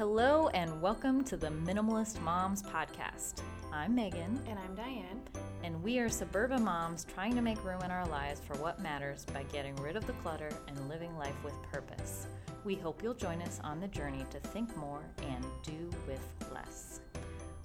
Hello, 0.00 0.48
and 0.54 0.80
welcome 0.80 1.22
to 1.24 1.36
the 1.36 1.48
Minimalist 1.48 2.22
Moms 2.22 2.62
Podcast. 2.62 3.42
I'm 3.70 3.94
Megan, 3.94 4.40
And 4.48 4.58
I'm 4.58 4.74
Diane. 4.74 5.20
and 5.62 5.82
we 5.82 5.98
are 5.98 6.08
suburban 6.08 6.64
moms 6.64 7.04
trying 7.04 7.34
to 7.34 7.42
make 7.42 7.62
room 7.62 7.82
in 7.82 7.90
our 7.90 8.06
lives 8.06 8.40
for 8.40 8.54
what 8.54 8.80
matters 8.80 9.26
by 9.34 9.42
getting 9.52 9.76
rid 9.76 9.96
of 9.96 10.06
the 10.06 10.14
clutter 10.14 10.48
and 10.68 10.88
living 10.88 11.14
life 11.18 11.36
with 11.44 11.52
purpose. 11.70 12.28
We 12.64 12.76
hope 12.76 13.02
you'll 13.02 13.12
join 13.12 13.42
us 13.42 13.60
on 13.62 13.78
the 13.78 13.88
journey 13.88 14.24
to 14.30 14.40
think 14.40 14.74
more 14.74 15.02
and 15.28 15.44
do 15.62 15.90
with 16.08 16.24
less. 16.54 17.00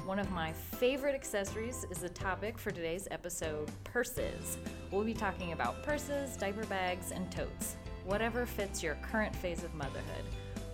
One 0.05 0.19
of 0.19 0.29
my 0.31 0.51
favorite 0.51 1.15
accessories 1.15 1.85
is 1.89 1.99
the 1.99 2.09
topic 2.09 2.59
for 2.59 2.71
today's 2.71 3.07
episode 3.11 3.71
purses. 3.85 4.57
We'll 4.91 5.05
be 5.05 5.13
talking 5.13 5.53
about 5.53 5.83
purses, 5.83 6.35
diaper 6.35 6.65
bags, 6.65 7.13
and 7.13 7.31
totes, 7.31 7.77
whatever 8.03 8.45
fits 8.45 8.83
your 8.83 8.95
current 8.95 9.33
phase 9.33 9.63
of 9.63 9.73
motherhood. 9.73 10.25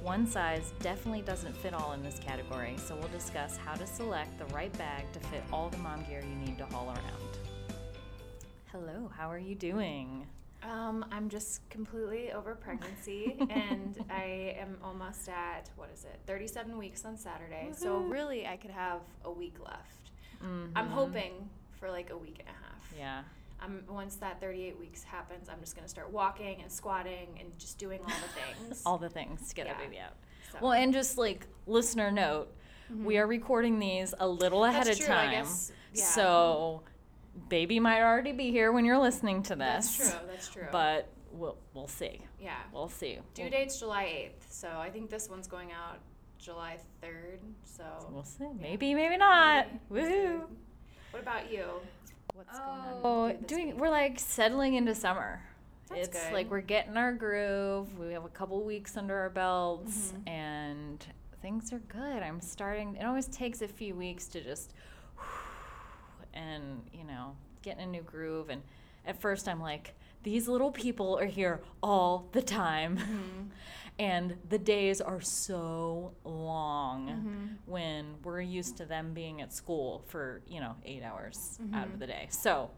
One 0.01 0.25
size 0.25 0.73
definitely 0.79 1.21
doesn't 1.21 1.55
fit 1.57 1.73
all 1.73 1.91
in 1.93 2.01
this 2.01 2.19
category, 2.19 2.75
so 2.77 2.95
we'll 2.95 3.09
discuss 3.09 3.55
how 3.57 3.75
to 3.75 3.85
select 3.85 4.37
the 4.39 4.45
right 4.53 4.75
bag 4.77 5.11
to 5.13 5.19
fit 5.19 5.43
all 5.53 5.69
the 5.69 5.77
mom 5.77 6.03
gear 6.03 6.21
you 6.27 6.35
need 6.35 6.57
to 6.57 6.65
haul 6.67 6.87
around. 6.87 7.37
Hello, 8.71 9.11
how 9.15 9.29
are 9.29 9.37
you 9.37 9.53
doing? 9.53 10.25
Um, 10.63 11.05
I'm 11.11 11.29
just 11.29 11.67
completely 11.69 12.31
over 12.31 12.55
pregnancy, 12.55 13.35
and 13.49 14.03
I 14.09 14.55
am 14.59 14.77
almost 14.83 15.29
at 15.29 15.69
what 15.75 15.89
is 15.93 16.03
it, 16.05 16.19
37 16.25 16.77
weeks 16.77 17.05
on 17.05 17.15
Saturday. 17.17 17.69
So 17.75 17.97
really, 17.97 18.47
I 18.47 18.57
could 18.57 18.71
have 18.71 19.01
a 19.23 19.31
week 19.31 19.55
left. 19.63 20.09
I'm 20.41 20.87
Mhm. 20.87 20.89
hoping 20.89 21.49
for 21.79 21.91
like 21.91 22.09
a 22.09 22.17
week 22.17 22.39
and 22.39 22.47
a 22.49 22.51
half. 22.65 22.93
Yeah. 22.97 23.21
Um, 23.61 23.81
once 23.87 24.15
that 24.17 24.41
38 24.41 24.79
weeks 24.79 25.03
happens, 25.03 25.47
I'm 25.49 25.59
just 25.59 25.75
gonna 25.75 25.87
start 25.87 26.11
walking 26.11 26.61
and 26.61 26.71
squatting 26.71 27.37
and 27.39 27.49
just 27.59 27.77
doing 27.77 27.99
all 28.01 28.07
the 28.09 28.41
things. 28.65 28.81
All 28.85 28.97
the 28.97 29.09
things 29.09 29.49
to 29.49 29.55
get 29.55 29.67
Yeah. 29.67 29.73
our 29.73 29.79
baby 29.79 29.99
out. 29.99 30.13
So- 30.51 30.57
Well, 30.61 30.71
and 30.73 30.91
just 30.91 31.17
like 31.17 31.45
listener 31.67 32.09
note, 32.11 32.53
we 33.03 33.17
are 33.17 33.27
recording 33.27 33.79
these 33.79 34.13
a 34.19 34.27
little 34.27 34.65
ahead 34.65 34.87
That's 34.87 34.99
of 34.99 35.05
true, 35.05 35.13
I 35.15 35.25
time. 35.25 35.31
guess, 35.31 35.71
yeah. 35.93 36.03
So 36.03 36.83
baby 37.49 37.79
might 37.79 38.01
already 38.01 38.31
be 38.31 38.51
here 38.51 38.71
when 38.71 38.83
you're 38.83 38.99
listening 38.99 39.43
to 39.43 39.55
this. 39.55 39.97
That's 39.97 40.11
true. 40.11 40.19
That's 40.27 40.47
true. 40.49 40.67
But 40.71 41.07
we'll 41.31 41.57
we'll 41.73 41.87
see. 41.87 42.19
yeah, 42.39 42.57
We'll 42.73 42.89
see. 42.89 43.19
due 43.35 43.43
We'll- 43.43 43.51
date's 43.51 43.79
July 43.79 44.05
8th, 44.05 44.51
so 44.51 44.69
I 44.79 44.89
think 44.89 45.09
this 45.09 45.29
one's 45.29 45.47
going 45.47 45.71
out 45.71 45.99
July 46.39 46.79
3rd. 47.01 47.39
So 47.63 47.83
We'll 48.09 48.23
see. 48.23 48.47
Maybe, 48.59 48.93
maybe 48.95 49.17
not. 49.17 49.67
Maybe. 49.91 50.07
Woohoo. 50.07 50.41
What 51.11 51.21
about 51.21 51.51
you? 51.51 51.65
What's 52.33 52.57
going 52.57 52.69
on? 52.69 53.01
Oh, 53.03 53.23
with 53.25 53.33
you 53.33 53.37
this 53.41 53.47
doing 53.49 53.67
week? 53.67 53.79
we're 53.79 53.89
like 53.89 54.19
settling 54.19 54.75
into 54.75 54.95
summer. 54.95 55.41
That's 55.89 56.07
it's 56.07 56.23
good. 56.25 56.33
like 56.33 56.49
we're 56.49 56.61
getting 56.61 56.95
our 56.97 57.11
groove. 57.13 57.97
We 57.99 58.13
have 58.13 58.23
a 58.25 58.29
couple 58.29 58.63
weeks 58.63 58.95
under 58.95 59.17
our 59.17 59.29
belts 59.29 60.13
Mhm. 60.13 60.29
and 60.29 61.05
things 61.41 61.73
are 61.73 61.79
good. 61.79 62.23
I'm 62.23 62.39
starting 62.41 62.95
it 62.95 63.03
always 63.03 63.27
takes 63.27 63.61
a 63.61 63.67
few 63.67 63.95
weeks 63.95 64.27
to 64.27 64.41
just 64.41 64.73
and, 66.33 66.83
you 66.93 67.03
know, 67.03 67.35
get 67.61 67.77
in 67.77 67.83
a 67.83 67.87
new 67.87 68.01
groove 68.03 68.49
and 68.49 68.61
at 69.05 69.19
first 69.19 69.47
I'm 69.47 69.61
like 69.61 69.93
these 70.23 70.47
little 70.47 70.71
people 70.71 71.17
are 71.17 71.25
here 71.25 71.61
all 71.81 72.27
the 72.31 72.41
time. 72.41 72.97
Mhm. 72.97 73.49
And 74.01 74.35
the 74.49 74.57
days 74.57 74.99
are 74.99 75.21
so 75.21 76.15
long 76.23 77.07
Mhm. 77.07 77.57
when 77.69 78.15
we're 78.23 78.41
used 78.41 78.75
to 78.77 78.85
them 78.85 79.13
being 79.13 79.41
at 79.41 79.53
school 79.53 79.99
for 80.07 80.41
you 80.47 80.59
know 80.59 80.75
eight 80.83 81.03
hours 81.03 81.59
out 81.71 81.87
Mhm. 81.87 81.93
of 81.93 81.99
the 81.99 82.07
day. 82.07 82.25
So 82.31 82.71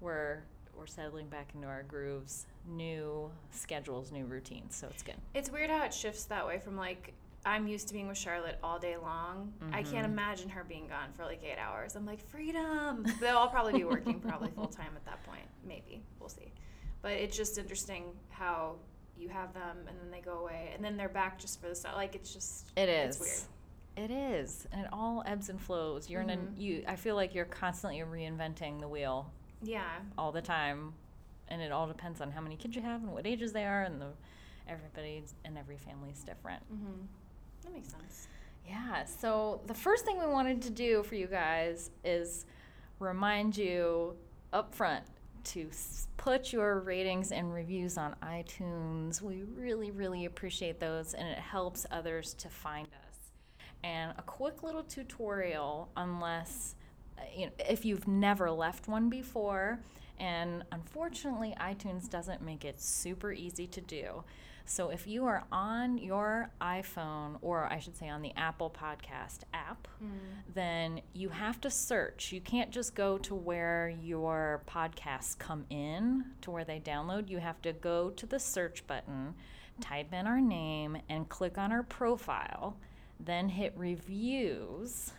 we're 0.00 0.42
we're 0.76 0.86
settling 0.86 1.28
back 1.28 1.54
into 1.54 1.66
our 1.66 1.82
grooves, 1.82 2.46
new 2.66 3.30
schedules, 3.50 4.12
new 4.12 4.24
routines. 4.26 4.76
So 4.76 4.88
it's 4.88 5.02
good. 5.02 5.16
It's 5.34 5.50
weird 5.50 5.68
how 5.70 5.82
it 5.84 5.92
shifts 5.94 6.24
that 6.26 6.46
way 6.46 6.58
from 6.58 6.76
like 6.76 7.14
I'm 7.46 7.66
used 7.66 7.88
to 7.88 7.94
being 7.94 8.06
with 8.08 8.18
Charlotte 8.18 8.58
all 8.62 8.78
day 8.78 8.98
long. 8.98 9.54
I 9.72 9.82
can't 9.82 10.06
Mhm. 10.06 10.10
imagine 10.12 10.48
her 10.50 10.62
being 10.62 10.86
gone 10.88 11.10
for 11.14 11.24
like 11.24 11.42
eight 11.42 11.56
hours. 11.58 11.96
I'm 11.96 12.04
like 12.04 12.20
freedom. 12.20 13.04
They'll 13.18 13.38
all 13.38 13.48
probably 13.48 13.72
be 13.72 13.84
working 13.84 14.20
probably 14.20 14.50
full 14.56 14.68
time 14.68 14.94
at 14.94 15.06
that 15.06 15.22
point. 15.24 15.48
Maybe 15.64 16.02
we'll 16.18 16.28
see. 16.28 16.52
But 17.00 17.12
it's 17.12 17.34
just 17.34 17.56
interesting 17.56 18.14
how 18.28 18.76
you 19.20 19.28
have 19.28 19.52
them 19.54 19.76
and 19.86 19.96
then 20.00 20.10
they 20.10 20.20
go 20.20 20.38
away 20.38 20.70
and 20.74 20.84
then 20.84 20.96
they're 20.96 21.08
back 21.08 21.38
just 21.38 21.60
for 21.60 21.68
the 21.68 21.74
summer. 21.74 21.94
Like 21.96 22.14
it's 22.14 22.32
just 22.32 22.66
It 22.76 22.88
it's 22.88 23.20
weird. 23.20 23.40
It 23.96 24.10
is, 24.12 24.66
and 24.72 24.82
it 24.82 24.88
all 24.92 25.22
ebbs 25.26 25.48
and 25.50 25.60
flows. 25.60 26.08
You're 26.08 26.22
in 26.22 26.28
Mhm. 26.28 26.56
a 26.56 26.60
you. 26.60 26.84
I 26.86 26.96
feel 26.96 27.16
like 27.16 27.34
you're 27.34 27.44
constantly 27.44 27.98
reinventing 28.00 28.80
the 28.80 28.88
wheel 28.88 29.30
Yeah. 29.62 29.98
all 30.16 30.32
the 30.32 30.40
time, 30.40 30.94
and 31.48 31.60
it 31.60 31.70
all 31.72 31.86
depends 31.88 32.20
on 32.20 32.30
how 32.30 32.40
many 32.40 32.56
kids 32.56 32.76
you 32.76 32.82
have 32.82 33.02
and 33.02 33.12
what 33.12 33.26
ages 33.26 33.52
they 33.52 33.66
are, 33.66 33.82
and 33.82 34.00
the 34.00 34.12
everybody 34.68 35.24
and 35.44 35.58
every 35.58 35.76
family 35.76 36.10
is 36.10 36.22
different. 36.22 36.62
Mhm. 36.72 37.06
That 37.62 37.72
makes 37.72 37.88
sense. 37.88 38.28
Yeah, 38.66 39.04
so 39.04 39.60
the 39.66 39.74
first 39.74 40.04
thing 40.04 40.18
we 40.20 40.26
wanted 40.26 40.62
to 40.62 40.70
do 40.70 41.02
for 41.02 41.16
you 41.16 41.26
guys 41.26 41.90
is 42.04 42.46
remind 43.00 43.56
you 43.56 44.16
up 44.52 44.72
front 44.74 45.04
to 45.44 45.70
put 46.16 46.52
your 46.52 46.80
ratings 46.80 47.32
and 47.32 47.52
reviews 47.52 47.96
on 47.96 48.14
iTunes. 48.22 49.22
We 49.22 49.42
really, 49.42 49.90
really 49.90 50.24
appreciate 50.24 50.80
those, 50.80 51.14
and 51.14 51.26
it 51.28 51.38
helps 51.38 51.86
others 51.90 52.34
to 52.34 52.48
find 52.48 52.86
us. 52.86 53.32
And 53.82 54.12
a 54.18 54.22
quick 54.22 54.62
little 54.62 54.82
tutorial, 54.82 55.90
unless 55.96 56.74
uh, 57.18 57.22
you 57.34 57.46
know, 57.46 57.52
if 57.68 57.84
you've 57.84 58.06
never 58.06 58.50
left 58.50 58.88
one 58.88 59.08
before, 59.08 59.80
and 60.18 60.64
unfortunately, 60.70 61.54
iTunes 61.58 62.08
doesn't 62.08 62.42
make 62.42 62.64
it 62.64 62.80
super 62.80 63.32
easy 63.32 63.66
to 63.68 63.80
do. 63.80 64.22
So 64.64 64.90
if 64.90 65.06
you 65.06 65.26
are 65.26 65.44
on 65.50 65.98
your 65.98 66.50
iPhone, 66.60 67.38
or 67.42 67.64
I 67.70 67.78
should 67.78 67.96
say 67.96 68.08
on 68.08 68.22
the 68.22 68.32
Apple 68.36 68.70
Podcast 68.70 69.40
app, 69.52 69.88
mm. 70.02 70.08
then 70.54 71.00
you 71.12 71.28
have 71.28 71.60
to 71.62 71.70
search. 71.70 72.32
You 72.32 72.40
can't 72.40 72.70
just 72.70 72.94
go 72.94 73.18
to 73.18 73.34
where 73.34 73.88
your 73.88 74.62
podcasts 74.68 75.38
come 75.38 75.64
in, 75.70 76.24
to 76.42 76.50
where 76.50 76.64
they 76.64 76.80
download. 76.80 77.28
You 77.28 77.38
have 77.38 77.60
to 77.62 77.72
go 77.72 78.10
to 78.10 78.26
the 78.26 78.38
search 78.38 78.86
button, 78.86 79.34
type 79.80 80.12
in 80.12 80.26
our 80.26 80.40
name, 80.40 80.98
and 81.08 81.28
click 81.28 81.58
on 81.58 81.72
our 81.72 81.82
profile, 81.82 82.76
then 83.18 83.48
hit 83.48 83.72
reviews. 83.76 85.12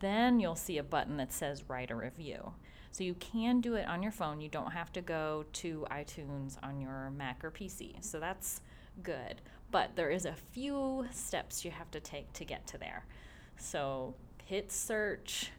Then 0.00 0.40
you'll 0.40 0.56
see 0.56 0.78
a 0.78 0.82
button 0.82 1.16
that 1.16 1.32
says 1.32 1.64
write 1.68 1.90
a 1.90 1.96
review. 1.96 2.52
So 2.90 3.04
you 3.04 3.14
can 3.14 3.60
do 3.60 3.74
it 3.74 3.86
on 3.86 4.02
your 4.02 4.12
phone. 4.12 4.40
You 4.40 4.48
don't 4.48 4.72
have 4.72 4.92
to 4.94 5.00
go 5.00 5.44
to 5.54 5.86
iTunes 5.90 6.56
on 6.62 6.80
your 6.80 7.10
Mac 7.10 7.44
or 7.44 7.50
PC. 7.50 8.02
So 8.04 8.18
that's 8.18 8.60
good. 9.02 9.40
But 9.70 9.96
there 9.96 10.10
is 10.10 10.24
a 10.24 10.34
few 10.52 11.06
steps 11.12 11.64
you 11.64 11.70
have 11.70 11.90
to 11.90 12.00
take 12.00 12.32
to 12.34 12.44
get 12.44 12.66
to 12.68 12.78
there. 12.78 13.04
So 13.58 14.14
hit 14.44 14.72
search, 14.72 15.50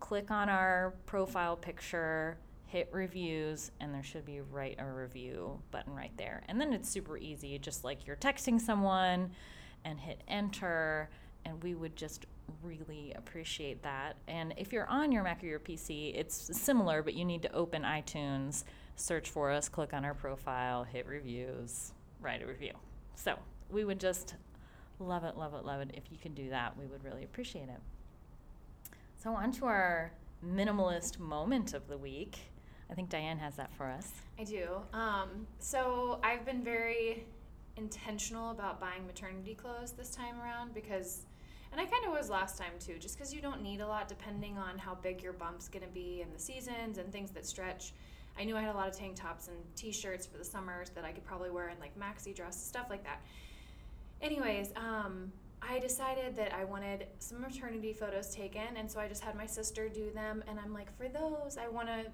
click 0.00 0.30
on 0.30 0.48
our 0.48 0.94
profile 1.06 1.56
picture, 1.56 2.36
hit 2.66 2.88
reviews, 2.90 3.70
and 3.80 3.94
there 3.94 4.02
should 4.02 4.24
be 4.24 4.40
write 4.40 4.76
a 4.78 4.84
review 4.84 5.60
button 5.70 5.94
right 5.94 6.10
there. 6.16 6.42
And 6.48 6.60
then 6.60 6.72
it's 6.72 6.88
super 6.88 7.16
easy, 7.16 7.58
just 7.58 7.84
like 7.84 8.06
you're 8.06 8.16
texting 8.16 8.60
someone 8.60 9.30
and 9.84 10.00
hit 10.00 10.22
enter. 10.26 11.10
And 11.44 11.62
we 11.62 11.74
would 11.74 11.94
just 11.96 12.26
really 12.62 13.12
appreciate 13.14 13.82
that. 13.82 14.16
And 14.26 14.54
if 14.56 14.72
you're 14.72 14.88
on 14.88 15.12
your 15.12 15.22
Mac 15.22 15.42
or 15.42 15.46
your 15.46 15.60
PC, 15.60 16.14
it's 16.16 16.56
similar, 16.56 17.02
but 17.02 17.14
you 17.14 17.24
need 17.24 17.42
to 17.42 17.52
open 17.52 17.82
iTunes, 17.82 18.64
search 18.96 19.30
for 19.30 19.50
us, 19.50 19.68
click 19.68 19.92
on 19.92 20.04
our 20.04 20.14
profile, 20.14 20.84
hit 20.84 21.06
reviews, 21.06 21.92
write 22.22 22.42
a 22.42 22.46
review. 22.46 22.72
So 23.14 23.36
we 23.70 23.84
would 23.84 24.00
just 24.00 24.34
love 24.98 25.24
it, 25.24 25.36
love 25.36 25.54
it, 25.54 25.64
love 25.64 25.80
it. 25.80 25.90
If 25.94 26.04
you 26.10 26.18
can 26.18 26.34
do 26.34 26.50
that, 26.50 26.78
we 26.78 26.86
would 26.86 27.04
really 27.04 27.24
appreciate 27.24 27.68
it. 27.68 27.80
So, 29.22 29.34
on 29.34 29.52
to 29.52 29.66
our 29.66 30.12
minimalist 30.44 31.18
moment 31.18 31.74
of 31.74 31.86
the 31.88 31.96
week. 31.96 32.38
I 32.90 32.94
think 32.94 33.08
Diane 33.08 33.38
has 33.38 33.56
that 33.56 33.72
for 33.74 33.86
us. 33.86 34.12
I 34.38 34.44
do. 34.44 34.82
Um, 34.92 35.46
so 35.58 36.18
I've 36.22 36.44
been 36.44 36.62
very 36.62 37.24
intentional 37.76 38.50
about 38.50 38.80
buying 38.80 39.06
maternity 39.06 39.54
clothes 39.54 39.92
this 39.92 40.10
time 40.10 40.40
around 40.42 40.74
because, 40.74 41.24
and 41.70 41.80
I 41.80 41.84
kind 41.86 42.04
of 42.04 42.12
was 42.12 42.28
last 42.28 42.58
time 42.58 42.72
too, 42.78 42.98
just 42.98 43.16
because 43.16 43.32
you 43.32 43.40
don't 43.40 43.62
need 43.62 43.80
a 43.80 43.86
lot 43.86 44.08
depending 44.08 44.58
on 44.58 44.76
how 44.76 44.94
big 44.96 45.22
your 45.22 45.32
bump's 45.32 45.68
going 45.68 45.84
to 45.84 45.92
be 45.92 46.20
and 46.20 46.34
the 46.34 46.38
seasons 46.38 46.98
and 46.98 47.10
things 47.10 47.30
that 47.30 47.46
stretch. 47.46 47.92
I 48.38 48.44
knew 48.44 48.56
I 48.56 48.62
had 48.62 48.74
a 48.74 48.78
lot 48.78 48.88
of 48.88 48.96
tank 48.96 49.16
tops 49.16 49.48
and 49.48 49.56
t-shirts 49.76 50.26
for 50.26 50.38
the 50.38 50.44
summers 50.44 50.90
that 50.90 51.04
I 51.04 51.12
could 51.12 51.24
probably 51.24 51.50
wear 51.50 51.68
in 51.68 51.78
like 51.80 51.92
maxi 51.98 52.34
dresses, 52.34 52.62
stuff 52.62 52.86
like 52.90 53.04
that. 53.04 53.20
Anyways, 54.20 54.70
um, 54.76 55.32
I 55.60 55.78
decided 55.78 56.36
that 56.36 56.52
I 56.54 56.64
wanted 56.64 57.06
some 57.18 57.40
maternity 57.40 57.92
photos 57.92 58.34
taken, 58.34 58.76
and 58.76 58.90
so 58.90 59.00
I 59.00 59.08
just 59.08 59.22
had 59.22 59.36
my 59.36 59.46
sister 59.46 59.88
do 59.88 60.10
them. 60.10 60.42
And 60.48 60.58
I'm 60.58 60.72
like, 60.72 60.96
for 60.96 61.08
those, 61.08 61.56
I 61.56 61.68
want 61.68 61.88
to 61.88 62.06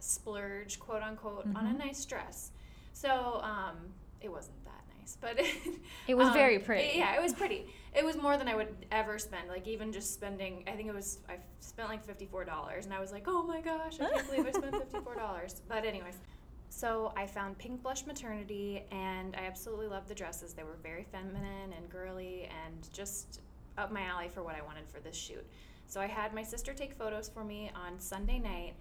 splurge, 0.00 0.78
quote 0.80 1.02
unquote, 1.02 1.46
on 1.54 1.66
a 1.66 1.70
Mhm. 1.70 1.78
nice 1.78 2.04
dress. 2.04 2.50
So 2.92 3.40
um, 3.42 3.76
it 4.20 4.30
wasn't 4.30 4.62
that 4.64 4.84
nice, 4.98 5.16
but 5.20 5.38
It 6.08 6.14
was 6.16 6.28
um, 6.28 6.32
very 6.34 6.58
pretty. 6.58 6.98
Yeah, 6.98 7.16
it 7.16 7.22
was 7.22 7.32
pretty. 7.32 7.66
It 7.94 8.04
was 8.04 8.16
more 8.16 8.38
than 8.38 8.48
I 8.48 8.54
would 8.54 8.74
ever 8.90 9.18
spend. 9.18 9.48
Like 9.48 9.66
even 9.68 9.92
just 9.92 10.14
spending, 10.14 10.64
I 10.66 10.72
think 10.72 10.88
it 10.88 10.94
was 10.94 11.18
I 11.28 11.36
spent 11.60 11.88
like 11.88 12.04
fifty 12.04 12.26
four 12.26 12.44
dollars, 12.44 12.86
and 12.86 12.94
I 12.94 13.00
was 13.00 13.12
like, 13.12 13.24
oh 13.26 13.42
my 13.42 13.60
gosh, 13.60 14.00
I 14.00 14.08
can't 14.08 14.26
believe 14.28 14.46
I 14.46 14.52
spent 14.52 14.74
fifty 14.82 14.98
four 15.04 15.14
dollars. 15.14 15.60
But 15.68 15.84
anyways, 15.84 16.14
So 16.70 17.12
I 17.16 17.26
found 17.26 17.58
Pink 17.58 17.82
Blush 17.82 18.06
Maternity, 18.06 18.84
and 18.90 19.36
I 19.36 19.40
absolutely 19.46 19.88
loved 19.88 20.08
the 20.08 20.14
dresses. 20.14 20.54
They 20.54 20.64
were 20.64 20.78
very 20.82 21.04
feminine 21.04 21.72
and 21.76 21.88
girly, 21.90 22.48
and 22.64 22.88
just 22.92 23.40
up 23.76 23.92
my 23.92 24.02
alley 24.02 24.28
for 24.28 24.42
what 24.42 24.54
I 24.56 24.62
wanted 24.62 24.88
for 24.88 25.00
this 25.00 25.16
shoot. 25.16 25.44
So 25.86 26.00
I 26.00 26.06
had 26.06 26.32
my 26.34 26.42
sister 26.42 26.72
take 26.72 26.94
photos 26.94 27.28
for 27.28 27.44
me 27.44 27.70
on 27.74 28.00
Sunday 28.00 28.38
night, 28.38 28.74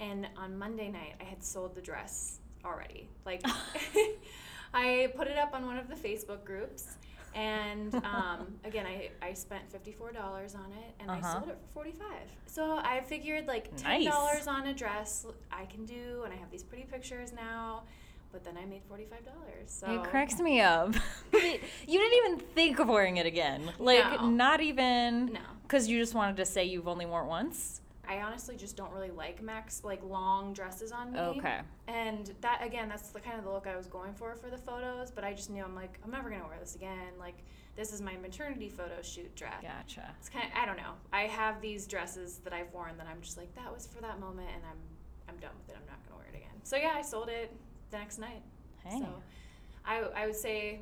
and 0.00 0.26
on 0.38 0.56
Monday 0.58 0.88
night 0.90 1.14
I 1.20 1.24
had 1.24 1.42
sold 1.44 1.74
the 1.74 1.82
dress 1.82 2.38
already. 2.64 3.08
Like 3.26 3.42
I 4.74 5.12
put 5.16 5.28
it 5.28 5.36
up 5.36 5.52
on 5.54 5.66
one 5.66 5.76
of 5.76 5.88
the 5.88 5.94
Facebook 5.94 6.44
groups. 6.44 6.96
And 7.34 7.94
um, 8.04 8.54
again, 8.64 8.86
I, 8.86 9.10
I 9.22 9.32
spent 9.34 9.62
$54 9.72 10.16
on 10.54 10.72
it 10.72 10.94
and 11.00 11.10
Uh-huh. 11.10 11.20
I 11.26 11.32
sold 11.32 11.48
it 11.48 11.58
for 11.60 11.74
45 11.82 12.06
So 12.46 12.78
I 12.82 13.00
figured 13.00 13.46
like 13.46 13.74
$10 13.76 13.82
Nice. 14.04 14.46
on 14.46 14.66
a 14.68 14.74
dress 14.74 15.26
I 15.50 15.64
can 15.66 15.84
do, 15.84 16.22
and 16.24 16.32
I 16.32 16.36
have 16.36 16.50
these 16.50 16.62
pretty 16.62 16.84
pictures 16.84 17.32
now. 17.32 17.82
But 18.32 18.42
then 18.44 18.56
I 18.60 18.64
made 18.64 18.82
$45. 18.90 19.08
So 19.66 19.86
It 19.92 20.02
cracks 20.10 20.40
me 20.40 20.60
up. 20.60 20.94
you 21.32 21.58
didn't 22.00 22.14
even 22.24 22.38
think 22.54 22.78
of 22.80 22.88
wearing 22.88 23.16
it 23.18 23.26
again. 23.26 23.72
Like, 23.78 24.20
No. 24.20 24.28
not 24.28 24.60
even. 24.60 25.26
No. 25.34 25.40
Because 25.62 25.88
you 25.88 25.98
just 26.00 26.14
wanted 26.14 26.36
to 26.38 26.44
say 26.44 26.64
you've 26.64 26.88
only 26.88 27.06
worn 27.06 27.26
it 27.26 27.28
once? 27.28 27.80
I 28.08 28.20
honestly 28.20 28.56
just 28.56 28.76
don't 28.76 28.92
really 28.92 29.10
like 29.10 29.42
max 29.42 29.82
like 29.84 30.02
long 30.04 30.52
dresses 30.52 30.92
on 30.92 31.12
me. 31.12 31.18
Okay. 31.18 31.60
And 31.88 32.32
that 32.40 32.62
again, 32.64 32.88
that's 32.88 33.08
the 33.10 33.20
kind 33.20 33.38
of 33.38 33.44
the 33.44 33.50
look 33.50 33.66
I 33.66 33.76
was 33.76 33.86
going 33.86 34.14
for 34.14 34.34
for 34.34 34.50
the 34.50 34.58
photos. 34.58 35.10
But 35.10 35.24
I 35.24 35.32
just 35.32 35.50
knew 35.50 35.62
I'm 35.64 35.74
like 35.74 35.98
I'm 36.04 36.10
never 36.10 36.30
gonna 36.30 36.46
wear 36.46 36.58
this 36.60 36.74
again. 36.74 37.12
Like 37.18 37.36
this 37.76 37.92
is 37.92 38.00
my 38.00 38.16
maternity 38.16 38.68
photo 38.68 39.02
shoot 39.02 39.34
dress. 39.34 39.62
Gotcha. 39.62 40.14
It's 40.20 40.28
kind 40.28 40.44
of 40.46 40.50
I 40.56 40.66
don't 40.66 40.76
know. 40.76 40.92
I 41.12 41.22
have 41.22 41.60
these 41.60 41.86
dresses 41.86 42.38
that 42.44 42.52
I've 42.52 42.72
worn 42.72 42.96
that 42.98 43.06
I'm 43.10 43.20
just 43.20 43.36
like 43.36 43.54
that 43.56 43.72
was 43.72 43.86
for 43.86 44.00
that 44.02 44.20
moment, 44.20 44.48
and 44.54 44.62
I'm 44.70 44.78
I'm 45.28 45.40
done 45.40 45.52
with 45.58 45.74
it. 45.74 45.78
I'm 45.80 45.86
not 45.86 45.98
gonna 46.08 46.18
wear 46.18 46.28
it 46.32 46.36
again. 46.36 46.54
So 46.62 46.76
yeah, 46.76 46.92
I 46.96 47.02
sold 47.02 47.28
it 47.28 47.52
the 47.90 47.98
next 47.98 48.18
night. 48.18 48.42
Hey. 48.84 48.98
So 49.00 49.06
I 49.86 49.98
I 50.22 50.26
would 50.26 50.36
say 50.36 50.80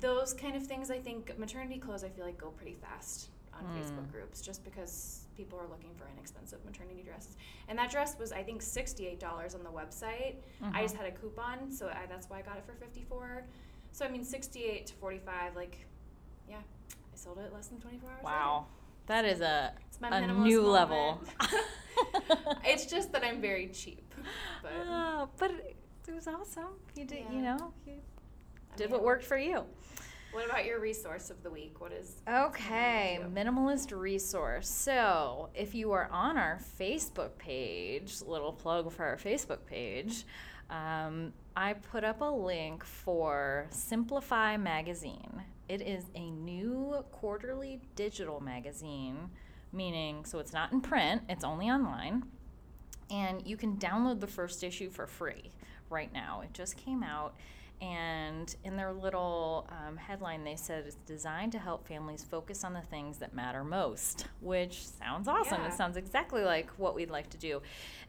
those 0.00 0.34
kind 0.34 0.56
of 0.56 0.66
things. 0.66 0.90
I 0.90 0.98
think 0.98 1.36
maternity 1.38 1.78
clothes 1.78 2.04
I 2.04 2.08
feel 2.08 2.24
like 2.24 2.38
go 2.38 2.50
pretty 2.50 2.74
fast 2.74 3.28
on 3.52 3.64
Mm. 3.64 3.80
Facebook 3.80 4.10
groups 4.12 4.40
just 4.40 4.62
because 4.64 5.26
people 5.40 5.58
are 5.58 5.68
looking 5.68 5.94
for 5.98 6.06
inexpensive 6.14 6.58
maternity 6.66 7.02
dresses. 7.02 7.36
And 7.68 7.78
that 7.78 7.90
dress 7.90 8.16
was 8.18 8.30
I 8.32 8.42
think 8.42 8.60
sixty 8.62 9.06
eight 9.06 9.20
dollars 9.20 9.54
on 9.54 9.62
the 9.62 9.70
website. 9.70 10.34
I 10.62 10.66
Mhm. 10.80 10.82
just 10.82 10.96
had 10.96 11.06
a 11.06 11.10
coupon, 11.12 11.72
so 11.72 11.88
I, 11.88 12.06
that's 12.12 12.28
why 12.28 12.38
I 12.40 12.42
got 12.42 12.56
it 12.58 12.64
for 12.66 12.74
fifty 12.74 13.02
four. 13.08 13.44
So 13.92 14.04
I 14.04 14.08
mean 14.08 14.24
sixty 14.24 14.64
eight 14.64 14.86
to 14.88 14.94
forty 14.94 15.18
five, 15.18 15.56
like 15.56 15.86
yeah, 16.48 16.56
I 16.58 17.16
sold 17.16 17.38
it 17.38 17.52
less 17.54 17.68
than 17.68 17.80
twenty 17.80 17.98
four 17.98 18.10
hours. 18.10 18.24
later. 18.24 18.36
Wow. 18.36 18.66
That 19.06 19.24
is 19.24 19.40
a, 19.40 19.72
a 20.02 20.26
new 20.48 20.62
level. 20.62 21.20
it's 22.64 22.86
just 22.86 23.10
that 23.12 23.24
I'm 23.24 23.40
very 23.40 23.68
cheap, 23.68 24.14
but 24.62 24.72
Ah, 24.88 25.26
but 25.38 25.50
it 26.06 26.14
was 26.14 26.26
awesome. 26.28 26.74
You 26.94 27.04
did, 27.06 27.24
you 27.32 27.40
know, 27.40 27.72
you 27.86 27.94
I 28.72 28.76
did 28.76 28.84
mean, 28.86 28.92
what 28.92 29.02
worked 29.04 29.24
for 29.24 29.38
you. 29.38 29.64
What 30.32 30.46
about 30.46 30.64
your 30.64 30.78
resource 30.78 31.30
of 31.30 31.42
the 31.42 31.50
week? 31.50 31.80
What 31.80 31.92
is 31.92 32.22
Okay, 32.28 33.20
minimalist 33.34 33.96
resource. 33.96 34.68
So, 34.68 35.50
if 35.54 35.74
you 35.74 35.90
are 35.92 36.08
on 36.12 36.36
our 36.36 36.60
Facebook 36.78 37.36
page, 37.36 38.22
little 38.22 38.52
plug 38.52 38.92
for 38.92 39.04
our 39.04 39.16
Facebook 39.16 39.66
page, 39.66 40.24
um, 40.70 41.32
I 41.56 41.72
put 41.72 42.04
up 42.04 42.20
a 42.20 42.30
link 42.30 42.84
for 42.84 43.66
Simplify 43.70 44.56
Magazine. 44.56 45.42
It 45.68 45.80
is 45.80 46.04
a 46.14 46.30
new 46.30 47.04
quarterly 47.10 47.80
digital 47.96 48.40
magazine, 48.40 49.30
meaning, 49.72 50.24
so 50.24 50.38
it's 50.38 50.52
not 50.52 50.72
in 50.72 50.80
print, 50.80 51.22
it's 51.28 51.44
only 51.44 51.68
online. 51.68 52.24
And 53.10 53.44
you 53.44 53.56
can 53.56 53.76
download 53.78 54.20
the 54.20 54.28
first 54.28 54.62
issue 54.62 54.90
for 54.90 55.08
free 55.08 55.50
right 55.90 56.12
now. 56.12 56.42
It 56.44 56.52
just 56.54 56.76
came 56.76 57.02
out. 57.02 57.34
And 57.80 58.54
in 58.64 58.76
their 58.76 58.92
little 58.92 59.68
um, 59.70 59.96
headline, 59.96 60.44
they 60.44 60.56
said 60.56 60.84
it's 60.86 60.96
designed 61.06 61.52
to 61.52 61.58
help 61.58 61.88
families 61.88 62.22
focus 62.22 62.62
on 62.62 62.74
the 62.74 62.82
things 62.82 63.18
that 63.18 63.34
matter 63.34 63.64
most, 63.64 64.26
which 64.40 64.86
sounds 64.86 65.28
awesome. 65.28 65.62
Yeah. 65.62 65.68
It 65.68 65.74
sounds 65.74 65.96
exactly 65.96 66.42
like 66.42 66.70
what 66.72 66.94
we'd 66.94 67.10
like 67.10 67.30
to 67.30 67.38
do. 67.38 67.62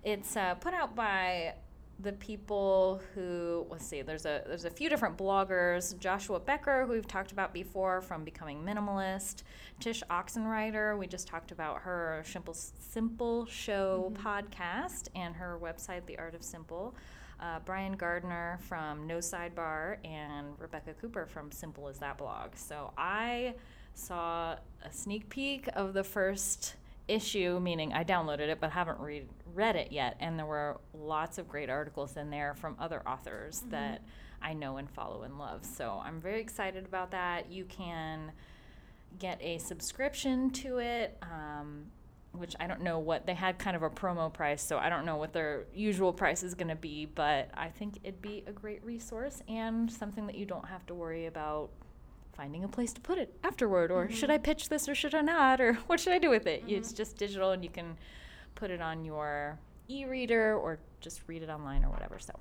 It's 0.04 0.36
uh, 0.36 0.56
put 0.56 0.74
out 0.74 0.96
by 0.96 1.54
the 2.02 2.14
people 2.14 3.02
who 3.14 3.66
let's 3.70 3.86
see 3.86 4.02
there's 4.02 4.26
a 4.26 4.42
there's 4.48 4.66
a 4.66 4.70
few 4.70 4.90
different 4.90 5.18
bloggers 5.18 5.98
joshua 6.00 6.40
becker 6.40 6.86
who 6.86 6.94
we've 6.94 7.08
talked 7.08 7.32
about 7.32 7.54
before 7.54 8.02
from 8.02 8.24
becoming 8.24 8.64
minimalist 8.64 9.44
Tsh 9.80 10.02
Oxenreider 10.10 10.98
we 10.98 11.06
just 11.06 11.28
talked 11.28 11.52
about 11.52 11.82
her 11.82 12.24
simple 12.26 12.54
simple 12.54 13.46
show 13.46 14.12
podcast 14.16 15.10
and 15.16 15.36
her 15.36 15.60
website 15.62 16.06
the 16.08 16.18
art 16.18 16.34
of 16.34 16.44
simple 16.44 16.96
uh, 17.42 17.60
brian 17.66 17.94
gardner 17.94 18.60
from 18.62 19.08
no 19.08 19.18
sidebar 19.18 19.98
and 20.06 20.48
rebecca 20.60 20.94
cooper 21.00 21.26
from 21.26 21.52
simple 21.52 21.88
as 21.88 22.00
that 22.00 22.18
blog 22.18 22.52
so 22.56 22.92
i 22.98 23.54
saw 23.94 24.56
a 24.84 24.92
sneak 24.92 25.28
peek 25.30 25.68
of 25.76 25.94
the 25.94 26.04
first 26.04 26.76
issue, 27.12 27.60
meaning 27.60 27.94
I 27.94 28.04
downloaded 28.04 28.50
it 28.50 28.60
but 28.60 28.72
haven't 28.72 29.00
read 29.00 29.28
read 29.54 29.76
it 29.76 29.92
yet, 29.92 30.16
and 30.20 30.40
there 30.40 30.46
were 30.46 30.80
lots 30.94 31.38
of 31.38 31.48
great 31.48 31.70
articles 31.70 32.16
in 32.16 32.30
there 32.30 32.54
from 32.54 32.76
other 32.80 33.02
authors 33.08 33.64
that 33.70 34.02
I 34.42 34.54
know 34.54 34.78
and 34.78 34.90
follow 34.90 35.24
and 35.24 35.38
love. 35.38 35.66
So 35.66 36.02
I'm 36.04 36.22
very 36.22 36.40
excited 36.40 36.86
about 36.86 37.12
that. 37.12 37.52
You 37.52 37.66
can 37.66 38.32
get 39.20 39.42
a 39.42 39.58
subscription 39.58 40.50
to 40.52 40.78
it. 40.78 41.18
Um, 41.22 41.88
which 42.34 42.56
I 42.60 42.68
don't 42.68 42.82
know 42.82 43.00
what 43.00 43.26
they 43.26 43.34
had 43.34 43.60
kind 43.60 43.76
of 43.76 43.84
a 43.84 43.90
promo 43.90 44.32
price, 44.32 44.62
so 44.62 44.78
I 44.78 44.90
don't 44.90 45.06
know 45.06 45.18
what 45.18 45.34
their 45.34 45.66
usual 45.74 46.14
price 46.14 46.44
is 46.44 46.54
going 46.54 46.70
to 46.70 46.76
be, 46.76 47.06
but 47.06 47.50
I 47.54 47.70
think 47.70 47.98
it'd 48.04 48.22
be 48.22 48.44
a 48.48 48.52
great 48.52 48.84
resource 48.84 49.42
and 49.48 49.92
something 49.92 50.28
that 50.28 50.36
you 50.36 50.46
don't 50.46 50.66
have 50.66 50.86
to 50.88 50.94
worry 50.94 51.26
about 51.26 51.70
finding 52.36 52.64
a 52.64 52.68
place 52.68 52.94
to 52.94 53.02
put 53.02 53.18
it 53.18 53.34
afterward 53.44 53.92
or 53.92 54.10
should 54.10 54.30
mm-hmm. 54.30 54.32
I 54.32 54.38
pitch 54.38 54.70
this 54.70 54.88
or 54.88 54.96
should 54.96 55.14
I 55.14 55.22
not 55.22 55.60
or 55.60 55.74
what 55.88 56.00
should 56.00 56.14
I 56.14 56.20
do 56.20 56.30
with 56.30 56.48
it? 56.48 56.62
Mm-hmm. 56.62 56.76
It's 56.76 56.94
just 56.94 57.18
digital 57.18 57.52
and 57.52 57.64
you 57.64 57.70
can 57.70 57.98
put 58.56 58.72
it 58.72 58.82
on 58.82 59.04
your 59.04 59.60
e-reader 59.90 60.56
or 60.56 60.80
just 61.02 61.22
read 61.28 61.44
it 61.44 61.50
online 61.50 61.84
or 61.84 61.90
whatever. 61.90 62.18
So, 62.20 62.34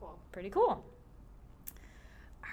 cool? 0.00 0.18
pretty 0.32 0.50
cool. 0.50 0.84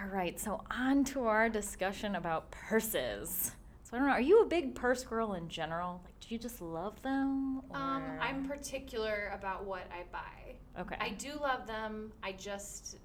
All 0.02 0.08
right, 0.10 0.40
so 0.40 0.64
on 0.72 1.04
to 1.06 1.28
our 1.28 1.50
discussion 1.50 2.16
about 2.16 2.52
purses. 2.52 3.52
I 3.94 3.98
don't 3.98 4.08
know, 4.08 4.14
are 4.14 4.22
you 4.22 4.42
a 4.42 4.46
big 4.46 4.74
purse 4.74 5.04
girl 5.04 5.34
in 5.34 5.48
general? 5.50 6.02
Like 6.04 6.20
do 6.20 6.28
you 6.34 6.40
just 6.40 6.62
love 6.62 7.00
them 7.04 7.62
or 7.70 7.78
Um, 7.78 8.04
I'm 8.20 8.46
particular 8.46 9.32
about 9.34 9.66
what 9.66 9.84
I 9.92 10.04
buy. 10.12 10.56
Okay. 10.82 10.96
I 11.00 11.10
do 11.10 11.34
love 11.40 11.68
them. 11.68 12.12
I 12.24 12.32
just 12.32 12.98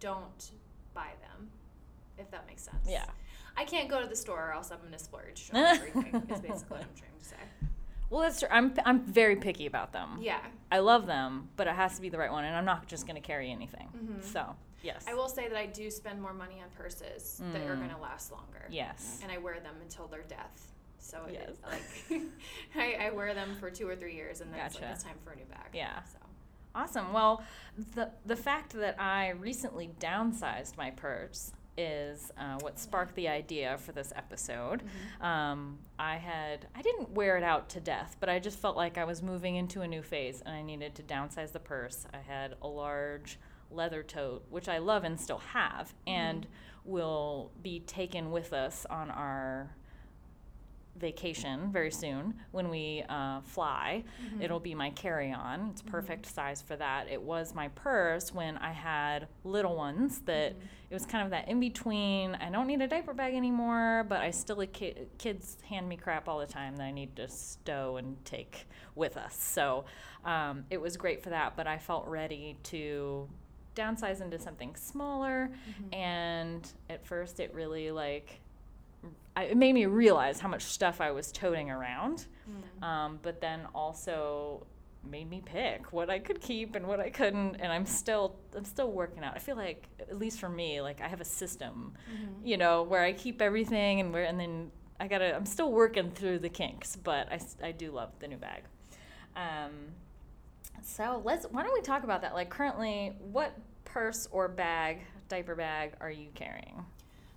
don't 0.00 0.50
buy 0.92 1.08
them. 1.22 1.48
If 2.18 2.30
that 2.30 2.46
makes 2.46 2.62
sense. 2.62 2.86
Yeah. 2.88 3.06
I 3.56 3.64
can't 3.64 3.88
go 3.88 4.02
to 4.02 4.06
the 4.08 4.16
store 4.16 4.50
or 4.50 4.52
else 4.52 4.70
I'm 4.70 4.78
gonna 4.84 4.98
splurge 4.98 5.50
on 5.54 5.60
everything. 5.64 6.14
is 6.28 6.40
basically 6.40 6.76
what 6.76 6.80
I'm 6.82 6.94
trying 6.94 7.18
to 7.18 7.24
say. 7.24 7.36
well, 8.10 8.20
that's 8.20 8.40
true. 8.40 8.48
I'm 8.50 8.74
I'm 8.84 9.00
very 9.00 9.36
picky 9.36 9.64
about 9.66 9.92
them. 9.92 10.18
Yeah. 10.20 10.40
I 10.70 10.80
love 10.80 11.06
them, 11.06 11.48
but 11.56 11.66
it 11.68 11.74
has 11.74 11.96
to 11.96 12.02
be 12.02 12.10
the 12.10 12.18
right 12.18 12.30
one 12.30 12.44
and 12.44 12.54
I'm 12.54 12.64
not 12.66 12.86
just 12.86 13.06
going 13.06 13.16
to 13.20 13.26
carry 13.26 13.50
anything. 13.50 13.88
Mhm. 13.96 14.22
So, 14.22 14.54
yes. 14.84 15.04
I 15.08 15.14
will 15.14 15.28
say 15.28 15.48
that 15.48 15.56
I 15.58 15.66
do 15.66 15.90
spend 15.90 16.20
more 16.22 16.32
money 16.34 16.60
on 16.62 16.68
purses 16.76 17.40
that 17.52 17.62
are 17.62 17.74
Mm. 17.74 17.88
gonna 17.88 18.00
last 18.00 18.30
longer. 18.30 18.66
Yes. 18.70 19.20
And 19.22 19.32
I 19.32 19.38
wear 19.38 19.58
them 19.60 19.74
until 19.82 20.06
their 20.06 20.22
death. 20.22 20.70
So 20.98 21.24
it 21.28 21.34
Yes. 21.34 21.48
is 21.50 21.58
like 22.12 22.22
I, 22.76 23.06
I 23.06 23.10
wear 23.10 23.34
them 23.34 23.56
for 23.60 23.70
two 23.70 23.88
or 23.88 23.96
three 23.96 24.14
years 24.14 24.40
and 24.40 24.52
then 24.52 24.60
it's 24.60 24.74
like 24.80 24.90
it's 24.90 25.02
time 25.02 25.16
for 25.24 25.32
a 25.32 25.36
new 25.36 25.44
bag. 25.46 25.70
Yeah. 25.72 26.02
So 26.04 26.18
Awesome. 26.76 27.12
Well, 27.12 27.42
the 27.94 28.10
the 28.26 28.36
fact 28.36 28.72
that 28.72 29.00
I 29.00 29.30
recently 29.30 29.90
downsized 30.00 30.76
my 30.76 30.90
purse 30.90 31.52
is 31.76 32.30
uh, 32.38 32.56
what 32.60 32.78
sparked 32.78 33.14
the 33.16 33.28
idea 33.28 33.76
for 33.78 33.90
this 33.92 34.12
episode. 34.16 34.82
Um, 35.20 35.78
I 35.98 36.16
had 36.16 36.66
I 36.74 36.82
didn't 36.82 37.10
wear 37.10 37.36
it 37.36 37.42
out 37.44 37.68
to 37.70 37.80
death, 37.80 38.16
but 38.20 38.28
I 38.28 38.38
just 38.40 38.58
felt 38.58 38.76
like 38.76 38.96
I 38.98 39.04
was 39.04 39.22
moving 39.22 39.54
into 39.56 39.82
a 39.82 39.88
new 39.88 40.02
phase 40.02 40.40
and 40.44 40.54
I 40.54 40.62
needed 40.62 40.94
to 40.96 41.02
downsize 41.02 41.52
the 41.52 41.60
purse. 41.60 42.06
I 42.12 42.18
had 42.18 42.54
a 42.62 42.66
large 42.68 43.38
leather 43.74 44.02
tote, 44.02 44.44
which 44.50 44.68
I 44.68 44.78
love 44.78 45.04
and 45.04 45.20
still 45.20 45.38
have, 45.38 45.94
and 46.06 46.46
will 46.84 47.50
be 47.62 47.80
taken 47.80 48.30
with 48.30 48.52
us 48.52 48.86
on 48.90 49.10
our 49.10 49.74
vacation 50.96 51.72
very 51.72 51.90
soon 51.90 52.34
when 52.52 52.68
we 52.68 53.02
uh, 53.08 53.40
fly. 53.40 54.04
It'll 54.40 54.60
be 54.60 54.74
my 54.74 54.90
carry 54.90 55.32
on. 55.32 55.70
It's 55.72 55.82
perfect 55.82 56.26
size 56.26 56.62
for 56.62 56.76
that. 56.76 57.08
It 57.10 57.20
was 57.20 57.54
my 57.54 57.68
purse 57.68 58.32
when 58.32 58.56
I 58.58 58.72
had 58.72 59.26
little 59.42 59.74
ones 59.76 60.20
that 60.26 60.54
it 60.90 60.94
was 60.94 61.04
kind 61.04 61.24
of 61.24 61.30
that 61.30 61.48
in 61.48 61.58
between. 61.58 62.36
I 62.36 62.50
don't 62.50 62.68
need 62.68 62.80
a 62.80 62.86
diaper 62.86 63.12
bag 63.12 63.34
anymore, 63.34 64.06
but 64.08 64.20
I 64.20 64.30
still, 64.30 64.60
a 64.60 64.66
ki- 64.66 64.94
kids 65.18 65.56
hand 65.68 65.88
me 65.88 65.96
crap 65.96 66.28
all 66.28 66.38
the 66.38 66.46
time 66.46 66.76
that 66.76 66.84
I 66.84 66.92
need 66.92 67.16
to 67.16 67.28
stow 67.28 67.96
and 67.96 68.24
take 68.24 68.68
with 68.94 69.16
us. 69.16 69.36
So 69.36 69.86
um, 70.24 70.64
it 70.70 70.80
was 70.80 70.96
great 70.96 71.22
for 71.24 71.30
that, 71.30 71.56
but 71.56 71.66
I 71.66 71.78
felt 71.78 72.06
ready 72.06 72.56
to 72.64 73.28
downsize 73.74 74.20
into 74.20 74.38
something 74.38 74.74
smaller. 74.76 75.50
And 75.92 76.66
at 76.90 77.04
first, 77.06 77.40
it 77.40 77.52
really 77.54 77.90
like, 77.90 78.40
I, 79.36 79.44
it 79.44 79.56
made 79.56 79.74
me 79.74 79.86
realize 79.86 80.40
how 80.40 80.48
much 80.48 80.62
stuff 80.62 81.00
I 81.00 81.10
was 81.10 81.32
toting 81.32 81.70
around. 81.70 82.26
Um, 82.82 83.18
but 83.22 83.40
then 83.40 83.60
also, 83.74 84.66
made 85.06 85.28
me 85.28 85.42
pick 85.44 85.92
what 85.92 86.08
I 86.08 86.18
could 86.18 86.40
keep 86.40 86.76
and 86.76 86.86
what 86.86 86.98
I 86.98 87.10
couldn't 87.10 87.56
and 87.56 87.70
I'm 87.70 87.84
still 87.84 88.36
I'm 88.56 88.64
still 88.64 88.90
working 88.90 89.22
out. 89.22 89.34
I 89.36 89.38
feel 89.38 89.54
like 89.54 89.86
at 90.00 90.18
least 90.18 90.40
for 90.40 90.48
me 90.48 90.80
like 90.80 91.02
I 91.02 91.08
have 91.08 91.20
a 91.20 91.26
system, 91.26 91.92
Mm-hmm. 92.10 92.46
you 92.46 92.56
know, 92.56 92.84
where 92.84 93.02
I 93.02 93.12
keep 93.12 93.42
everything 93.42 94.00
and 94.00 94.14
where 94.14 94.24
and 94.24 94.40
then 94.40 94.70
I 94.98 95.06
got 95.08 95.18
to 95.18 95.36
I'm 95.36 95.44
still 95.44 95.70
working 95.72 96.10
through 96.10 96.38
the 96.38 96.48
kinks, 96.48 96.96
but 96.96 97.30
I, 97.30 97.38
I 97.62 97.72
do 97.72 97.90
love 97.90 98.12
the 98.18 98.28
new 98.28 98.38
bag. 98.38 98.62
Um 99.36 99.72
so 100.82 101.22
let's 101.24 101.46
why 101.50 101.62
don't 101.62 101.72
we 101.74 101.80
talk 101.82 102.04
about 102.04 102.22
that? 102.22 102.34
Like 102.34 102.50
currently 102.50 103.12
what 103.32 103.56
purse 103.84 104.28
or 104.30 104.48
bag, 104.48 105.00
diaper 105.28 105.54
bag 105.54 105.92
are 106.00 106.10
you 106.10 106.28
carrying? 106.34 106.84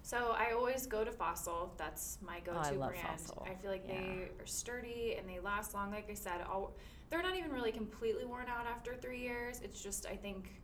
So 0.01 0.33
I 0.37 0.53
always 0.53 0.87
go 0.87 1.03
to 1.03 1.11
Fossil. 1.11 1.73
That's 1.77 2.17
my 2.25 2.39
go-to 2.39 2.59
Oh, 2.59 2.61
I 2.61 2.71
love 2.71 2.91
brand. 2.91 3.07
Fossil. 3.19 3.45
I 3.49 3.55
feel 3.55 3.71
like 3.71 3.83
Yeah. 3.87 3.95
they 3.95 4.29
are 4.39 4.45
sturdy 4.45 5.15
and 5.19 5.27
they 5.29 5.39
last 5.39 5.73
long. 5.73 5.91
Like 5.91 6.09
I 6.09 6.13
said, 6.13 6.41
all, 6.49 6.71
they're 7.09 7.21
not 7.21 7.35
even 7.35 7.51
really 7.51 7.73
completely 7.73 8.23
worn 8.23 8.47
out 8.47 8.65
after 8.67 8.95
three 8.95 9.19
years. 9.19 9.59
It's 9.63 9.81
just 9.81 10.05
I 10.05 10.15
think 10.15 10.61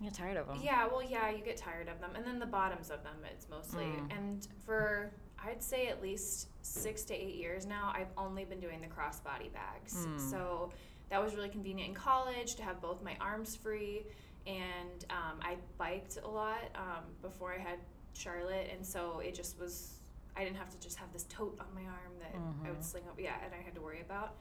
You 0.00 0.06
get 0.10 0.14
tired 0.14 0.36
of 0.36 0.46
them. 0.46 0.60
Yeah, 0.62 0.86
well, 0.86 1.02
yeah, 1.02 1.30
you 1.30 1.44
get 1.44 1.56
tired 1.56 1.88
of 1.88 2.00
them, 2.00 2.10
and 2.16 2.24
then 2.24 2.38
the 2.40 2.46
bottoms 2.46 2.90
of 2.90 3.02
them, 3.04 3.16
it's 3.30 3.48
mostly. 3.48 3.84
Mm. 3.84 4.16
And 4.16 4.48
for 4.64 5.10
I'd 5.44 5.62
say 5.62 5.88
at 5.88 6.00
least 6.00 6.48
six 6.62 7.02
to 7.04 7.14
eight 7.14 7.34
years 7.34 7.66
now, 7.66 7.92
I've 7.94 8.12
only 8.16 8.44
been 8.44 8.60
doing 8.60 8.80
the 8.80 8.86
crossbody 8.86 9.52
bags. 9.52 10.06
Mm. 10.06 10.20
So 10.30 10.72
that 11.14 11.22
was 11.22 11.36
really 11.36 11.48
convenient 11.48 11.90
in 11.90 11.94
college 11.94 12.56
to 12.56 12.64
have 12.64 12.80
both 12.80 13.00
my 13.00 13.16
arms 13.20 13.54
free, 13.54 14.04
and 14.48 15.04
um, 15.10 15.38
I 15.42 15.54
biked 15.78 16.18
a 16.24 16.26
lot 16.26 16.58
um, 16.74 17.04
before 17.22 17.54
I 17.54 17.58
had 17.58 17.78
Charlotte, 18.14 18.68
and 18.74 18.84
so 18.84 19.20
it 19.20 19.32
just 19.32 19.56
was. 19.60 20.00
I 20.36 20.42
didn't 20.42 20.56
have 20.56 20.70
to 20.70 20.80
just 20.80 20.96
have 20.98 21.12
this 21.12 21.22
tote 21.28 21.56
on 21.60 21.66
my 21.72 21.88
arm 21.88 22.14
that 22.18 22.34
I 22.34 22.66
Mhm. 22.66 22.74
would 22.74 22.84
sling 22.84 23.04
up, 23.08 23.14
yeah, 23.20 23.36
and 23.44 23.54
I 23.54 23.58
had 23.62 23.76
to 23.76 23.80
worry 23.80 24.00
about. 24.00 24.34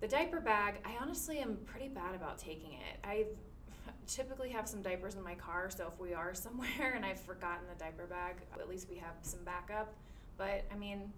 The 0.00 0.06
diaper 0.08 0.40
bag, 0.40 0.74
I 0.84 0.94
honestly 1.00 1.38
am 1.38 1.56
pretty 1.64 1.88
bad 1.88 2.14
about 2.14 2.36
taking 2.36 2.74
it. 2.74 2.98
I 3.02 3.24
typically 4.06 4.50
have 4.50 4.68
some 4.68 4.82
diapers 4.82 5.14
in 5.14 5.22
my 5.22 5.34
car, 5.36 5.70
so 5.70 5.90
if 5.90 5.98
we 5.98 6.12
are 6.12 6.34
somewhere 6.46 6.92
and 6.94 7.02
I've 7.06 7.18
forgotten 7.20 7.66
the 7.66 7.82
diaper 7.82 8.04
bag, 8.04 8.34
at 8.52 8.68
least 8.68 8.90
we 8.90 8.98
have 8.98 9.14
some 9.22 9.42
backup. 9.42 9.94
But 10.36 10.66
I 10.70 10.74
mean, 10.74 11.10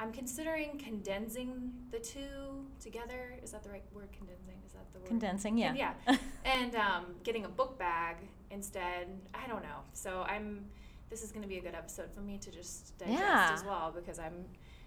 I'm 0.00 0.12
considering 0.12 0.78
condensing 0.78 1.72
the 1.90 1.98
two 1.98 2.64
together. 2.80 3.34
Is 3.42 3.50
that 3.52 3.62
the 3.62 3.68
right 3.68 3.84
word? 3.92 4.08
Condensing? 4.16 4.54
Is 4.66 4.72
that 4.72 4.90
the 4.94 4.98
word? 4.98 5.08
Condensing, 5.08 5.58
yeah. 5.58 5.74
Yeah. 5.74 6.16
and 6.46 6.74
um, 6.74 7.06
getting 7.22 7.44
a 7.44 7.48
book 7.48 7.78
bag 7.78 8.16
instead. 8.50 9.08
I 9.34 9.46
don't 9.46 9.62
know. 9.62 9.80
So 9.92 10.22
I'm. 10.26 10.64
This 11.10 11.22
is 11.24 11.32
going 11.32 11.42
to 11.42 11.48
be 11.48 11.58
a 11.58 11.60
good 11.60 11.74
episode 11.74 12.12
for 12.14 12.20
me 12.20 12.38
to 12.38 12.50
just 12.52 12.96
digest 12.96 13.18
Yeah. 13.20 13.50
as 13.52 13.64
well 13.64 13.92
because 13.94 14.18
I'm. 14.18 14.44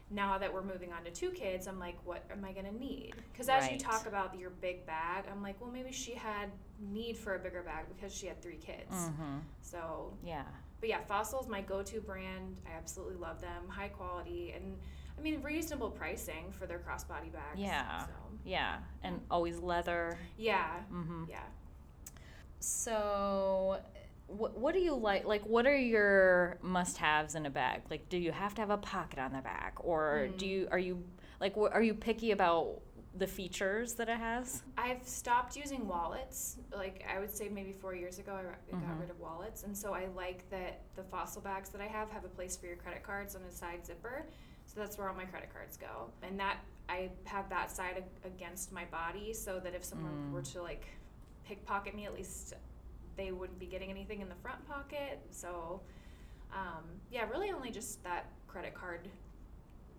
Now 0.09 0.37
that 0.37 0.53
we're 0.53 0.63
moving 0.63 0.91
on 0.93 1.03
to 1.05 1.11
two 1.11 1.31
kids, 1.31 1.65
I'm 1.65 1.79
like, 1.79 1.97
what 2.05 2.23
am 2.31 2.45
I 2.45 2.51
going 2.51 2.65
to 2.65 2.77
need? 2.77 3.13
Because 3.31 3.49
as 3.49 3.71
you 3.71 3.79
talk 3.79 4.05
about 4.05 4.37
your 4.37 4.51
big 4.51 4.85
bag, 4.85 5.25
I'm 5.31 5.41
like, 5.41 5.59
well, 5.59 5.71
maybe 5.71 5.91
she 5.91 6.13
had 6.13 6.49
need 6.79 7.17
for 7.17 7.35
a 7.35 7.39
bigger 7.39 7.63
bag 7.63 7.85
because 7.95 8.13
she 8.13 8.27
had 8.27 8.39
three 8.41 8.57
kids. 8.57 8.91
Mm-hmm. 8.93 9.37
So, 9.61 10.13
Yeah. 10.23 10.43
but 10.81 10.89
yeah, 10.89 10.99
Fossil's 11.07 11.47
my 11.47 11.61
go-to 11.61 11.99
brand. 11.99 12.57
I 12.67 12.77
absolutely 12.77 13.15
love 13.15 13.41
them. 13.41 13.67
High 13.69 13.87
quality 13.87 14.53
and 14.55 14.77
I 15.17 15.21
mean 15.21 15.41
reasonable 15.41 15.89
pricing 15.89 16.51
for 16.51 16.65
their 16.65 16.79
crossbody 16.79 17.31
bags. 17.31 17.55
Yeah. 17.57 18.05
So, 18.05 18.11
Yeah. 18.45 18.77
And 19.03 19.21
always 19.31 19.59
leather. 19.59 20.17
yeah. 20.37 20.79
Mm-hmm. 20.91 21.25
Yeah. 21.29 21.39
So, 22.59 23.79
what, 24.27 24.57
what 24.57 24.73
do 24.73 24.79
you 24.79 24.95
like? 24.95 25.25
Like, 25.25 25.45
what 25.45 25.65
are 25.67 25.75
your 25.77 26.57
must-haves 26.61 27.35
in 27.35 27.45
a 27.45 27.49
bag? 27.49 27.81
Like, 27.89 28.07
do 28.09 28.17
you 28.17 28.31
have 28.31 28.53
to 28.55 28.61
have 28.61 28.69
a 28.69 28.77
pocket 28.77 29.19
on 29.19 29.33
the 29.33 29.41
back, 29.41 29.73
or 29.79 30.27
do 30.37 30.45
Mm. 30.45 30.49
you 30.49 30.67
are 30.71 30.79
you 30.79 31.03
like 31.41 31.55
wh- 31.55 31.71
are 31.73 31.81
you 31.83 31.93
picky 31.93 32.31
about 32.31 32.79
the 33.15 33.27
features 33.27 33.93
that 33.95 34.07
it 34.09 34.17
has? 34.17 34.63
I've 34.77 35.05
stopped 35.05 35.55
using 35.57 35.87
wallets. 35.87 36.57
Like 36.75 37.05
I 37.13 37.19
would 37.19 37.35
say 37.35 37.49
maybe 37.49 37.73
four 37.73 37.93
years 37.95 38.17
ago, 38.17 38.31
I, 38.33 38.43
ra- 38.43 38.55
I 38.79 38.81
got 38.81 38.99
rid 38.99 39.09
of 39.09 39.19
wallets, 39.19 39.63
and 39.63 39.77
so 39.77 39.93
I 39.93 40.07
like 40.15 40.49
that 40.49 40.81
the 40.95 41.03
fossil 41.03 41.41
bags 41.41 41.69
that 41.69 41.81
I 41.81 41.87
have 41.87 42.09
have 42.11 42.23
a 42.23 42.29
place 42.29 42.55
for 42.55 42.65
your 42.65 42.77
credit 42.77 43.03
cards 43.03 43.35
on 43.35 43.41
the 43.47 43.51
side 43.53 43.85
zipper. 43.85 44.25
So 44.73 44.79
that's 44.79 44.97
where 44.97 45.07
all 45.07 45.15
my 45.15 45.25
credit 45.25 45.53
cards 45.53 45.77
go, 45.77 46.09
and 46.23 46.39
that 46.39 46.57
I 46.89 47.11
have 47.25 47.47
that 47.49 47.69
side 47.71 48.03
against 48.25 48.71
my 48.71 48.85
body, 48.85 49.33
so 49.33 49.59
that 49.59 49.73
if 49.75 49.83
someone 49.83 50.13
Mm. 50.13 50.31
were 50.31 50.41
to 50.41 50.61
like 50.63 50.87
pickpocket 51.45 51.95
me, 51.95 52.05
at 52.05 52.13
least 52.13 52.53
they 53.15 53.31
wouldn't 53.31 53.59
be 53.59 53.67
getting 53.67 53.89
anything 53.91 54.21
in 54.21 54.29
the 54.29 54.35
front 54.35 54.67
pocket. 54.67 55.19
So 55.29 55.81
um, 56.51 56.83
yeah, 57.11 57.27
really 57.29 57.51
only 57.51 57.71
just 57.71 58.03
that 58.03 58.31
credit 58.47 58.73
card 58.73 59.07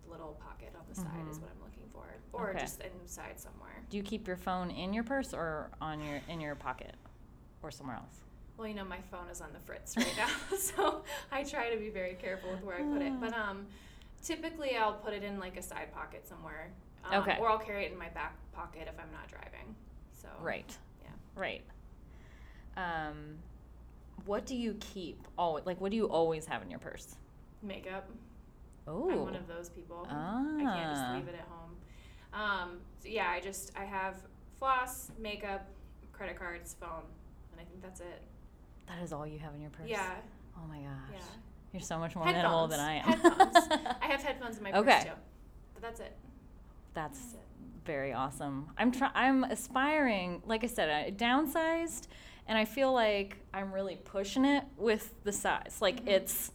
little 0.09 0.39
pocket 0.41 0.73
on 0.77 0.85
the 0.87 0.95
side 0.95 1.25
is 1.29 1.37
Mhm. 1.37 1.41
what 1.41 1.51
I'm 1.51 1.61
looking 1.63 1.89
for, 1.91 2.05
or 2.33 2.49
Okay. 2.51 2.59
just 2.59 2.81
inside 2.81 3.39
somewhere. 3.39 3.83
Do 3.89 3.97
you 3.97 4.03
keep 4.03 4.27
your 4.27 4.37
phone 4.37 4.69
in 4.71 4.93
your 4.93 5.03
purse 5.03 5.33
or 5.33 5.71
on 5.81 6.01
your 6.01 6.21
in 6.27 6.39
your 6.41 6.55
pocket, 6.55 6.95
or 7.63 7.71
somewhere 7.71 7.95
else? 7.95 8.21
Well, 8.57 8.67
you 8.67 8.73
know, 8.73 8.85
my 8.85 9.01
phone 9.01 9.27
is 9.29 9.41
on 9.41 9.51
the 9.51 9.59
fritz 9.59 9.97
right 9.97 10.15
now, 10.15 10.27
so 10.57 11.03
I 11.31 11.43
try 11.43 11.69
to 11.71 11.77
be 11.77 11.89
very 11.89 12.13
careful 12.15 12.51
with 12.51 12.63
where 12.63 12.77
I 12.77 12.83
put 12.83 13.01
it. 13.01 13.19
But 13.19 13.33
um, 13.33 13.67
typically, 14.25 14.75
I'll 14.75 14.93
put 14.93 15.13
it 15.13 15.23
in 15.23 15.39
like 15.39 15.55
a 15.55 15.61
side 15.61 15.93
pocket 15.93 16.27
somewhere. 16.27 16.71
Um, 17.05 17.21
Okay. 17.21 17.37
Or 17.39 17.49
I'll 17.49 17.59
carry 17.59 17.85
it 17.85 17.91
in 17.91 17.97
my 17.97 18.09
back 18.09 18.35
pocket 18.51 18.87
if 18.91 18.99
I'm 18.99 19.11
not 19.11 19.27
driving. 19.29 19.75
So. 20.13 20.27
Right. 20.41 20.75
Yeah. 21.03 21.09
Right. 21.35 21.63
Um, 22.75 23.37
what 24.25 24.45
do 24.45 24.55
you 24.55 24.75
keep? 24.79 25.27
always? 25.37 25.65
like 25.65 25.79
what 25.79 25.91
do 25.91 25.97
you 25.97 26.07
always 26.07 26.45
have 26.45 26.61
in 26.63 26.69
your 26.69 26.79
purse? 26.79 27.15
Makeup. 27.61 28.09
Oh. 28.87 29.09
I'm 29.09 29.21
one 29.21 29.35
of 29.35 29.47
those 29.47 29.69
people. 29.69 30.07
Ah. 30.09 30.43
I 30.57 30.61
can't 30.61 30.95
just 30.95 31.13
leave 31.13 31.27
it 31.27 31.39
at 31.39 31.47
home. 31.47 31.75
Um, 32.33 32.77
so 32.99 33.07
yeah, 33.07 33.29
I 33.29 33.39
just 33.39 33.71
I 33.77 33.85
have 33.85 34.15
floss, 34.59 35.11
makeup, 35.19 35.67
credit 36.11 36.37
cards, 36.37 36.75
phone, 36.79 37.03
and 37.51 37.61
I 37.61 37.63
think 37.63 37.81
that's 37.81 37.99
it. 37.99 38.21
That 38.87 39.01
is 39.03 39.13
all 39.13 39.25
you 39.25 39.39
have 39.39 39.53
in 39.53 39.61
your 39.61 39.69
purse. 39.69 39.87
Yeah. 39.87 40.15
Oh 40.57 40.67
my 40.67 40.77
gosh. 40.79 41.13
Yeah. 41.13 41.19
You're 41.75 41.81
so 41.81 41.99
much 41.99 42.15
more 42.15 42.23
minimal 42.23 42.67
than 42.69 42.79
I 42.79 42.93
am. 42.99 43.03
Headphones. 43.03 43.57
I 44.01 44.05
have 44.07 44.23
headphones 44.23 44.55
in 44.57 44.63
my 44.63 44.71
Okay. 44.71 44.93
purse 44.93 45.03
too. 45.03 45.09
But 45.73 45.81
that's 45.83 45.99
it. 45.99 46.15
That's 46.93 47.19
That's 47.19 47.33
it. 47.33 47.39
very 47.83 48.13
awesome. 48.13 48.67
I'm 48.77 48.93
try- 48.93 49.11
I'm 49.13 49.43
aspiring, 49.43 50.41
like 50.45 50.63
I 50.63 50.67
said, 50.67 50.89
I 50.89 51.11
downsized, 51.11 52.07
and 52.47 52.57
I 52.57 52.63
feel 52.63 52.93
like 52.93 53.39
I'm 53.53 53.73
really 53.73 53.97
pushing 53.97 54.45
it 54.45 54.63
with 54.77 55.13
the 55.25 55.33
size. 55.33 55.79
Like 55.81 56.05
Mhm. 56.05 56.11
it's 56.11 56.51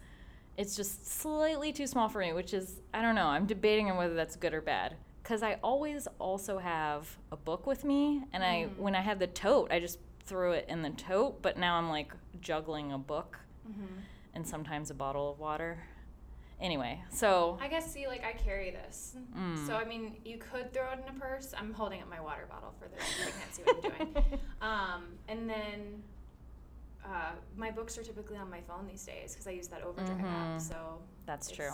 it's 0.57 0.75
just 0.75 1.07
slightly 1.07 1.71
too 1.71 1.87
small 1.87 2.09
for 2.09 2.21
me, 2.21 2.33
which 2.33 2.55
is 2.55 2.81
I 2.95 3.03
don't 3.03 3.15
know. 3.15 3.27
I'm 3.27 3.45
debating 3.45 3.91
on 3.91 3.99
whether 3.99 4.15
that's 4.15 4.37
good 4.37 4.55
or 4.55 4.63
bad. 4.63 4.97
Cause 5.23 5.43
I 5.43 5.59
always 5.63 6.09
also 6.19 6.57
have 6.57 7.19
a 7.31 7.37
book 7.37 7.67
with 7.67 7.85
me, 7.85 8.23
and 8.33 8.43
I 8.43 8.69
Mm. 8.71 8.79
when 8.79 8.95
I 8.95 9.03
had 9.03 9.19
the 9.19 9.27
tote, 9.27 9.71
I 9.71 9.81
just 9.81 9.99
threw 10.25 10.53
it 10.53 10.65
in 10.67 10.81
the 10.81 10.89
tote. 10.91 11.43
But 11.43 11.59
now 11.59 11.75
I'm 11.77 11.91
like 11.91 12.11
juggling 12.41 12.91
a 12.91 12.97
book 12.99 13.39
Mm-hmm. 13.71 13.85
And 14.35 14.47
sometimes 14.47 14.91
a 14.91 14.95
bottle 14.95 15.31
of 15.33 15.39
water. 15.39 15.83
Anyway, 16.61 17.03
so 17.11 17.59
I 17.61 17.69
guess 17.69 17.91
see, 17.91 18.07
like 18.07 18.23
I 18.23 18.33
carry 18.33 18.71
this, 18.71 19.17
Mm. 19.35 19.67
so 19.67 19.75
I 19.77 19.85
mean, 19.87 20.17
you 20.27 20.37
could 20.37 20.73
throw 20.75 20.91
it 20.93 20.99
in 21.09 21.17
a 21.17 21.19
purse. 21.19 21.55
I'm 21.57 21.73
holding 21.73 22.03
up 22.03 22.09
my 22.11 22.21
water 22.21 22.47
bottle 22.51 22.75
for 22.79 22.87
those 22.87 23.01
who 23.01 23.31
can't 23.33 23.55
see 23.55 23.63
what 23.63 23.77
I'm 23.99 24.13
doing. 24.13 24.25
Um, 24.61 25.05
and 25.27 25.49
then 25.49 26.03
uh, 27.03 27.33
my 27.57 27.71
books 27.71 27.97
are 27.97 28.03
typically 28.03 28.37
on 28.37 28.51
my 28.51 28.61
phone 28.61 28.87
these 28.87 29.05
days 29.07 29.33
because 29.33 29.47
I 29.47 29.53
use 29.53 29.69
that 29.69 29.83
Overdrive 29.83 30.19
Mhm. 30.19 30.55
app. 30.57 30.61
So 30.61 31.01
that's 31.25 31.51
true. 31.51 31.71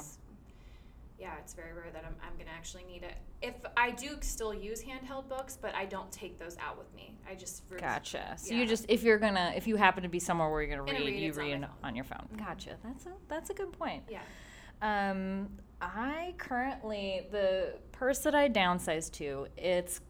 Yeah, 1.19 1.33
it's 1.41 1.55
very 1.55 1.73
rare 1.73 1.91
that 1.93 2.05
I'm, 2.05 2.15
I'm 2.23 2.37
gonna 2.37 2.51
actually 2.55 2.85
need 2.85 3.03
it. 3.03 3.15
If 3.41 3.55
I 3.77 3.91
do 3.91 4.17
still 4.21 4.53
use 4.53 4.83
handheld 4.83 5.29
books, 5.29 5.57
but 5.61 5.75
I 5.75 5.87
don't 5.87 6.11
take 6.13 6.39
those 6.39 6.57
out 6.59 6.77
with 6.77 6.93
me. 6.95 7.17
I 7.29 7.35
just 7.35 7.63
re- 7.71 7.79
Gotcha. 7.81 8.35
So 8.37 8.53
Yeah. 8.55 8.61
you 8.61 8.67
just 8.67 8.85
if 8.89 9.03
you're 9.03 9.19
gonna 9.19 9.53
if 9.57 9.67
you 9.67 9.77
happen 9.77 10.03
to 10.03 10.09
be 10.11 10.19
somewhere 10.19 10.51
where 10.51 10.61
you're 10.63 10.77
gonna 10.77 10.83
read, 10.83 11.07
read, 11.07 11.19
you 11.19 11.31
on 11.33 11.37
read 11.39 11.61
phone. 11.63 11.69
on 11.83 11.97
your 11.97 12.05
phone. 12.05 12.29
Mhm. 12.35 12.39
Gotcha. 12.39 12.77
That's 12.85 13.07
a 13.07 13.13
that's 13.29 13.51
a 13.51 13.55
good 13.55 13.73
point. 13.73 14.05
Yeah. 14.11 14.21
Um, 14.83 15.49
I 15.81 16.35
currently 16.37 17.27
the 17.31 17.79
purse 17.93 18.19
that 18.21 18.35
I 18.35 18.49
downsized 18.51 19.13
to, 19.15 19.47
it's 19.57 20.01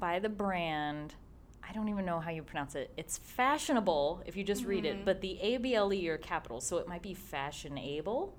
by 0.00 0.18
the 0.18 0.28
brand. 0.28 1.14
I 1.68 1.72
don't 1.72 1.88
even 1.88 2.04
know 2.04 2.20
how 2.20 2.30
you 2.30 2.42
pronounce 2.42 2.74
it. 2.74 2.92
It's 2.96 3.18
fashionable 3.18 4.22
if 4.26 4.36
you 4.36 4.44
just 4.44 4.64
read 4.64 4.84
it, 4.84 4.98
Mhm. 4.98 5.04
but 5.04 5.20
the 5.20 5.40
A 5.40 5.58
B 5.58 5.74
L 5.74 5.92
E 5.92 6.08
are 6.08 6.18
capital, 6.18 6.60
so 6.60 6.78
it 6.78 6.88
might 6.88 7.02
be 7.02 7.14
fashionable. 7.14 8.36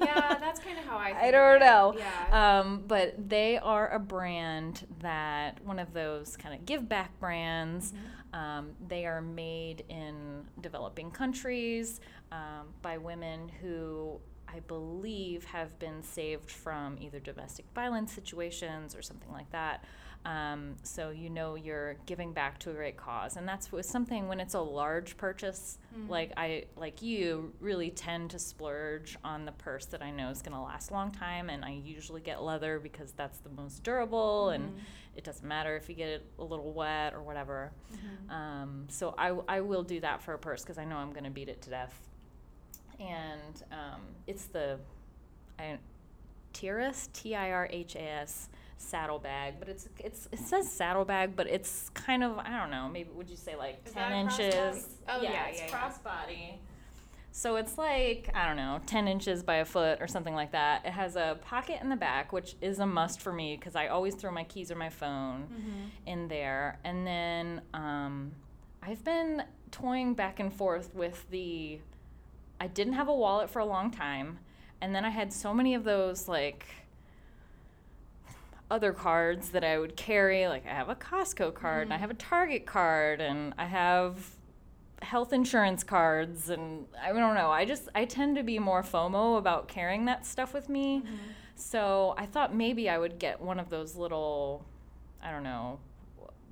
Yeah, 0.00 0.36
that's 0.40 0.60
kind 0.60 0.78
of 0.78 0.84
how 0.84 0.96
I. 0.96 1.14
I 1.26 1.30
don't 1.30 1.56
it. 1.56 1.60
know. 1.60 1.94
Yeah. 1.96 2.60
Um, 2.60 2.84
but 2.86 3.28
they 3.28 3.58
are 3.58 3.88
a 3.92 3.98
brand 3.98 4.86
that 5.00 5.64
one 5.64 5.78
of 5.78 5.92
those 5.92 6.36
kind 6.36 6.54
of 6.54 6.64
give 6.66 6.88
back 6.88 7.18
brands. 7.20 7.92
Mhm. 7.92 8.38
Um, 8.38 8.70
they 8.86 9.06
are 9.06 9.20
made 9.20 9.84
in 9.88 10.44
developing 10.60 11.10
countries 11.10 12.00
um, 12.30 12.68
by 12.80 12.96
women 12.98 13.50
who 13.60 14.20
I 14.52 14.60
believe 14.60 15.44
have 15.44 15.78
been 15.78 16.02
saved 16.02 16.50
from 16.50 16.96
either 17.00 17.18
domestic 17.20 17.66
violence 17.74 18.12
situations 18.12 18.94
or 18.94 19.02
something 19.02 19.32
like 19.32 19.50
that. 19.52 19.84
Um, 20.26 20.76
so 20.82 21.08
you 21.10 21.30
know 21.30 21.54
you're 21.54 21.94
giving 22.04 22.32
back 22.34 22.58
to 22.60 22.70
a 22.70 22.74
great 22.74 22.98
cause, 22.98 23.36
and 23.38 23.48
that's 23.48 23.72
with 23.72 23.86
something 23.86 24.28
when 24.28 24.38
it's 24.38 24.52
a 24.52 24.60
large 24.60 25.16
purchase. 25.16 25.78
Mm-hmm. 25.96 26.10
Like 26.10 26.32
I, 26.36 26.64
like 26.76 27.00
you, 27.00 27.54
really 27.58 27.90
tend 27.90 28.30
to 28.32 28.38
splurge 28.38 29.16
on 29.24 29.46
the 29.46 29.52
purse 29.52 29.86
that 29.86 30.02
I 30.02 30.10
know 30.10 30.28
is 30.28 30.42
going 30.42 30.52
to 30.54 30.60
last 30.60 30.90
a 30.90 30.92
long 30.92 31.10
time, 31.10 31.48
and 31.48 31.64
I 31.64 31.70
usually 31.82 32.20
get 32.20 32.42
leather 32.42 32.78
because 32.78 33.12
that's 33.12 33.38
the 33.38 33.48
most 33.48 33.82
durable, 33.82 34.50
and 34.50 34.74
Mhm. 34.74 34.78
it 35.16 35.24
doesn't 35.24 35.46
matter 35.48 35.74
if 35.76 35.88
you 35.88 35.94
get 35.94 36.08
it 36.08 36.26
a 36.38 36.44
little 36.44 36.70
wet 36.72 37.14
or 37.14 37.22
whatever. 37.22 37.72
Mhm. 37.90 38.30
Um, 38.30 38.86
so 38.90 39.14
I, 39.16 39.28
I 39.48 39.60
will 39.62 39.82
do 39.82 40.00
that 40.00 40.20
for 40.22 40.34
a 40.34 40.38
purse 40.38 40.62
because 40.62 40.76
I 40.76 40.84
know 40.84 40.96
I'm 40.96 41.12
going 41.12 41.24
to 41.24 41.30
beat 41.30 41.48
it 41.48 41.62
to 41.62 41.70
death. 41.70 41.98
And 42.98 43.62
um, 43.72 44.02
it's 44.26 44.44
the 44.44 44.78
I, 45.58 45.78
Tirhas 46.52 47.08
T 47.14 47.34
I 47.34 47.52
R 47.52 47.68
H 47.70 47.96
A 47.96 48.02
S 48.02 48.50
saddlebag, 48.80 49.54
but 49.58 49.68
it's 49.68 49.88
it's 49.98 50.28
it 50.32 50.38
says 50.38 50.70
saddlebag, 50.70 51.36
but 51.36 51.46
it's 51.46 51.90
kind 51.94 52.24
of 52.24 52.38
I 52.38 52.58
don't 52.58 52.70
know. 52.70 52.88
Maybe 52.88 53.10
would 53.14 53.30
you 53.30 53.36
say 53.36 53.54
like 53.56 53.82
Is 53.86 53.92
ten 53.92 54.12
inches? 54.12 54.88
Oh, 55.08 55.20
yeah, 55.22 55.30
yeah, 55.32 55.46
it's 55.46 55.60
yeah, 55.60 55.66
yeah. 55.66 55.72
crossbody. 55.90 56.54
So 57.32 57.56
it's 57.56 57.78
like 57.78 58.30
I 58.34 58.48
don't 58.48 58.56
know, 58.56 58.80
ten 58.86 59.06
inches 59.06 59.42
by 59.42 59.56
a 59.56 59.64
foot 59.64 59.98
or 60.00 60.08
something 60.08 60.34
like 60.34 60.52
that. 60.52 60.84
It 60.84 60.90
has 60.92 61.14
a 61.16 61.38
pocket 61.42 61.78
in 61.80 61.88
the 61.88 61.96
back, 61.96 62.32
which 62.32 62.56
is 62.60 62.80
a 62.80 62.86
must 62.86 63.20
for 63.20 63.32
me 63.32 63.56
because 63.56 63.76
I 63.76 63.86
always 63.88 64.14
throw 64.16 64.32
my 64.32 64.44
keys 64.44 64.70
or 64.72 64.76
my 64.76 64.88
phone 64.88 65.46
Mhm. 65.52 66.08
in 66.10 66.28
there. 66.28 66.78
And 66.82 67.06
then 67.06 67.60
um, 67.74 68.32
I've 68.82 69.04
been 69.04 69.44
toying 69.70 70.14
back 70.14 70.40
and 70.40 70.52
forth 70.52 70.92
with 70.94 71.28
the. 71.30 71.78
I 72.62 72.66
didn't 72.66 72.94
have 72.94 73.08
a 73.08 73.14
wallet 73.14 73.48
for 73.48 73.60
a 73.60 73.64
long 73.64 73.90
time, 73.90 74.38
and 74.80 74.94
then 74.94 75.04
I 75.04 75.10
had 75.10 75.32
so 75.32 75.54
many 75.54 75.74
of 75.74 75.84
those 75.84 76.26
like 76.28 76.66
other 78.70 78.92
cards 78.92 79.50
that 79.50 79.64
I 79.64 79.78
would 79.78 79.96
carry. 79.96 80.46
Like 80.46 80.64
I 80.66 80.70
have 80.70 80.88
a 80.88 80.94
Costco 80.94 81.54
card, 81.54 81.84
and 81.84 81.92
I 81.92 81.96
Mhm. 81.96 82.00
have 82.00 82.10
a 82.10 82.14
Target 82.14 82.66
card, 82.66 83.20
and 83.20 83.52
I 83.58 83.64
have 83.66 84.36
health 85.02 85.32
insurance 85.32 85.82
cards, 85.82 86.50
and 86.50 86.86
I 87.02 87.12
don't 87.12 87.34
know. 87.34 87.50
I 87.50 87.64
just 87.64 87.88
I 87.94 88.04
tend 88.04 88.36
to 88.36 88.42
be 88.42 88.58
more 88.58 88.82
FOMO 88.82 89.38
about 89.38 89.66
carrying 89.68 90.04
that 90.06 90.24
stuff 90.26 90.52
with 90.54 90.68
me. 90.68 91.00
Mhm. 91.00 91.18
So 91.56 92.14
I 92.16 92.26
thought 92.26 92.54
maybe 92.54 92.88
I 92.88 92.98
would 92.98 93.18
get 93.18 93.40
one 93.40 93.58
of 93.58 93.68
those 93.70 93.96
little, 93.96 94.64
I 95.22 95.30
don't 95.30 95.42
know, 95.42 95.78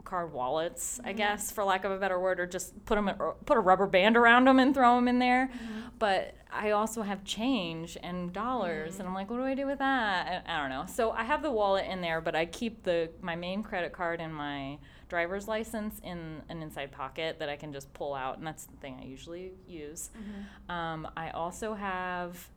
card 0.05 0.33
wallets, 0.33 1.01
I 1.05 1.13
Mhm. 1.13 1.17
guess, 1.17 1.51
for 1.53 1.65
lack 1.65 1.85
of 1.85 1.93
a 1.93 1.99
better 1.99 2.19
word, 2.19 2.41
or 2.41 2.47
just 2.47 2.85
put 2.87 2.95
them, 2.97 3.11
put 3.45 3.57
a 3.57 3.61
rubber 3.61 3.87
band 3.87 4.17
around 4.17 4.47
them 4.47 4.59
and 4.59 4.75
throw 4.75 4.97
them 4.97 5.07
in 5.09 5.19
there. 5.19 5.49
Mhm. 5.53 5.91
But 5.99 6.35
I 6.53 6.71
also 6.71 7.03
have 7.03 7.25
change 7.25 7.97
and 8.03 8.33
dollars, 8.33 8.99
and 8.99 9.09
I'm 9.09 9.15
like, 9.15 9.31
what 9.31 9.37
do 9.37 9.45
I 9.45 9.55
do 9.55 9.67
with 9.67 9.79
that? 9.81 10.27
And 10.29 10.43
I 10.49 10.61
don't 10.61 10.71
know. 10.71 10.87
So 10.93 11.11
I 11.11 11.25
have 11.25 11.43
the 11.43 11.51
wallet 11.51 11.87
in 11.87 12.01
there, 12.01 12.21
but 12.21 12.35
I 12.35 12.47
keep 12.47 12.83
the 12.85 13.11
my 13.21 13.37
main 13.37 13.63
credit 13.63 13.93
card 13.93 14.21
and 14.21 14.35
my 14.35 14.79
driver's 15.09 15.47
license 15.49 16.01
in 16.05 16.43
an 16.49 16.63
inside 16.63 16.91
pocket 16.93 17.39
that 17.39 17.49
I 17.49 17.57
can 17.57 17.73
just 17.73 17.93
pull 17.95 18.15
out, 18.15 18.39
and 18.39 18.47
that's 18.47 18.65
the 18.65 18.77
thing 18.79 18.99
I 19.01 19.05
usually 19.07 19.53
use. 19.67 20.11
Mhm. 20.17 20.73
Um, 20.75 21.09
I 21.17 21.31
also 21.31 21.75
have. 21.75 22.49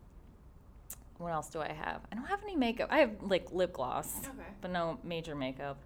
What 1.18 1.34
else 1.34 1.50
do 1.50 1.60
I 1.60 1.72
have? 1.72 2.02
I 2.12 2.16
don't 2.16 2.26
have 2.26 2.42
any 2.44 2.56
makeup. 2.56 2.90
I 2.92 2.98
have 3.00 3.12
like 3.22 3.52
lip 3.52 3.74
gloss, 3.74 4.26
Okay. 4.28 4.48
but 4.62 4.72
no 4.72 4.98
major 5.04 5.36
makeup. 5.36 5.78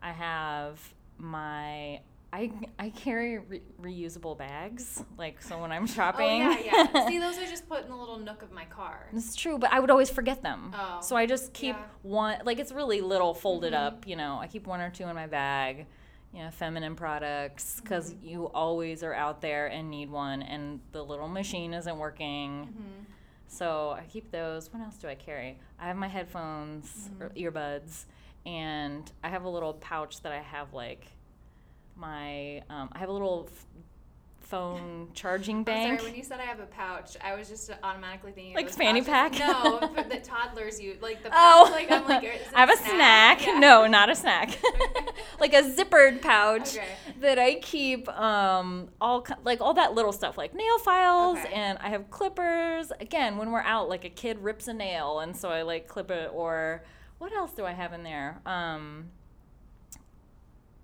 I 0.00 0.12
have 0.12 0.94
my. 1.18 2.00
I, 2.30 2.50
I 2.78 2.90
carry 2.90 3.38
re- 3.38 3.62
reusable 3.80 4.36
bags, 4.36 5.02
like 5.16 5.40
so 5.40 5.58
when 5.60 5.72
I'm 5.72 5.86
shopping. 5.86 6.42
Oh 6.42 6.50
yeah, 6.50 6.88
yeah. 6.92 7.08
See, 7.08 7.18
those 7.24 7.38
I 7.38 7.46
just 7.46 7.66
put 7.68 7.84
in 7.84 7.88
the 7.88 7.96
little 7.96 8.18
nook 8.18 8.42
of 8.42 8.52
my 8.52 8.66
car. 8.66 9.06
it's 9.14 9.34
true, 9.34 9.58
but 9.58 9.72
I 9.72 9.80
would 9.80 9.90
always 9.90 10.10
forget 10.10 10.42
them. 10.42 10.72
Oh, 10.74 10.98
So 11.00 11.16
I 11.16 11.24
just 11.24 11.54
keep 11.54 11.74
yeah. 11.76 11.84
one, 12.02 12.38
like 12.44 12.58
it's 12.58 12.70
really 12.72 13.00
little, 13.00 13.32
folded 13.32 13.72
Mhm. 13.72 13.78
up. 13.86 14.06
You 14.06 14.16
know, 14.16 14.38
I 14.38 14.46
keep 14.46 14.66
one 14.66 14.80
or 14.80 14.90
two 14.90 15.04
in 15.04 15.14
my 15.14 15.26
bag. 15.26 15.86
You 16.34 16.42
know, 16.44 16.50
feminine 16.50 16.94
products 16.94 17.80
because 17.80 18.12
Mhm. 18.12 18.22
you 18.28 18.46
always 18.48 19.02
are 19.02 19.14
out 19.14 19.40
there 19.40 19.68
and 19.68 19.88
need 19.90 20.10
one, 20.10 20.42
and 20.42 20.80
the 20.92 21.02
little 21.02 21.28
machine 21.28 21.72
isn't 21.72 21.96
working. 21.98 22.66
Mm-hmm. 22.66 23.04
So 23.46 23.92
I 23.98 24.02
keep 24.10 24.30
those. 24.30 24.70
What 24.70 24.82
else 24.82 24.98
do 24.98 25.08
I 25.08 25.14
carry? 25.14 25.58
I 25.80 25.86
have 25.86 25.96
my 25.96 26.08
headphones 26.08 27.08
or 27.18 27.30
Mhm. 27.30 27.50
earbuds, 27.50 28.04
and 28.44 29.10
I 29.24 29.30
have 29.30 29.44
a 29.44 29.48
little 29.48 29.72
pouch 29.72 30.20
that 30.20 30.32
I 30.32 30.40
have 30.42 30.74
like 30.74 31.06
my. 31.98 32.62
Um, 32.70 32.88
I 32.92 32.98
have 32.98 33.08
a 33.08 33.12
little 33.12 33.48
f- 33.52 33.64
phone 34.40 35.08
charging 35.12 35.56
I'm 35.58 35.62
bank. 35.64 36.00
sorry, 36.00 36.10
when 36.10 36.18
you 36.18 36.24
said 36.24 36.40
I 36.40 36.44
have 36.44 36.60
a 36.60 36.64
pouch, 36.66 37.18
I 37.22 37.34
was 37.36 37.50
just 37.50 37.70
automatically 37.82 38.32
thinking 38.32 38.54
Like 38.54 38.70
fanny 38.70 39.02
pouches- 39.02 39.38
pack? 39.40 39.48
No, 39.52 39.90
but 39.94 40.08
that 40.08 40.24
toddlers 40.24 40.80
use, 40.80 41.02
like 41.02 41.22
the 41.22 41.28
Oh. 41.32 41.68
Like 41.70 41.90
I'm 41.90 42.06
like, 42.08 42.24
I 42.54 42.60
have 42.60 42.70
a 42.70 42.76
snack. 42.76 43.46
Yeah. 43.46 43.58
No, 43.58 43.86
not 43.86 44.08
a 44.08 44.14
snack. 44.14 44.58
like 45.40 45.52
a 45.52 45.62
zippered 45.62 46.22
pouch 46.22 46.76
Okay. 46.76 46.86
that 47.20 47.38
I 47.38 47.56
keep 47.56 48.08
um, 48.08 48.88
all 49.02 49.26
like 49.44 49.60
all 49.60 49.74
that 49.74 49.92
little 49.94 50.12
stuff, 50.12 50.38
like 50.38 50.54
nail 50.54 50.78
files, 50.78 51.38
Okay. 51.40 51.52
and 51.52 51.76
I 51.82 51.90
have 51.90 52.10
clippers. 52.10 52.90
Again, 53.00 53.36
when 53.36 53.50
we're 53.52 53.60
out, 53.60 53.90
like 53.90 54.06
a 54.06 54.10
kid 54.10 54.38
rips 54.38 54.66
a 54.66 54.72
nail, 54.72 55.20
and 55.20 55.36
so 55.36 55.50
I 55.50 55.60
like 55.62 55.88
clip 55.88 56.10
it. 56.10 56.30
Or 56.32 56.84
what 57.18 57.32
else 57.34 57.52
do 57.52 57.66
I 57.66 57.72
have 57.72 57.92
in 57.92 58.02
there? 58.02 58.40
Um, 58.46 59.10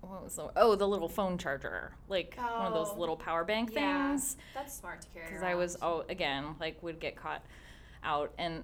what 0.09 0.23
was 0.23 0.35
the, 0.35 0.49
oh 0.55 0.75
the 0.75 0.87
little 0.87 1.09
phone 1.09 1.37
charger, 1.37 1.91
like 2.09 2.35
one 2.37 2.65
of 2.67 2.73
those 2.73 2.89
Oh. 2.93 2.99
little 2.99 3.15
power 3.17 3.43
bank 3.43 3.71
Yeah. 3.73 4.09
things 4.09 4.37
That's 4.53 4.73
smart 4.73 5.01
to 5.01 5.07
carry. 5.09 5.25
because 5.27 5.43
I 5.43 5.55
was 5.55 5.77
oh 5.81 6.03
again 6.09 6.55
like 6.59 6.81
would 6.83 6.99
get 6.99 7.15
caught 7.15 7.43
out 8.03 8.31
and 8.37 8.63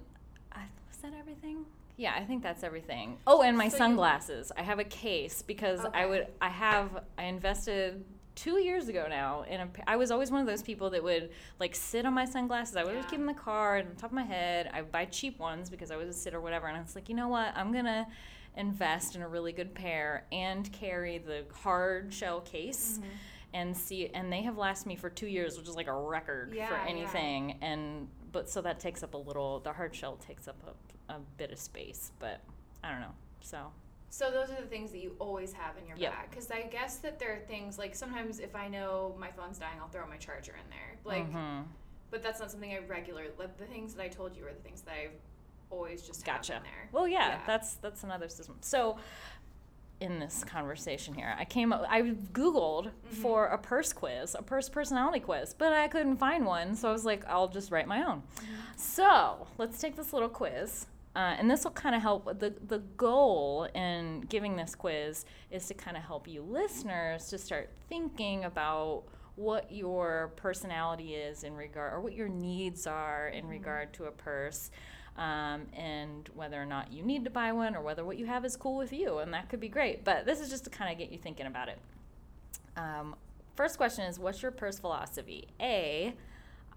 I, 0.52 0.60
was 0.88 0.98
that 0.98 1.12
everything? 1.18 1.64
Yeah, 1.96 2.14
I 2.16 2.24
think 2.24 2.42
that's 2.42 2.62
everything. 2.64 3.18
Oh, 3.26 3.42
and 3.42 3.56
my 3.56 3.68
So 3.68 3.74
you- 3.76 3.78
sunglasses. 3.78 4.50
I 4.56 4.62
have 4.62 4.78
a 4.78 4.84
case 4.84 5.42
because 5.42 5.80
I 5.92 6.06
would 6.06 6.26
I 6.40 6.48
have 6.48 7.04
I 7.18 7.24
invested 7.24 8.04
two 8.34 8.58
years 8.58 8.88
ago 8.88 9.06
now 9.10 9.42
in 9.42 9.60
a 9.60 9.68
I 9.86 9.96
was 9.96 10.10
always 10.10 10.30
one 10.30 10.40
of 10.40 10.46
those 10.46 10.62
people 10.62 10.88
that 10.90 11.02
would 11.02 11.30
like 11.60 11.74
sit 11.74 12.06
on 12.06 12.14
my 12.14 12.24
sunglasses. 12.24 12.76
I 12.76 12.82
would 12.82 12.90
always 12.92 13.04
Yeah. 13.04 13.10
keep 13.10 13.20
them 13.20 13.28
in 13.28 13.34
the 13.36 13.40
car 13.40 13.76
and 13.76 13.90
on 13.90 13.96
top 13.96 14.10
of 14.10 14.14
my 14.14 14.22
head. 14.22 14.70
I 14.72 14.80
would 14.80 14.90
buy 14.90 15.04
cheap 15.04 15.38
ones 15.38 15.68
because 15.68 15.90
I 15.90 15.96
was 15.96 16.08
a 16.08 16.12
sit 16.14 16.32
or 16.32 16.40
whatever, 16.40 16.66
and 16.66 16.76
I 16.76 16.80
was 16.80 16.94
like, 16.94 17.08
you 17.10 17.14
know 17.14 17.28
what? 17.28 17.54
I'm 17.56 17.72
gonna 17.72 18.06
invest 18.56 19.16
in 19.16 19.22
a 19.22 19.28
really 19.28 19.52
good 19.52 19.74
pair 19.74 20.24
and 20.32 20.70
carry 20.72 21.18
the 21.18 21.44
hard 21.62 22.12
shell 22.12 22.40
case 22.42 22.98
Mhm. 22.98 23.04
and 23.54 23.76
see 23.76 24.08
and 24.08 24.32
they 24.32 24.42
have 24.42 24.58
lasted 24.58 24.88
me 24.88 24.96
for 24.96 25.08
two 25.08 25.26
years 25.26 25.56
which 25.58 25.68
is 25.68 25.74
like 25.76 25.86
a 25.86 25.92
record 25.92 26.50
for 26.50 26.54
Yeah, 26.56 26.70
yeah. 26.84 26.90
anything 26.90 27.58
and 27.62 28.08
but 28.30 28.48
so 28.50 28.60
that 28.62 28.78
takes 28.80 29.02
up 29.02 29.14
a 29.14 29.18
little 29.18 29.60
the 29.60 29.72
hard 29.72 29.94
shell 29.94 30.16
takes 30.16 30.48
up 30.48 30.56
a, 31.08 31.14
a 31.14 31.18
bit 31.38 31.50
of 31.50 31.58
space 31.58 32.12
but 32.18 32.40
i 32.84 32.90
don't 32.90 33.00
know 33.00 33.14
so 33.40 33.72
So 34.10 34.30
those 34.30 34.50
are 34.50 34.60
the 34.60 34.68
things 34.68 34.92
that 34.92 34.98
you 35.02 35.16
always 35.18 35.54
have 35.54 35.78
in 35.78 35.86
your 35.86 35.96
Yep. 35.96 36.12
bag. 36.12 36.28
Because 36.30 36.50
I 36.50 36.62
guess 36.64 36.98
that 36.98 37.18
there 37.18 37.32
are 37.32 37.38
things 37.46 37.78
like 37.78 37.94
sometimes 37.94 38.40
if 38.40 38.54
I 38.54 38.68
know 38.68 39.16
my 39.18 39.30
phone's 39.30 39.58
dying, 39.58 39.80
I'll 39.80 39.88
throw 39.88 40.06
my 40.06 40.18
charger 40.18 40.52
in 40.52 40.68
there. 40.68 40.98
Like, 41.02 41.32
mhm. 41.32 41.64
but 42.10 42.22
that's 42.22 42.38
not 42.38 42.50
something 42.50 42.70
I 42.74 42.80
regularly. 42.80 43.30
Like 43.38 43.56
the 43.56 43.64
things 43.64 43.94
that 43.94 44.02
I 44.04 44.08
told 44.08 44.36
you 44.36 44.46
are 44.46 44.52
the 44.52 44.60
things 44.60 44.82
that 44.82 44.92
I 44.92 45.08
always 45.72 46.02
just 46.02 46.24
gotcha 46.24 46.60
there. 46.62 46.88
well 46.92 47.08
yeah, 47.08 47.28
Yeah. 47.30 47.38
that's 47.46 47.74
that's 47.76 48.04
another 48.04 48.28
system 48.28 48.56
so 48.60 48.98
in 50.00 50.18
this 50.18 50.42
conversation 50.44 51.14
here 51.14 51.34
i 51.38 51.44
came 51.44 51.72
up 51.72 51.84
i 51.88 52.02
googled 52.32 52.86
Mm-hmm. 52.86 53.22
for 53.22 53.46
a 53.46 53.58
purse 53.58 53.92
quiz 53.92 54.34
a 54.38 54.42
purse 54.42 54.68
personality 54.68 55.20
quiz 55.20 55.54
but 55.56 55.72
i 55.72 55.86
couldn't 55.88 56.16
find 56.16 56.44
one 56.44 56.74
so 56.74 56.88
i 56.88 56.92
was 56.92 57.04
like 57.04 57.24
i'll 57.28 57.48
just 57.48 57.70
write 57.70 57.86
my 57.86 58.02
own 58.04 58.22
Mm-hmm. 58.36 58.54
So 58.76 59.46
let's 59.58 59.78
take 59.80 59.96
this 59.96 60.12
little 60.12 60.28
quiz. 60.28 60.86
Uh, 61.14 61.36
and 61.38 61.48
this 61.50 61.62
will 61.62 61.72
kind 61.72 61.94
of 61.94 62.00
help. 62.00 62.24
The, 62.40 62.54
the 62.68 62.78
goal 62.96 63.68
in 63.74 64.22
giving 64.30 64.56
this 64.56 64.74
quiz 64.74 65.26
is 65.50 65.66
to 65.66 65.74
kind 65.74 65.94
of 65.96 66.02
help 66.02 66.26
you 66.26 66.40
listeners 66.42 67.28
to 67.28 67.36
start 67.38 67.68
thinking 67.90 68.44
about 68.44 69.02
what 69.36 69.70
your 69.70 70.32
personality 70.36 71.14
is 71.14 71.44
in 71.44 71.54
regard, 71.54 71.92
or 71.92 72.00
what 72.00 72.14
your 72.14 72.28
needs 72.30 72.86
are 72.86 73.28
in 73.28 73.46
regard 73.46 73.92
to 73.94 74.04
a 74.06 74.10
purse, 74.10 74.70
um, 75.16 75.66
and 75.76 76.28
whether 76.34 76.60
or 76.60 76.66
not 76.66 76.92
you 76.92 77.02
need 77.02 77.24
to 77.24 77.30
buy 77.30 77.52
one, 77.52 77.74
or 77.76 77.82
whether 77.82 78.04
what 78.04 78.18
you 78.18 78.26
have 78.26 78.44
is 78.44 78.56
cool 78.56 78.76
with 78.76 78.92
you. 78.92 79.18
And 79.18 79.32
that 79.34 79.48
could 79.48 79.60
be 79.60 79.68
great. 79.68 80.04
But 80.04 80.24
this 80.26 80.40
is 80.40 80.48
just 80.50 80.64
to 80.64 80.70
kind 80.70 80.90
of 80.92 80.98
get 80.98 81.10
you 81.12 81.18
thinking 81.18 81.46
about 81.46 81.68
it. 81.68 81.78
Um, 82.76 83.14
first 83.56 83.76
question 83.76 84.04
is 84.04 84.18
What's 84.18 84.42
your 84.42 84.50
purse 84.50 84.78
philosophy? 84.78 85.48
A, 85.60 86.14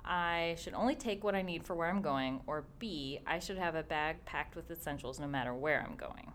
I 0.04 0.56
should 0.60 0.74
only 0.74 0.96
take 0.96 1.24
what 1.24 1.34
I 1.36 1.42
need 1.42 1.64
for 1.64 1.76
where 1.76 1.90
I'm 1.90 2.02
going, 2.02 2.42
or 2.46 2.66
B, 2.80 3.20
I 3.26 3.40
should 3.40 3.58
have 3.58 3.76
a 3.76 3.84
bag 3.84 4.24
packed 4.26 4.56
with 4.56 4.70
essentials 4.70 5.20
no 5.20 5.28
matter 5.28 5.54
where 5.54 5.82
I'm 5.88 5.96
going. 5.96 6.32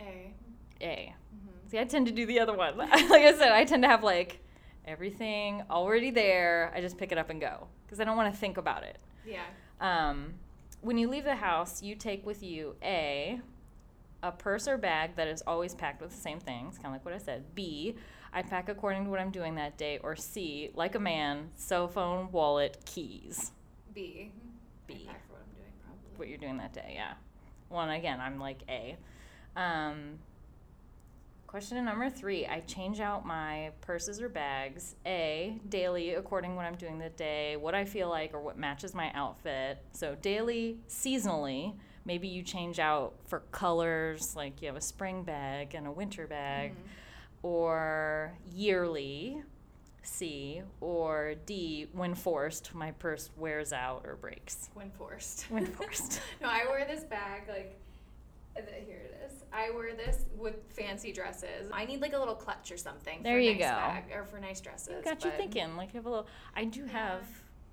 A. 0.00 0.32
A. 0.80 1.14
Mhm. 1.34 1.70
See, 1.70 1.78
I 1.78 1.84
tend 1.84 2.06
to 2.06 2.12
do 2.12 2.24
the 2.24 2.38
other 2.40 2.54
one. 2.54 2.78
like 2.78 2.92
I 2.92 3.34
said, 3.36 3.52
I 3.52 3.64
tend 3.64 3.82
to 3.82 3.88
have 3.88 4.02
like 4.04 4.40
everything 4.86 5.62
already 5.70 6.10
there. 6.10 6.72
I 6.74 6.80
just 6.80 6.96
pick 6.96 7.12
it 7.12 7.18
up 7.18 7.28
and 7.30 7.40
go 7.40 7.66
because 7.84 8.00
I 8.00 8.04
don't 8.04 8.16
want 8.16 8.32
to 8.32 8.38
think 8.40 8.56
about 8.56 8.84
it. 8.84 8.98
Yeah. 9.26 9.42
Um, 9.80 10.34
when 10.80 10.98
you 10.98 11.08
leave 11.08 11.24
the 11.24 11.36
house, 11.36 11.82
you 11.82 11.94
take 11.94 12.24
with 12.24 12.42
you 12.42 12.76
A, 12.82 13.40
a 14.22 14.32
purse 14.32 14.68
or 14.68 14.76
bag 14.76 15.16
that 15.16 15.28
is 15.28 15.42
always 15.46 15.74
packed 15.74 16.00
with 16.00 16.10
the 16.10 16.16
same 16.16 16.40
things, 16.40 16.76
kind 16.76 16.86
of 16.86 16.92
like 16.92 17.04
what 17.04 17.14
I 17.14 17.18
said. 17.18 17.44
B, 17.54 17.96
I 18.32 18.42
pack 18.42 18.68
according 18.68 19.04
to 19.04 19.10
what 19.10 19.20
I'm 19.20 19.30
doing 19.30 19.54
that 19.56 19.76
day. 19.78 19.98
Or 20.02 20.16
C, 20.16 20.70
like 20.74 20.94
a 20.94 20.98
man, 20.98 21.50
cell 21.56 21.88
phone, 21.88 22.30
wallet, 22.32 22.78
keys. 22.84 23.52
B. 23.94 24.32
B. 24.86 25.06
I 25.08 25.12
pack 25.12 25.26
for 25.26 25.32
what 25.34 25.42
I'm 25.42 25.54
doing 25.54 25.72
probably. 25.84 26.16
What 26.16 26.28
you're 26.28 26.38
doing 26.38 26.58
that 26.58 26.72
day, 26.72 26.92
yeah. 26.94 27.14
One 27.68 27.90
again, 27.90 28.20
I'm 28.20 28.38
like 28.38 28.62
A. 28.68 28.96
Um, 29.56 30.18
Question 31.48 31.82
number 31.82 32.10
three 32.10 32.46
I 32.46 32.60
change 32.60 33.00
out 33.00 33.24
my 33.24 33.70
purses 33.80 34.20
or 34.20 34.28
bags, 34.28 34.96
A, 35.06 35.58
daily, 35.70 36.12
according 36.14 36.50
to 36.50 36.56
what 36.56 36.66
I'm 36.66 36.74
doing 36.74 36.98
the 36.98 37.08
day, 37.08 37.56
what 37.56 37.74
I 37.74 37.86
feel 37.86 38.10
like, 38.10 38.34
or 38.34 38.40
what 38.42 38.58
matches 38.58 38.94
my 38.94 39.10
outfit. 39.14 39.78
So, 39.92 40.14
daily, 40.20 40.76
seasonally, 40.90 41.74
maybe 42.04 42.28
you 42.28 42.42
change 42.42 42.78
out 42.78 43.14
for 43.26 43.40
colors, 43.50 44.36
like 44.36 44.60
you 44.60 44.68
have 44.68 44.76
a 44.76 44.80
spring 44.82 45.22
bag 45.22 45.74
and 45.74 45.86
a 45.86 45.90
winter 45.90 46.26
bag, 46.26 46.72
Mm-hmm. 46.72 47.46
or 47.46 48.34
yearly, 48.52 49.42
C, 50.02 50.60
or 50.82 51.34
D, 51.46 51.86
when 51.92 52.14
forced, 52.14 52.74
my 52.74 52.90
purse 52.92 53.30
wears 53.38 53.72
out 53.72 54.02
or 54.04 54.16
breaks. 54.16 54.68
When 54.74 54.90
forced. 54.90 55.44
When 55.50 55.64
forced. 55.64 56.20
no, 56.42 56.48
I 56.48 56.66
wear 56.68 56.84
this 56.86 57.04
bag 57.04 57.44
like. 57.48 57.80
Uh, 58.68 58.84
Here 58.86 58.96
it 59.04 59.20
is. 59.26 59.44
I 59.52 59.70
wear 59.70 59.94
this 59.94 60.24
with 60.36 60.56
fancy 60.70 61.12
dresses. 61.12 61.70
I 61.72 61.84
need 61.84 62.00
like 62.00 62.12
a 62.14 62.18
little 62.18 62.34
clutch 62.34 62.70
or 62.72 62.76
something. 62.76 63.22
There 63.22 63.36
for 63.36 63.40
you 63.40 63.52
nice 63.52 63.60
go. 63.60 63.64
Bag, 63.66 64.04
or 64.14 64.24
for 64.24 64.38
nice 64.40 64.60
dresses. 64.60 65.04
got 65.04 65.24
you 65.24 65.30
thinking. 65.32 65.76
Like 65.76 65.92
you 65.94 65.98
have 65.98 66.06
a 66.06 66.10
little. 66.10 66.26
I 66.54 66.64
do 66.64 66.82
Yeah. 66.82 66.92
have. 66.92 67.22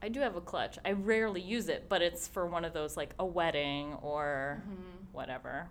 I 0.01 0.09
do 0.09 0.19
have 0.19 0.35
a 0.35 0.41
clutch. 0.41 0.77
I 0.85 0.91
rarely 0.91 1.41
use 1.41 1.67
it, 1.69 1.87
but 1.89 2.01
it's 2.01 2.27
for 2.27 2.45
one 2.45 2.63
of 2.65 2.73
those 2.73 2.95
like 2.95 3.13
a 3.17 3.25
wedding 3.25 3.93
or 4.01 4.61
Mhm. 4.69 5.13
whatever. 5.13 5.67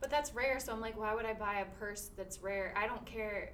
But 0.00 0.10
that's 0.10 0.34
rare, 0.34 0.58
so 0.60 0.72
I'm 0.72 0.80
like, 0.80 0.98
why 0.98 1.14
would 1.14 1.24
I 1.24 1.32
buy 1.34 1.60
a 1.60 1.64
purse 1.78 2.10
that's 2.16 2.40
rare? 2.42 2.74
I 2.76 2.86
don't 2.86 3.04
care. 3.06 3.52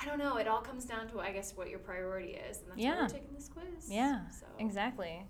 I 0.00 0.04
don't 0.04 0.18
know. 0.18 0.36
It 0.36 0.46
all 0.48 0.60
comes 0.60 0.84
down 0.84 1.08
to, 1.10 1.20
I 1.20 1.32
guess, 1.32 1.56
what 1.56 1.70
your 1.70 1.78
priority 1.78 2.30
is, 2.30 2.58
and 2.60 2.68
that's 2.70 2.78
why 2.78 2.82
Yeah. 2.84 3.02
we're 3.02 3.08
taking 3.08 3.34
this 3.34 3.48
quiz. 3.48 3.90
Yeah, 3.90 4.28
So. 4.30 4.46
exactly. 4.58 5.26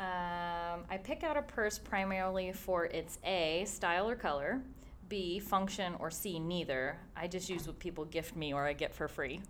Um, 0.00 0.84
I 0.90 0.98
pick 1.02 1.22
out 1.22 1.36
a 1.36 1.42
purse 1.42 1.78
primarily 1.78 2.52
for 2.52 2.86
its 2.86 3.18
A, 3.24 3.64
style 3.66 4.08
or 4.08 4.16
color, 4.16 4.60
B, 5.08 5.38
function, 5.38 5.94
or 6.00 6.10
C, 6.10 6.38
neither. 6.38 6.98
I 7.16 7.28
just 7.28 7.48
use 7.48 7.66
what 7.66 7.78
people 7.78 8.04
gift 8.04 8.34
me 8.34 8.52
or 8.52 8.66
I 8.66 8.72
get 8.72 8.92
for 8.94 9.06
free. 9.06 9.40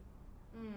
Mm. 0.56 0.72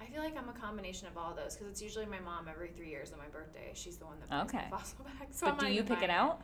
I 0.00 0.06
feel 0.06 0.22
like 0.22 0.36
I'm 0.36 0.48
a 0.48 0.52
combination 0.52 1.08
of 1.08 1.16
all 1.16 1.34
those 1.34 1.54
because 1.56 1.68
it's 1.68 1.82
usually 1.82 2.06
my 2.06 2.20
mom 2.20 2.46
every 2.48 2.68
three 2.68 2.88
years 2.88 3.12
on 3.12 3.18
my 3.18 3.26
birthday. 3.26 3.72
She's 3.74 3.96
the 3.96 4.04
one 4.04 4.16
that 4.20 4.30
buys 4.30 4.44
Okay. 4.44 4.64
the 4.70 4.76
fossil 4.76 5.04
bag. 5.04 5.28
So 5.30 5.46
but 5.46 5.54
I'm 5.64 5.70
do 5.70 5.74
you 5.74 5.82
pick 5.82 6.02
it 6.02 6.10
out? 6.10 6.42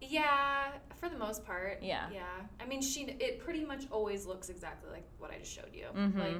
Yeah, 0.00 0.68
for 1.00 1.08
the 1.08 1.18
most 1.18 1.44
part. 1.44 1.80
Yeah. 1.82 2.06
Yeah. 2.12 2.22
I 2.60 2.66
mean, 2.66 2.80
she 2.82 3.02
it 3.18 3.40
pretty 3.40 3.64
much 3.64 3.86
always 3.90 4.26
looks 4.26 4.48
exactly 4.48 4.90
like 4.90 5.04
what 5.18 5.32
I 5.32 5.38
just 5.38 5.52
showed 5.52 5.74
you. 5.74 5.86
Mm-hmm. 5.96 6.18
Like, 6.20 6.36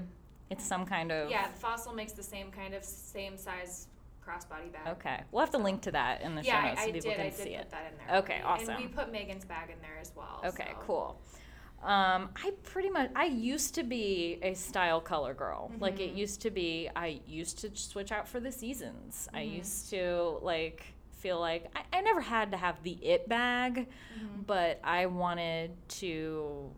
it's 0.51 0.65
some 0.65 0.87
kind 0.87 1.11
of. 1.11 1.29
yeah, 1.31 1.49
fossil 1.49 1.93
makes 1.93 2.13
the 2.13 2.23
same 2.23 2.51
kind 2.51 2.73
of 2.73 2.85
same 2.85 3.37
size 3.37 3.89
crossbody 4.29 4.73
bag. 4.73 4.87
Okay. 4.99 5.21
We'll 5.31 5.41
have 5.41 5.51
to 5.53 5.59
link 5.59 5.83
to 5.83 5.93
that 5.93 6.21
in 6.23 6.35
the 6.35 6.43
yeah, 6.43 6.63
show 6.63 6.69
notes 6.69 6.81
I, 6.81 6.87
so 6.87 6.93
people 6.93 7.11
did. 7.11 7.17
can 7.17 7.27
I 7.27 7.31
did 7.31 7.35
see 7.39 7.55
it. 7.55 7.71
that 7.71 7.93
in 7.93 7.99
there. 8.07 8.19
Okay, 8.19 8.41
already. 8.45 8.67
And 8.71 8.77
we 8.83 8.89
put 8.89 9.11
Megan's 9.13 9.45
bag 9.45 9.71
in 9.71 9.81
there 9.81 9.99
as 10.01 10.13
well. 10.17 10.41
Okay, 10.45 10.69
so. 10.73 10.77
cool. 10.87 11.21
Um, 11.83 12.31
I 12.35 12.53
pretty 12.65 12.91
much 12.91 13.11
I 13.15 13.27
used 13.27 13.75
to 13.77 13.85
be 13.85 14.39
a 14.43 14.55
style 14.55 15.01
color 15.01 15.33
girl. 15.33 15.71
Like 15.79 16.01
it 16.01 16.13
Mhm. 16.15 16.17
used 16.19 16.41
to 16.43 16.51
be 16.51 16.91
I 16.97 17.21
used 17.27 17.59
to 17.61 17.75
switch 17.77 18.11
out 18.11 18.27
for 18.27 18.41
the 18.41 18.51
seasons. 18.51 19.29
I 19.33 19.43
Mhm. 19.45 19.57
used 19.59 19.91
to 19.91 20.39
like 20.43 20.83
feel 21.13 21.39
like 21.39 21.71
I, 21.77 21.99
I 21.99 22.01
never 22.01 22.21
had 22.21 22.51
to 22.51 22.57
have 22.57 22.83
the 22.83 22.93
it 23.05 23.29
bag, 23.29 23.87
Mhm. 24.19 24.45
but 24.47 24.81
I 24.83 25.07
wanted 25.07 25.77
to 26.01 26.73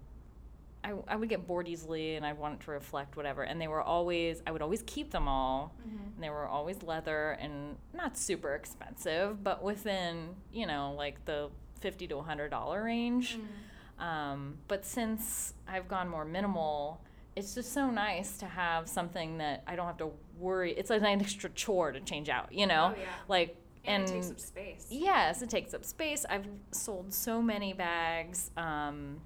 I, 0.82 0.94
I 1.08 1.16
would 1.16 1.28
get 1.28 1.46
bored 1.46 1.68
easily 1.68 2.16
and 2.16 2.24
I 2.24 2.32
wanted 2.32 2.60
to 2.62 2.70
reflect 2.70 3.16
whatever 3.16 3.42
and 3.42 3.60
they 3.60 3.68
were 3.68 3.82
always 3.82 4.42
I 4.46 4.50
would 4.50 4.62
always 4.62 4.82
keep 4.86 5.10
them 5.10 5.28
all 5.28 5.74
Mhm. 5.86 6.14
and 6.14 6.24
they 6.24 6.30
were 6.30 6.46
always 6.46 6.82
leather 6.82 7.32
and 7.40 7.76
not 7.92 8.16
super 8.16 8.54
expensive 8.54 9.44
but 9.44 9.62
within 9.62 10.34
you 10.52 10.66
know 10.66 10.94
like 10.96 11.24
the 11.26 11.50
50 11.80 12.06
to 12.08 12.16
100 12.16 12.50
dollar 12.50 12.82
range 12.84 13.38
Mm. 13.38 14.02
um, 14.04 14.58
but 14.68 14.84
since 14.86 15.52
I've 15.68 15.86
gone 15.88 16.08
more 16.08 16.24
minimal, 16.24 17.00
it's 17.36 17.54
just 17.54 17.72
so 17.72 17.90
nice 17.90 18.38
to 18.38 18.46
have 18.46 18.88
something 18.88 19.38
that 19.38 19.62
I 19.66 19.76
don't 19.76 19.86
have 19.86 19.98
to 19.98 20.10
worry. 20.38 20.72
It's 20.72 20.88
like 20.90 21.02
an 21.02 21.20
extra 21.20 21.50
chore 21.50 21.92
to 21.92 22.00
change 22.00 22.28
out, 22.28 22.52
you 22.52 22.66
know? 22.66 22.92
Oh, 22.96 22.98
yeah. 23.00 23.06
Like, 23.28 23.56
And, 23.84 24.02
and, 24.04 24.10
it 24.10 24.14
takes 24.14 24.30
up 24.30 24.40
space. 24.40 24.86
yes, 24.90 25.42
it 25.42 25.48
takes 25.50 25.72
up 25.74 25.84
space. 25.84 26.24
I've 26.28 26.46
sold 26.72 27.12
so 27.14 27.40
many 27.40 27.72
bags 27.72 28.50
um, 28.56 29.20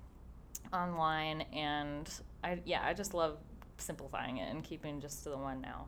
online, 0.74 1.42
and 1.52 2.10
I 2.42 2.60
yeah, 2.64 2.82
I 2.84 2.92
just 2.94 3.14
love 3.14 3.38
simplifying 3.78 4.38
it 4.38 4.50
and 4.50 4.62
keeping 4.62 5.00
just 5.00 5.22
to 5.24 5.30
the 5.30 5.36
one 5.38 5.60
now. 5.60 5.86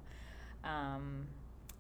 Um, 0.65 1.27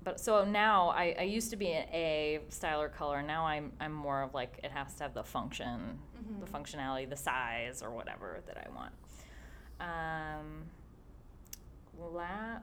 but 0.05 0.21
so 0.21 0.45
now 0.45 0.91
I, 0.91 1.17
I 1.19 1.23
used 1.23 1.51
to 1.51 1.57
be 1.57 1.73
an 1.73 1.89
A 1.93 2.41
style 2.49 2.81
or 2.81 2.89
color. 2.89 3.23
Now 3.23 3.47
I'm 3.47 3.73
I'm 3.81 3.93
more 3.93 4.23
of 4.23 4.35
like 4.35 4.61
it 4.63 4.71
has 4.71 4.95
to 4.97 5.05
have 5.05 5.15
the 5.15 5.25
function, 5.25 5.99
the 6.41 6.47
Mhm. 6.47 6.51
functionality, 6.51 7.09
the 7.09 7.17
size 7.17 7.83
or 7.83 7.91
whatever 7.91 8.41
that 8.47 8.57
I 8.67 8.69
want. 8.75 8.93
Um, 9.81 10.65
la- 11.99 12.61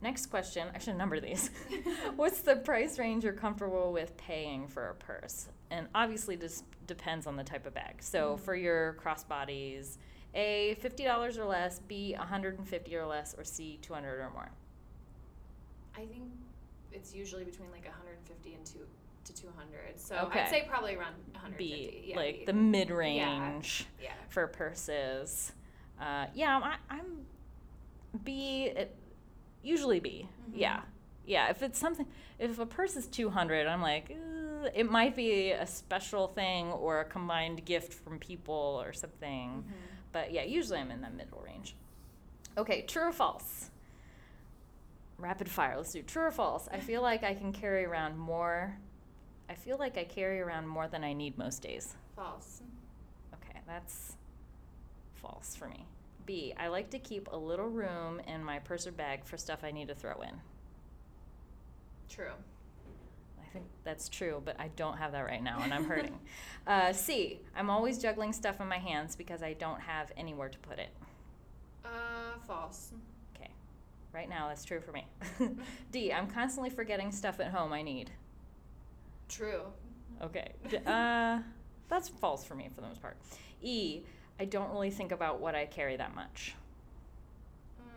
next 0.00 0.26
question. 0.26 0.68
I 0.74 0.78
should 0.78 0.96
number 0.96 1.20
these. 1.20 1.50
What's 2.16 2.40
the 2.40 2.56
price 2.56 2.98
range 2.98 3.24
you're 3.24 3.32
comfortable 3.32 3.92
with 3.92 4.16
paying 4.16 4.66
for 4.68 4.88
a 4.88 4.94
purse? 4.94 5.48
And 5.70 5.88
obviously, 5.94 6.36
this 6.36 6.62
depends 6.86 7.26
on 7.26 7.36
the 7.36 7.44
type 7.44 7.66
of 7.66 7.74
bag. 7.74 8.02
So 8.02 8.36
Mhm. 8.36 8.40
for 8.40 8.54
your 8.54 8.94
crossbodies, 9.02 9.98
A, 10.34 10.74
fifty 10.80 11.04
dollars 11.04 11.38
or 11.38 11.44
less. 11.44 11.78
B, 11.80 12.14
one 12.16 12.26
hundred 12.28 12.58
and 12.58 12.68
fifty 12.68 12.94
or 12.96 13.06
less. 13.06 13.34
Or 13.36 13.44
C, 13.44 13.78
two 13.82 13.92
hundred 13.94 14.20
or 14.20 14.30
more. 14.30 14.50
I 15.96 16.04
think 16.06 16.30
it's 16.92 17.14
usually 17.14 17.44
between 17.44 17.70
like 17.70 17.84
150 17.86 18.54
and 18.54 18.64
two 18.66 18.86
to 19.24 19.32
200. 19.34 19.98
So 19.98 20.16
Okay. 20.26 20.40
I'd 20.42 20.50
say 20.50 20.66
probably 20.68 20.94
around 20.94 21.14
150. 21.32 21.56
B, 21.58 22.04
yeah, 22.10 22.16
like 22.16 22.38
B. 22.40 22.44
the 22.44 22.52
mid 22.52 22.90
range. 22.90 23.86
yeah. 24.00 24.12
for 24.28 24.46
purses. 24.46 25.52
Uh, 26.00 26.26
yeah, 26.34 26.60
I, 26.62 26.76
I'm 26.90 27.26
B. 28.24 28.64
It, 28.66 28.94
usually 29.62 29.98
B. 30.00 30.28
Mhm. 30.50 30.52
Yeah, 30.54 30.82
yeah. 31.26 31.48
If 31.48 31.62
it's 31.62 31.78
something, 31.78 32.06
if 32.38 32.58
a 32.58 32.66
purse 32.66 32.94
is 32.96 33.06
two 33.06 33.30
hundred, 33.30 33.66
I'm 33.66 33.80
like, 33.82 34.10
it 34.74 34.90
might 34.90 35.14
be 35.16 35.52
a 35.52 35.66
special 35.66 36.28
thing 36.28 36.72
or 36.72 37.00
a 37.00 37.04
combined 37.04 37.64
gift 37.64 37.92
from 37.92 38.18
people 38.18 38.80
or 38.84 38.92
something. 38.92 39.64
Mhm. 39.66 39.72
But 40.12 40.32
yeah, 40.32 40.42
usually 40.42 40.78
I'm 40.78 40.90
in 40.90 41.00
the 41.00 41.10
middle 41.10 41.40
range. 41.40 41.76
Okay, 42.58 42.82
true 42.82 43.08
or 43.08 43.12
false? 43.12 43.70
Rapid 45.18 45.48
fire. 45.50 45.76
Let's 45.76 45.92
do 45.92 46.02
true 46.02 46.24
or 46.24 46.30
false. 46.30 46.68
I 46.68 46.80
feel 46.80 47.02
like 47.02 47.22
I 47.22 47.34
can 47.34 47.52
carry 47.52 47.84
around 47.84 48.18
more. 48.18 48.78
I 49.48 49.54
feel 49.54 49.78
like 49.78 49.96
I 49.96 50.04
carry 50.04 50.40
around 50.40 50.66
more 50.66 50.88
than 50.88 51.04
I 51.04 51.12
need 51.12 51.38
most 51.38 51.62
days. 51.62 51.96
False. 52.14 52.62
Okay, 53.34 53.60
that's 53.66 54.16
false 55.14 55.54
for 55.54 55.68
me. 55.68 55.86
B, 56.24 56.52
I 56.58 56.68
like 56.68 56.90
to 56.90 56.98
keep 56.98 57.28
a 57.30 57.36
little 57.36 57.68
room 57.68 58.20
in 58.20 58.42
my 58.42 58.58
purse 58.58 58.86
or 58.86 58.92
bag 58.92 59.24
for 59.24 59.36
stuff 59.36 59.62
I 59.62 59.70
need 59.70 59.88
to 59.88 59.94
throw 59.94 60.20
in. 60.22 60.40
True. 62.08 62.32
Think 63.56 63.68
that's 63.84 64.10
true, 64.10 64.42
but 64.44 64.60
I 64.60 64.68
don't 64.76 64.98
have 64.98 65.12
that 65.12 65.24
right 65.24 65.42
now 65.42 65.60
and 65.62 65.72
I'm 65.72 65.86
hurting. 65.86 66.18
uh, 66.66 66.92
C, 66.92 67.40
I'm 67.56 67.70
always 67.70 67.96
juggling 67.96 68.34
stuff 68.34 68.60
in 68.60 68.68
my 68.68 68.76
hands 68.76 69.16
because 69.16 69.42
I 69.42 69.54
don't 69.54 69.80
have 69.80 70.12
anywhere 70.14 70.50
to 70.50 70.58
put 70.58 70.78
it. 70.78 70.90
Uh, 71.82 72.38
false. 72.46 72.92
Okay, 73.34 73.48
right 74.12 74.28
now 74.28 74.48
that's 74.48 74.62
true 74.62 74.80
for 74.80 74.92
me. 74.92 75.06
D, 75.90 76.12
I'm 76.12 76.26
constantly 76.26 76.68
forgetting 76.68 77.10
stuff 77.12 77.40
at 77.40 77.46
home 77.46 77.72
I 77.72 77.80
need. 77.80 78.10
True. 79.30 79.62
Okay, 80.20 80.52
D- 80.68 80.76
uh, 80.84 81.38
that's 81.88 82.10
false 82.10 82.44
for 82.44 82.56
me 82.56 82.68
for 82.74 82.82
the 82.82 82.88
most 82.88 83.00
part. 83.00 83.16
E, 83.62 84.02
I 84.38 84.44
don't 84.44 84.70
really 84.70 84.90
think 84.90 85.12
about 85.12 85.40
what 85.40 85.54
I 85.54 85.64
carry 85.64 85.96
that 85.96 86.14
much. 86.14 86.54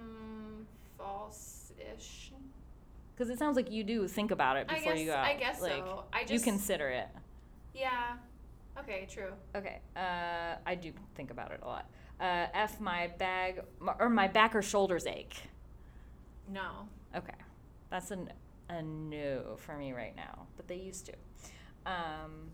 Mm, 0.02 0.64
false-ish. 0.98 2.32
Because 3.20 3.30
it 3.30 3.38
sounds 3.38 3.58
like 3.58 3.70
you 3.70 3.84
do 3.84 4.08
think 4.08 4.32
about 4.32 4.56
it 4.56 4.66
before 4.66 4.94
guess. 4.94 5.00
you 5.02 5.08
go 5.08 5.14
out. 5.14 5.26
I 5.26 5.34
guess 5.34 5.62
like, 5.62 5.74
so. 5.74 6.06
I 6.14 6.22
just. 6.22 6.32
you 6.32 6.40
consider 6.40 6.88
it. 6.88 7.10
Yeah. 7.76 8.14
Okay. 8.80 9.10
True. 9.12 9.34
Okay. 9.54 9.82
Uh, 9.94 10.56
I 10.66 10.76
do 10.76 10.94
think 11.16 11.30
about 11.30 11.52
it 11.52 11.60
a 11.62 11.68
lot. 11.68 11.90
Uh, 12.22 12.46
F, 12.54 12.80
my 12.80 13.08
bag, 13.18 13.62
m- 13.82 13.90
or 14.00 14.08
my 14.08 14.30
back 14.30 14.56
or 14.56 14.62
shoulders 14.62 15.06
ache. 15.06 15.36
No. 16.48 16.88
Okay. 17.14 17.34
That's 17.90 18.10
a 18.12 18.82
no 18.82 19.58
for 19.58 19.76
me 19.76 19.92
right 19.92 20.16
now, 20.16 20.48
but 20.56 20.70
they 20.70 20.78
used 20.78 21.08
to. 21.08 21.14
Um, 21.86 22.52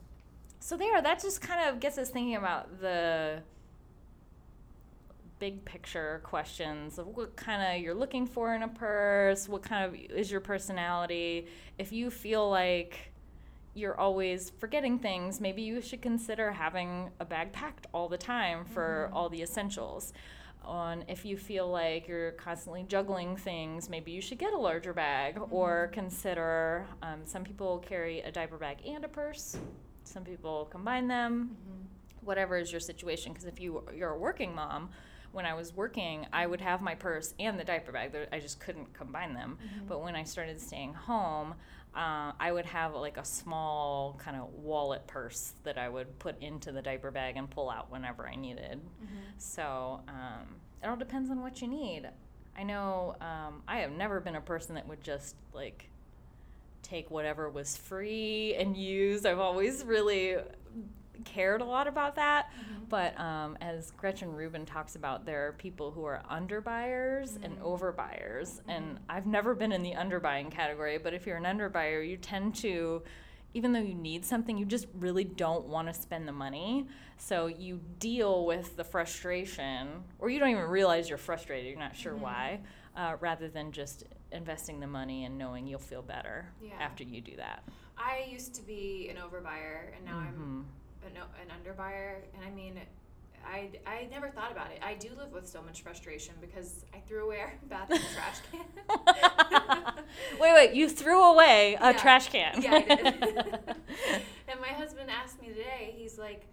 so 0.59 0.77
there, 0.77 0.99
that 0.99 1.21
just 1.21 1.41
kind 1.41 1.69
of 1.69 1.79
gets 1.79 1.99
us 1.99 2.09
thinking 2.09 2.37
about 2.37 2.81
the 2.81 3.43
big 5.45 5.63
picture 5.63 6.21
questions 6.23 6.97
of 6.97 7.05
what 7.15 7.35
kind 7.35 7.61
of 7.61 7.79
you're 7.83 7.93
looking 7.93 8.25
for 8.25 8.55
in 8.55 8.63
a 8.63 8.67
purse, 8.67 9.47
what 9.47 9.61
kind 9.61 9.85
of 9.85 9.93
is 10.09 10.31
your 10.31 10.41
personality. 10.41 11.45
If 11.77 11.91
you 11.91 12.09
feel 12.09 12.49
like 12.49 13.11
you're 13.75 13.95
always 13.99 14.49
forgetting 14.59 14.97
things, 14.97 15.39
maybe 15.39 15.61
you 15.61 15.81
should 15.83 16.01
consider 16.01 16.51
having 16.51 17.11
a 17.19 17.25
bag 17.25 17.51
packed 17.53 17.85
all 17.93 18.09
the 18.09 18.17
time 18.17 18.65
for 18.65 19.07
Mhm. 19.11 19.15
all 19.15 19.29
the 19.29 19.43
essentials. 19.43 20.13
On 20.63 21.03
if 21.07 21.23
you 21.25 21.37
feel 21.37 21.67
like 21.67 22.07
you're 22.07 22.31
constantly 22.31 22.81
juggling 22.81 23.37
things, 23.37 23.87
maybe 23.87 24.11
you 24.11 24.21
should 24.21 24.39
get 24.39 24.51
a 24.51 24.57
larger 24.57 24.93
bag 24.93 25.37
or 25.51 25.89
Mhm. 25.89 25.93
consider. 25.93 26.87
Um, 27.03 27.23
some 27.23 27.43
people 27.43 27.77
carry 27.77 28.21
a 28.21 28.31
diaper 28.31 28.57
bag 28.57 28.77
and 28.83 29.05
a 29.05 29.07
purse. 29.09 29.55
Some 30.05 30.23
people 30.23 30.65
combine 30.71 31.07
them. 31.07 31.33
Mm-hmm. 31.51 31.81
whatever 32.31 32.57
is 32.57 32.71
your 32.71 32.81
situation. 32.81 33.31
Because 33.33 33.45
if 33.45 33.59
you 33.59 33.83
you're 33.93 34.09
a 34.09 34.17
working 34.17 34.55
mom, 34.55 34.89
when 35.35 35.45
I 35.45 35.53
was 35.53 35.75
working, 35.75 36.25
I 36.31 36.47
would 36.47 36.61
have 36.61 36.81
my 36.81 36.95
purse 36.95 37.33
and 37.39 37.59
the 37.59 37.63
diaper 37.65 37.91
bag. 37.91 38.15
I 38.31 38.39
just 38.39 38.59
couldn't 38.61 38.93
combine 38.93 39.33
them. 39.33 39.57
But 39.87 40.01
when 40.01 40.15
I 40.15 40.23
started 40.23 40.61
staying 40.61 40.93
home, 40.93 41.55
uh, 41.93 42.31
I 42.39 42.51
would 42.51 42.65
have 42.65 42.95
like 42.95 43.17
a 43.17 43.25
small 43.25 44.19
kind 44.23 44.37
of 44.37 44.53
wallet 44.53 45.05
purse 45.07 45.53
that 45.63 45.77
I 45.77 45.89
would 45.89 46.17
put 46.19 46.41
into 46.41 46.71
the 46.71 46.81
diaper 46.81 47.11
bag 47.11 47.35
and 47.37 47.49
pull 47.49 47.69
out 47.69 47.91
whenever 47.91 48.27
I 48.27 48.35
needed. 48.35 48.79
So 49.37 49.99
um, 50.07 50.55
it 50.81 50.87
all 50.87 50.95
depends 50.95 51.29
on 51.29 51.41
what 51.41 51.61
you 51.61 51.67
need. 51.67 52.09
I 52.57 52.63
know 52.63 53.15
um, 53.19 53.61
I 53.67 53.79
have 53.79 53.91
never 53.91 54.21
been 54.21 54.35
a 54.35 54.41
person 54.41 54.75
that 54.75 54.87
would 54.87 55.03
just 55.03 55.35
like 55.53 55.89
take 56.81 57.11
whatever 57.11 57.49
was 57.49 57.75
free 57.75 58.55
and 58.55 58.77
use. 58.77 59.25
I've 59.25 59.39
always 59.39 59.83
really 59.83 60.37
cared 61.23 61.61
a 61.61 61.65
lot 61.65 61.87
about 61.87 62.15
that. 62.15 62.51
Mm-hmm. 62.51 62.83
But 62.89 63.19
um, 63.19 63.57
as 63.61 63.91
Gretchen 63.91 64.33
Rubin 64.33 64.65
talks 64.65 64.95
about, 64.95 65.25
there 65.25 65.47
are 65.47 65.53
people 65.53 65.91
who 65.91 66.03
are 66.05 66.21
underbuyers 66.31 67.35
and 67.43 67.57
mm-hmm. 67.57 67.65
overbuyers. 67.65 68.61
And 68.67 68.85
mm-hmm. 68.85 69.03
I've 69.09 69.25
never 69.25 69.55
been 69.55 69.71
in 69.71 69.81
the 69.81 69.93
underbuying 69.93 70.51
category, 70.51 70.97
but 70.97 71.13
if 71.13 71.25
you're 71.25 71.37
an 71.37 71.43
underbuyer, 71.43 72.07
you 72.07 72.17
tend 72.17 72.55
to, 72.57 73.01
even 73.53 73.71
though 73.71 73.79
you 73.79 73.95
need 73.95 74.25
something, 74.25 74.57
you 74.57 74.65
just 74.65 74.87
really 74.99 75.23
don't 75.23 75.67
want 75.67 75.87
to 75.87 75.93
spend 75.93 76.27
the 76.27 76.33
money. 76.33 76.87
So 77.17 77.47
you 77.47 77.79
deal 77.99 78.45
with 78.45 78.75
the 78.75 78.83
frustration, 78.83 80.03
or 80.19 80.29
you 80.29 80.39
don't 80.39 80.49
even 80.49 80.63
realize 80.63 81.07
you're 81.07 81.17
frustrated, 81.17 81.69
you're 81.69 81.79
not 81.79 81.95
sure 81.95 82.15
why, 82.15 82.59
uh, 82.95 83.15
rather 83.19 83.47
than 83.47 83.71
just 83.71 84.03
investing 84.31 84.79
the 84.79 84.87
money 84.87 85.23
and 85.23 85.37
knowing 85.37 85.65
you'll 85.65 85.79
feel 85.79 86.01
better 86.01 86.51
Yeah. 86.61 86.73
after 86.79 87.03
you 87.03 87.21
do 87.21 87.37
that. 87.37 87.63
I 87.97 88.27
used 88.29 88.53
to 88.55 88.61
be 88.61 89.07
an 89.09 89.15
overbuyer, 89.15 89.95
and 89.95 90.05
now. 90.05 90.17
I'm 90.17 90.65
an, 91.05 91.17
an 91.17 91.49
underbuyer. 91.55 92.15
And 92.35 92.43
I 92.45 92.49
mean, 92.49 92.79
I, 93.47 93.69
I 93.85 94.07
never 94.11 94.29
thought 94.29 94.51
about 94.51 94.71
it. 94.71 94.79
I 94.83 94.95
do 94.95 95.09
live 95.17 95.31
with 95.31 95.47
so 95.47 95.61
much 95.61 95.81
frustration 95.83 96.33
because 96.41 96.83
I 96.93 96.97
threw 97.07 97.25
away 97.25 97.39
our 97.41 97.53
bathroom 97.69 97.99
trash 98.13 98.39
can. 98.51 100.03
wait, 100.39 100.53
wait, 100.53 100.73
you 100.73 100.89
threw 100.89 101.23
away 101.23 101.77
a 101.79 101.91
Yeah. 101.91 101.97
trash 101.97 102.29
can. 102.29 102.61
Yeah, 102.61 102.73
I 102.75 102.81
did. 102.81 103.05
and 104.47 104.59
my 104.61 104.69
husband 104.69 105.09
asked 105.11 105.41
me 105.41 105.49
today, 105.49 105.93
he's 105.95 106.17
like, 106.17 106.43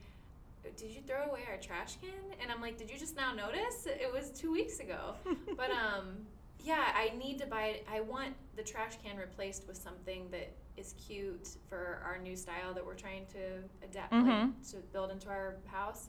Did 0.76 0.90
you 0.90 1.00
throw 1.06 1.24
away 1.30 1.40
our 1.50 1.56
trash 1.58 1.96
can? 2.00 2.10
And 2.42 2.50
I'm 2.50 2.60
like, 2.60 2.76
Did 2.76 2.90
you 2.90 2.98
just 2.98 3.16
now 3.16 3.32
notice? 3.34 3.86
It 3.86 4.12
was 4.12 4.30
two 4.30 4.52
weeks 4.52 4.80
ago. 4.80 5.14
but 5.56 5.70
um, 5.70 6.26
yeah, 6.62 6.92
I 6.94 7.12
need 7.16 7.38
to 7.40 7.46
buy 7.46 7.64
it. 7.66 7.86
I 7.92 8.00
want 8.00 8.34
the 8.56 8.62
trash 8.62 8.92
can 9.04 9.16
replaced 9.16 9.66
with 9.66 9.76
something 9.76 10.28
that 10.30 10.52
is 10.76 10.94
cute 11.06 11.48
for 11.68 12.00
our 12.04 12.18
new 12.18 12.36
style 12.36 12.72
that 12.74 12.84
we're 12.84 12.94
trying 12.94 13.26
to 13.26 13.62
adapt, 13.84 14.12
like, 14.12 14.22
Mhm. 14.24 14.70
to 14.70 14.76
build 14.92 15.10
into 15.10 15.28
our 15.28 15.56
house. 15.66 16.08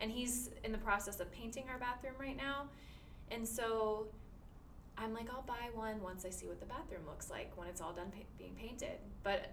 And 0.00 0.10
he's 0.10 0.50
in 0.64 0.72
the 0.72 0.78
process 0.78 1.20
of 1.20 1.30
painting 1.32 1.68
our 1.70 1.78
bathroom 1.78 2.14
right 2.18 2.36
now. 2.36 2.68
And 3.30 3.46
so 3.48 4.08
I'm 4.98 5.14
like, 5.14 5.30
I'll 5.30 5.42
buy 5.42 5.70
one 5.72 6.02
once 6.02 6.24
I 6.26 6.30
see 6.30 6.46
what 6.46 6.60
the 6.60 6.66
bathroom 6.66 7.06
looks 7.06 7.30
like 7.30 7.56
when 7.56 7.68
it's 7.68 7.80
all 7.80 7.92
done 7.92 8.10
pa- 8.10 8.18
being 8.38 8.54
painted. 8.54 8.98
But 9.22 9.52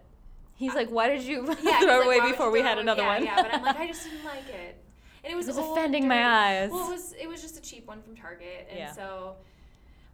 He's 0.56 0.74
like, 0.76 0.90
why 0.90 1.08
did 1.08 1.22
you 1.24 1.46
yeah, 1.64 1.80
throw 1.80 2.00
like, 2.00 2.02
it 2.02 2.06
away 2.06 2.20
"Why 2.20 2.32
before 2.32 2.52
we 2.52 2.62
had 2.62 2.78
another 2.80 3.04
yeah, 3.04 3.08
one? 3.16 3.24
Yeah, 3.24 3.42
but 3.42 3.54
I'm 3.54 3.62
like, 3.64 3.78
I 3.78 3.88
just 3.88 4.04
didn't 4.04 4.26
like 4.26 4.50
it, 4.50 4.76
and 5.24 5.32
it 5.32 5.36
was, 5.38 5.48
it 5.48 5.52
was 5.52 5.58
old, 5.60 5.78
offending 5.78 6.06
my 6.06 6.26
eyes. 6.26 6.70
Well, 6.70 6.86
it 6.90 6.92
was 6.92 7.14
it 7.14 7.28
was 7.30 7.42
just 7.42 7.58
a 7.58 7.62
cheap 7.62 7.88
one 7.88 8.02
from 8.02 8.14
Target, 8.18 8.68
and 8.70 8.78
Yeah. 8.78 8.92
so 8.92 9.38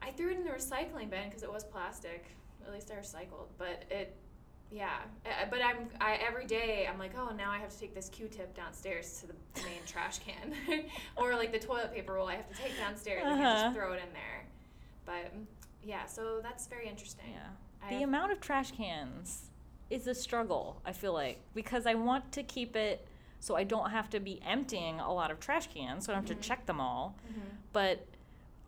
I 0.06 0.12
threw 0.12 0.30
it 0.32 0.38
in 0.38 0.44
the 0.44 0.52
recycling 0.52 1.10
bin 1.10 1.28
because 1.28 1.44
it 1.44 1.52
was 1.52 1.63
plastic. 1.63 2.26
At 2.65 2.72
least 2.74 2.91
I 2.91 2.96
recycled, 2.96 3.48
but 3.58 3.84
it. 3.89 4.15
Yeah, 4.72 4.98
Uh, 5.26 5.46
but 5.52 5.62
I'm 5.63 5.88
I 6.02 6.15
every 6.28 6.46
day 6.48 6.88
I'm 6.91 6.98
like, 6.98 7.12
oh, 7.18 7.30
now 7.38 7.52
I 7.52 7.60
have 7.60 7.70
to 7.70 7.80
take 7.80 7.94
this 7.94 8.10
Q-tip 8.10 8.56
downstairs 8.56 9.22
to 9.22 9.28
the 9.28 9.34
main 9.63 9.80
trash 9.86 10.18
can, 10.20 10.54
or 11.15 11.36
like 11.36 11.52
the 11.52 11.60
toilet 11.60 11.94
paper 11.94 12.13
roll 12.13 12.28
I 12.28 12.36
have 12.36 12.50
to 12.50 12.56
take 12.56 12.76
downstairs. 12.78 13.24
I 13.26 13.32
Uh-huh. 13.32 13.63
just 13.63 13.76
throw 13.76 13.94
it 13.94 14.02
in 14.06 14.12
there. 14.13 14.46
But 15.06 15.32
yeah, 15.84 16.06
so 16.08 16.39
that's 16.41 16.65
very 16.68 16.88
interesting. 16.89 17.26
Yeah. 17.32 17.48
I 17.84 17.89
The 17.89 17.96
have- 18.00 18.10
amount 18.10 18.32
of 18.32 18.41
trash 18.41 18.72
cans 18.72 19.50
is 19.91 20.08
a 20.08 20.15
struggle, 20.15 20.82
I 20.84 20.94
feel 20.94 21.13
like, 21.13 21.39
because 21.54 21.86
I 21.86 21.94
want 21.94 22.32
to 22.32 22.41
keep 22.44 22.76
it 22.76 23.08
so 23.39 23.56
I 23.56 23.63
don't 23.63 23.91
have 23.91 24.10
to 24.10 24.20
be 24.20 24.41
emptying 24.44 25.00
a 25.00 25.13
lot 25.13 25.30
of 25.30 25.39
trash 25.39 25.68
cans, 25.72 26.06
so 26.08 26.12
I 26.12 26.15
don't 26.15 26.28
have 26.28 26.38
Mhm. 26.38 26.41
to 26.41 26.48
check 26.48 26.65
them 26.65 26.82
all. 26.82 27.15
Mhm. 27.30 27.41
But 27.72 28.04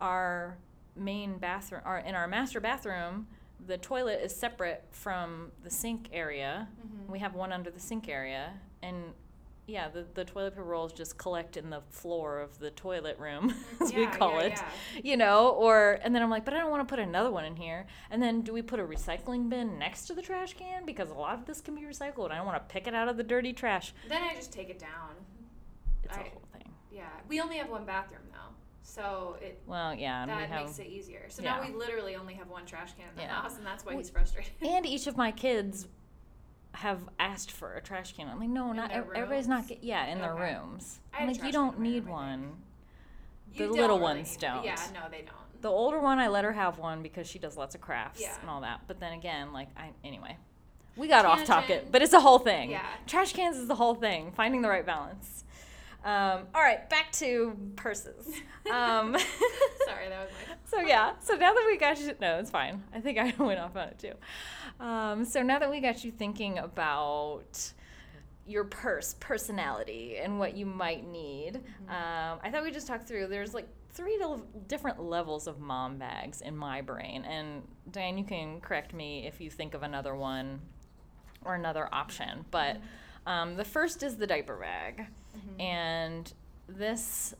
our 0.00 0.56
main 0.98 1.38
bathroom, 1.38 1.82
our, 1.84 1.98
in 1.98 2.14
our 2.14 2.26
master 2.26 2.60
bathroom, 2.60 3.26
the 3.66 3.78
toilet 3.78 4.20
is 4.22 4.34
separate 4.34 4.84
from 4.90 5.50
the 5.64 5.70
sink 5.70 6.08
area. 6.12 6.68
Mhm. 6.80 7.10
We 7.10 7.18
have 7.18 7.34
one 7.34 7.52
under 7.52 7.70
the 7.70 7.80
sink 7.80 8.08
area, 8.08 8.52
and 8.82 9.12
yeah, 9.66 9.88
the, 9.90 10.06
the 10.14 10.24
toilet 10.24 10.52
paper 10.52 10.62
rolls 10.64 10.92
just 10.94 11.18
collect 11.18 11.56
in 11.58 11.68
the 11.68 11.82
floor 11.90 12.38
of 12.40 12.58
the 12.58 12.70
toilet 12.70 13.18
room, 13.18 13.54
as 13.82 13.92
we 13.92 14.06
call 14.06 14.32
yeah, 14.40 14.40
it. 14.46 14.52
yeah. 14.52 15.00
You 15.04 15.16
know, 15.18 15.50
or 15.50 15.98
and 16.02 16.14
then 16.14 16.22
I'm 16.22 16.30
like, 16.30 16.44
but 16.46 16.54
I 16.54 16.58
don't 16.58 16.70
want 16.70 16.86
to 16.88 16.90
put 16.90 16.98
another 17.00 17.30
one 17.30 17.44
in 17.44 17.56
here. 17.56 17.86
And 18.10 18.22
then 18.22 18.40
do 18.40 18.52
we 18.54 18.62
put 18.62 18.80
a 18.80 18.84
recycling 18.84 19.50
bin 19.50 19.78
next 19.78 20.06
to 20.06 20.14
the 20.14 20.22
trash 20.22 20.54
can 20.54 20.86
because 20.86 21.10
a 21.10 21.14
lot 21.14 21.34
of 21.38 21.44
this 21.44 21.60
can 21.60 21.74
be 21.74 21.82
recycled? 21.82 22.30
I 22.30 22.36
don't 22.36 22.46
want 22.46 22.56
to 22.66 22.72
pick 22.72 22.86
it 22.86 22.94
out 22.94 23.08
of 23.08 23.16
the 23.18 23.22
dirty 23.24 23.52
trash. 23.52 23.92
Then 24.08 24.22
I 24.22 24.34
just 24.34 24.52
take 24.52 24.70
it 24.70 24.78
down. 24.78 25.10
It's 26.04 26.16
a 26.16 26.20
I- 26.20 26.22
whole 26.32 26.42
thing. 26.52 26.72
Yeah, 26.90 27.02
we 27.28 27.40
only 27.40 27.56
have 27.58 27.68
one 27.68 27.84
bathroom 27.84 28.22
though, 28.32 28.54
so 28.88 29.36
it 29.42 29.60
Well, 29.66 29.94
yeah, 29.94 30.24
we 30.24 30.30
that 30.32 30.48
have 30.48 30.66
makes 30.66 30.78
it 30.78 30.86
easier. 30.86 31.26
So 31.28 31.42
yeah. 31.42 31.56
now 31.56 31.66
we 31.66 31.74
literally 31.74 32.16
only 32.16 32.34
have 32.34 32.48
one 32.48 32.64
trash 32.64 32.92
can 32.94 33.08
in 33.10 33.16
the 33.16 33.22
Yeah. 33.22 33.40
house, 33.42 33.56
and 33.56 33.66
that's 33.66 33.84
why 33.84 33.94
he's 33.94 34.10
frustrated. 34.10 34.52
and 34.62 34.86
each 34.86 35.06
of 35.06 35.16
my 35.16 35.30
kids 35.30 35.86
have 36.72 37.00
asked 37.18 37.50
for 37.50 37.74
a 37.74 37.80
trash 37.82 38.14
can. 38.16 38.28
I'm 38.28 38.38
like, 38.40 38.48
no, 38.48 38.70
In 38.70 38.76
not 38.76 38.90
everybody's 38.90 39.48
not. 39.48 39.68
Get, 39.68 39.82
yeah, 39.84 40.06
in 40.06 40.18
their 40.20 40.34
rooms. 40.34 41.00
I'm 41.12 41.26
like, 41.28 41.42
you 41.42 41.52
don't 41.52 41.80
need 41.80 42.04
room, 42.04 42.12
one. 42.12 42.52
The 43.56 43.64
don't 43.66 43.72
little 43.72 43.98
really 43.98 44.14
ones 44.18 44.36
don't. 44.36 44.64
Yeah, 44.64 44.76
no, 44.94 45.00
they 45.10 45.18
don't. 45.22 45.62
The 45.62 45.68
older 45.70 45.98
one, 46.00 46.18
I 46.18 46.28
let 46.28 46.44
her 46.44 46.52
have 46.52 46.78
one 46.78 47.02
because 47.02 47.26
she 47.26 47.38
does 47.38 47.56
lots 47.56 47.74
of 47.74 47.80
crafts 47.80 48.20
Yeah. 48.20 48.38
and 48.40 48.48
all 48.48 48.60
that. 48.60 48.82
But 48.86 49.00
then 49.00 49.12
again, 49.12 49.52
like 49.52 49.68
I 49.76 49.90
anyway, 50.04 50.36
we 50.96 51.08
got 51.08 51.24
off 51.24 51.44
topic, 51.44 51.90
but 51.90 52.00
it's 52.02 52.12
a 52.12 52.20
whole 52.20 52.38
thing. 52.38 52.70
Yeah. 52.70 52.86
Trash 53.06 53.32
cans 53.32 53.56
is 53.56 53.66
the 53.68 53.74
whole 53.74 53.94
thing. 53.94 54.30
Finding 54.32 54.62
the 54.62 54.68
right 54.68 54.86
balance. 54.86 55.44
Um, 56.04 56.46
all 56.54 56.62
right, 56.62 56.88
back 56.88 57.12
to 57.12 57.56
purses. 57.76 58.26
Um, 58.70 59.16
Sorry, 59.86 60.10
that 60.10 60.20
was 60.20 60.30
my. 60.46 60.54
so 60.66 60.80
yeah, 60.80 61.12
so 61.20 61.36
now 61.36 61.54
that 61.54 61.64
we 61.66 61.78
got 61.78 61.98
you, 61.98 62.12
no, 62.20 62.38
it's 62.38 62.50
fine. 62.50 62.84
I 62.92 63.00
think 63.00 63.16
I 63.16 63.32
went 63.42 63.58
off 63.58 63.74
on 63.76 63.88
it 63.88 63.98
too. 63.98 64.84
Um, 64.84 65.24
so 65.24 65.42
now 65.42 65.58
that 65.58 65.70
we 65.70 65.80
got 65.80 66.04
you 66.04 66.10
thinking 66.10 66.58
about 66.58 67.72
your 68.46 68.64
purse 68.64 69.14
personality 69.20 70.18
and 70.18 70.38
what 70.38 70.54
you 70.54 70.66
might 70.66 71.10
need, 71.10 71.56
um, 71.88 72.40
I 72.42 72.50
thought 72.52 72.62
we 72.62 72.70
just 72.70 72.86
talk 72.86 73.06
through. 73.06 73.28
There's 73.28 73.54
like 73.54 73.68
three 73.94 74.22
different 74.66 75.00
levels 75.02 75.46
of 75.46 75.60
mom 75.60 75.96
bags 75.96 76.42
in 76.42 76.54
my 76.54 76.82
brain, 76.82 77.24
and 77.24 77.62
Diane, 77.90 78.18
you 78.18 78.24
can 78.24 78.60
correct 78.60 78.92
me 78.92 79.26
if 79.26 79.40
you 79.40 79.48
think 79.48 79.72
of 79.72 79.82
another 79.82 80.14
one 80.14 80.60
or 81.42 81.54
another 81.54 81.88
option. 81.90 82.44
But 82.50 82.76
um, 83.26 83.56
the 83.56 83.64
first 83.64 84.02
is 84.02 84.16
the 84.16 84.26
diaper 84.26 84.56
bag, 84.56 85.06
and 85.60 86.32
this 86.68 87.34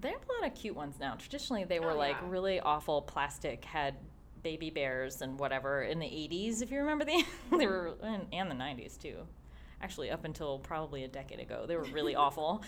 they 0.00 0.08
have 0.10 0.20
a 0.28 0.42
lot 0.42 0.50
of 0.50 0.58
cute 0.58 0.74
ones 0.74 0.96
now. 0.98 1.14
Traditionally, 1.18 1.64
they 1.64 1.78
were 1.80 1.90
Oh, 1.92 1.96
like 1.96 2.16
yeah. 2.20 2.28
really 2.28 2.58
awful 2.60 3.02
plastic, 3.02 3.64
had 3.64 3.94
baby 4.42 4.70
bears 4.70 5.20
and 5.20 5.38
whatever 5.38 5.82
in 5.82 5.98
the 5.98 6.06
80s, 6.06 6.62
if 6.62 6.70
you 6.70 6.78
remember 6.78 7.04
the 7.04 7.22
they 7.58 7.66
were 7.66 7.92
and, 8.02 8.26
and 8.32 8.50
the 8.50 8.54
90s 8.54 8.98
too. 9.00 9.16
Actually, 9.82 10.10
up 10.10 10.24
until 10.24 10.58
probably 10.58 11.04
a 11.04 11.08
decade 11.08 11.40
ago, 11.40 11.64
they 11.66 11.76
were 11.76 11.84
really 11.84 12.14
awful. 12.24 12.62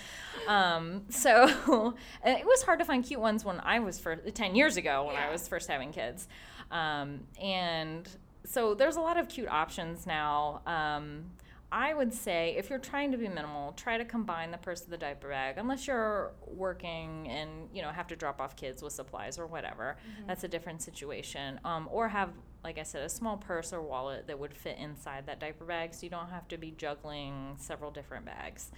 Um, 0.48 1.04
so 1.10 1.44
it 2.24 2.44
was 2.46 2.62
hard 2.62 2.78
to 2.80 2.84
find 2.84 3.04
cute 3.04 3.20
ones 3.20 3.44
when 3.44 3.60
I 3.60 3.80
was 3.80 3.98
first, 3.98 4.34
10 4.34 4.54
years 4.54 4.76
ago 4.76 5.04
when 5.06 5.16
I 5.16 5.30
was 5.30 5.46
first 5.48 5.68
having 5.68 5.92
kids. 5.92 6.26
Um, 6.70 7.20
and 7.40 8.08
so 8.44 8.74
there's 8.74 8.96
a 8.96 9.00
lot 9.00 9.16
of 9.18 9.28
cute 9.28 9.48
options 9.48 10.06
now. 10.06 10.60
Um, 10.66 11.24
I 11.72 11.94
would 11.94 12.12
say 12.12 12.54
if 12.58 12.68
you're 12.68 12.78
trying 12.78 13.12
to 13.12 13.16
be 13.16 13.28
minimal, 13.28 13.72
try 13.72 13.96
to 13.96 14.04
combine 14.04 14.50
the 14.50 14.58
purse 14.58 14.82
with 14.82 14.90
the 14.90 14.98
diaper 14.98 15.30
bag, 15.30 15.56
unless 15.56 15.87
you're 15.87 16.32
working 16.46 17.26
and 17.28 17.70
you 17.72 17.80
know 17.80 17.88
have 17.88 18.06
to 18.08 18.16
drop 18.16 18.42
off 18.42 18.54
kids 18.56 18.82
with 18.82 18.92
supplies 18.92 19.38
or 19.38 19.46
whatever. 19.46 19.96
That's 20.26 20.44
a 20.44 20.48
different 20.48 20.82
situation. 20.82 21.58
Um, 21.64 21.88
or 21.90 22.08
have, 22.08 22.28
like 22.62 22.78
I 22.78 22.82
said, 22.82 23.02
a 23.02 23.08
small 23.08 23.38
purse 23.38 23.72
or 23.72 23.80
wallet 23.80 24.26
that 24.26 24.38
would 24.38 24.52
fit 24.52 24.76
inside 24.78 25.26
that 25.26 25.40
diaper 25.40 25.64
bag, 25.64 25.94
so 25.94 26.04
you 26.04 26.11
don't 26.11 26.28
have 26.28 26.46
to 26.48 26.58
be 26.58 26.72
juggling 26.76 27.56
several 27.56 27.90
different 27.90 28.26
bags. 28.26 28.70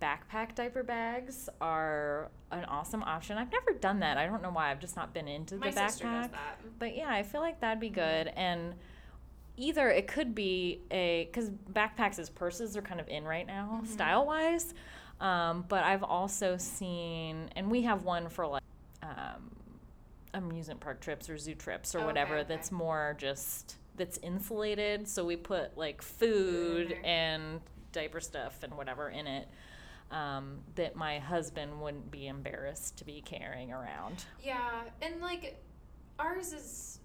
Backpack 0.00 0.54
diaper 0.54 0.84
bags 0.84 1.48
are 1.60 2.30
an 2.52 2.64
awesome 2.66 3.02
option. 3.02 3.36
I've 3.36 3.50
never 3.50 3.72
done 3.72 3.98
that. 4.00 4.16
I 4.16 4.26
don't 4.26 4.40
know 4.40 4.50
why. 4.50 4.70
I've 4.70 4.78
just 4.78 4.94
not 4.94 5.12
been 5.12 5.26
into 5.26 5.56
My 5.56 5.72
the 5.72 5.80
backpack. 5.80 6.30
But 6.78 6.96
yeah, 6.96 7.10
I 7.10 7.24
feel 7.24 7.40
like 7.40 7.60
that'd 7.60 7.80
be 7.80 7.90
good. 7.90 8.28
And 8.36 8.74
either 9.58 9.88
it 9.90 10.06
could 10.08 10.34
be 10.34 10.80
a 10.90 11.28
because 11.30 11.50
backpacks 11.72 12.18
as 12.18 12.30
purses 12.30 12.76
are 12.76 12.82
kind 12.82 13.00
of 13.00 13.08
in 13.08 13.24
right 13.24 13.46
now, 13.46 13.82
style 13.86 14.26
wise. 14.26 14.72
Um, 15.20 15.64
but 15.68 15.82
I've 15.84 16.04
also 16.04 16.56
seen, 16.56 17.50
and 17.56 17.70
we 17.70 17.82
have 17.82 18.04
one 18.04 18.28
for 18.28 18.46
like 18.46 18.62
um, 19.02 19.50
amusement 20.32 20.80
park 20.80 21.00
trips 21.00 21.28
or 21.28 21.36
zoo 21.38 21.54
trips 21.54 21.94
or 21.94 21.98
Okay, 21.98 22.06
whatever 22.06 22.36
okay. 22.38 22.48
that's 22.48 22.70
more 22.70 23.16
just 23.18 23.76
that's 23.96 24.18
insulated. 24.18 25.08
So 25.08 25.24
we 25.24 25.36
put 25.36 25.76
like 25.76 26.02
food 26.02 26.90
there. 26.90 27.00
and 27.04 27.60
diaper 27.92 28.20
stuff 28.20 28.62
and 28.62 28.74
whatever 28.76 29.08
in 29.08 29.26
it. 29.26 29.48
um, 30.10 30.58
that 30.76 30.96
my 30.96 31.18
husband 31.18 31.82
wouldn't 31.82 32.10
be 32.10 32.28
embarrassed 32.28 32.96
to 32.98 33.04
be 33.04 33.20
carrying 33.20 33.72
around. 33.72 34.24
Yeah, 34.42 34.82
and 35.02 35.20
like 35.20 35.60
ours 36.18 36.52
is 36.54 36.97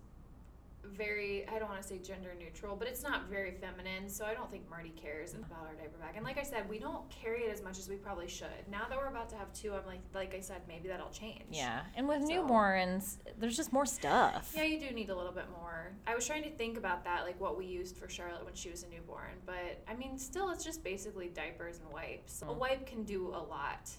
very 0.83 1.47
I 1.47 1.59
don't 1.59 1.69
want 1.69 1.81
to 1.81 1.87
say 1.87 1.97
gender 1.97 2.31
neutral, 2.37 2.75
but 2.75 2.87
it's 2.87 3.03
not 3.03 3.29
very 3.29 3.51
feminine, 3.51 4.09
so 4.09 4.25
I 4.25 4.33
don't 4.33 4.49
think 4.51 4.69
Marty 4.69 4.89
cares 4.95 5.33
about 5.33 5.65
our 5.67 5.73
diaper 5.75 5.97
bag. 5.99 6.13
And 6.15 6.23
like 6.25 6.37
I 6.37 6.43
said, 6.43 6.67
we 6.69 6.79
don't 6.79 7.09
carry 7.09 7.43
it 7.43 7.51
as 7.53 7.63
much 7.63 7.79
as 7.79 7.89
we 7.89 7.95
probably 7.95 8.27
should. 8.27 8.47
Now 8.69 8.83
that 8.89 8.97
we're 8.97 9.07
about 9.07 9.29
to 9.29 9.35
have 9.37 9.51
two, 9.53 9.73
I'm 9.73 9.85
like 9.85 10.01
like 10.13 10.35
I 10.35 10.39
said, 10.39 10.61
maybe 10.67 10.87
that'll 10.89 11.09
change. 11.09 11.43
Yeah, 11.49 11.81
and 11.95 12.07
with 12.07 12.21
So- 12.23 12.27
newborns, 12.29 13.17
there's 13.39 13.57
just 13.57 13.73
more 13.73 13.85
stuff. 13.85 14.53
Yeah, 14.55 14.63
you 14.63 14.79
do 14.79 14.91
need 14.91 15.09
a 15.09 15.15
little 15.15 15.31
bit 15.31 15.45
more. 15.51 15.93
I 16.07 16.15
was 16.15 16.25
trying 16.27 16.43
to 16.43 16.51
think 16.51 16.77
about 16.77 17.03
that, 17.05 17.23
like 17.23 17.39
what 17.39 17.57
we 17.57 17.65
used 17.65 17.97
for 17.97 18.09
Charlotte 18.09 18.45
when 18.45 18.53
she 18.55 18.69
was 18.69 18.83
a 18.83 18.87
newborn, 18.89 19.33
but 19.45 19.81
I 19.87 19.95
mean, 19.95 20.17
still, 20.17 20.49
it's 20.49 20.63
just 20.63 20.83
basically 20.83 21.29
diapers 21.29 21.79
and 21.79 21.91
wipes. 21.91 22.41
A 22.41 22.45
Mm. 22.45 22.57
wipe 22.57 22.85
can 22.85 23.03
do 23.03 23.29
a 23.29 23.41
lot. 23.43 23.89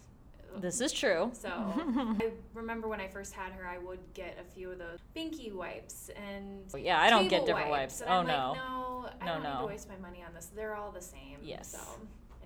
This 0.60 0.80
is 0.80 0.92
true. 0.92 1.30
So 1.34 1.48
I 1.50 2.30
remember 2.54 2.88
when 2.88 3.00
I 3.00 3.08
first 3.08 3.32
had 3.32 3.52
her, 3.52 3.66
I 3.66 3.78
would 3.78 3.98
get 4.14 4.38
a 4.40 4.44
few 4.54 4.70
of 4.70 4.78
those 4.78 4.98
binky 5.16 5.52
wipes 5.52 6.10
and 6.16 6.62
Yeah, 6.82 7.00
I 7.00 7.10
don't 7.10 7.28
get 7.28 7.46
different 7.46 7.70
wipes. 7.70 8.00
And 8.00 8.10
Oh 8.10 8.14
I'm 8.14 8.26
no. 8.26 8.32
Like, 8.32 8.56
no, 8.56 9.10
I 9.20 9.26
No, 9.26 9.32
don't 9.34 9.52
need 9.52 9.58
to 9.60 9.66
waste 9.66 9.88
my 9.88 9.96
money 9.96 10.22
on 10.26 10.34
this. 10.34 10.50
They're 10.54 10.74
all 10.74 10.90
the 10.92 11.00
same. 11.02 11.38
Yes. 11.42 11.72
So, 11.72 11.78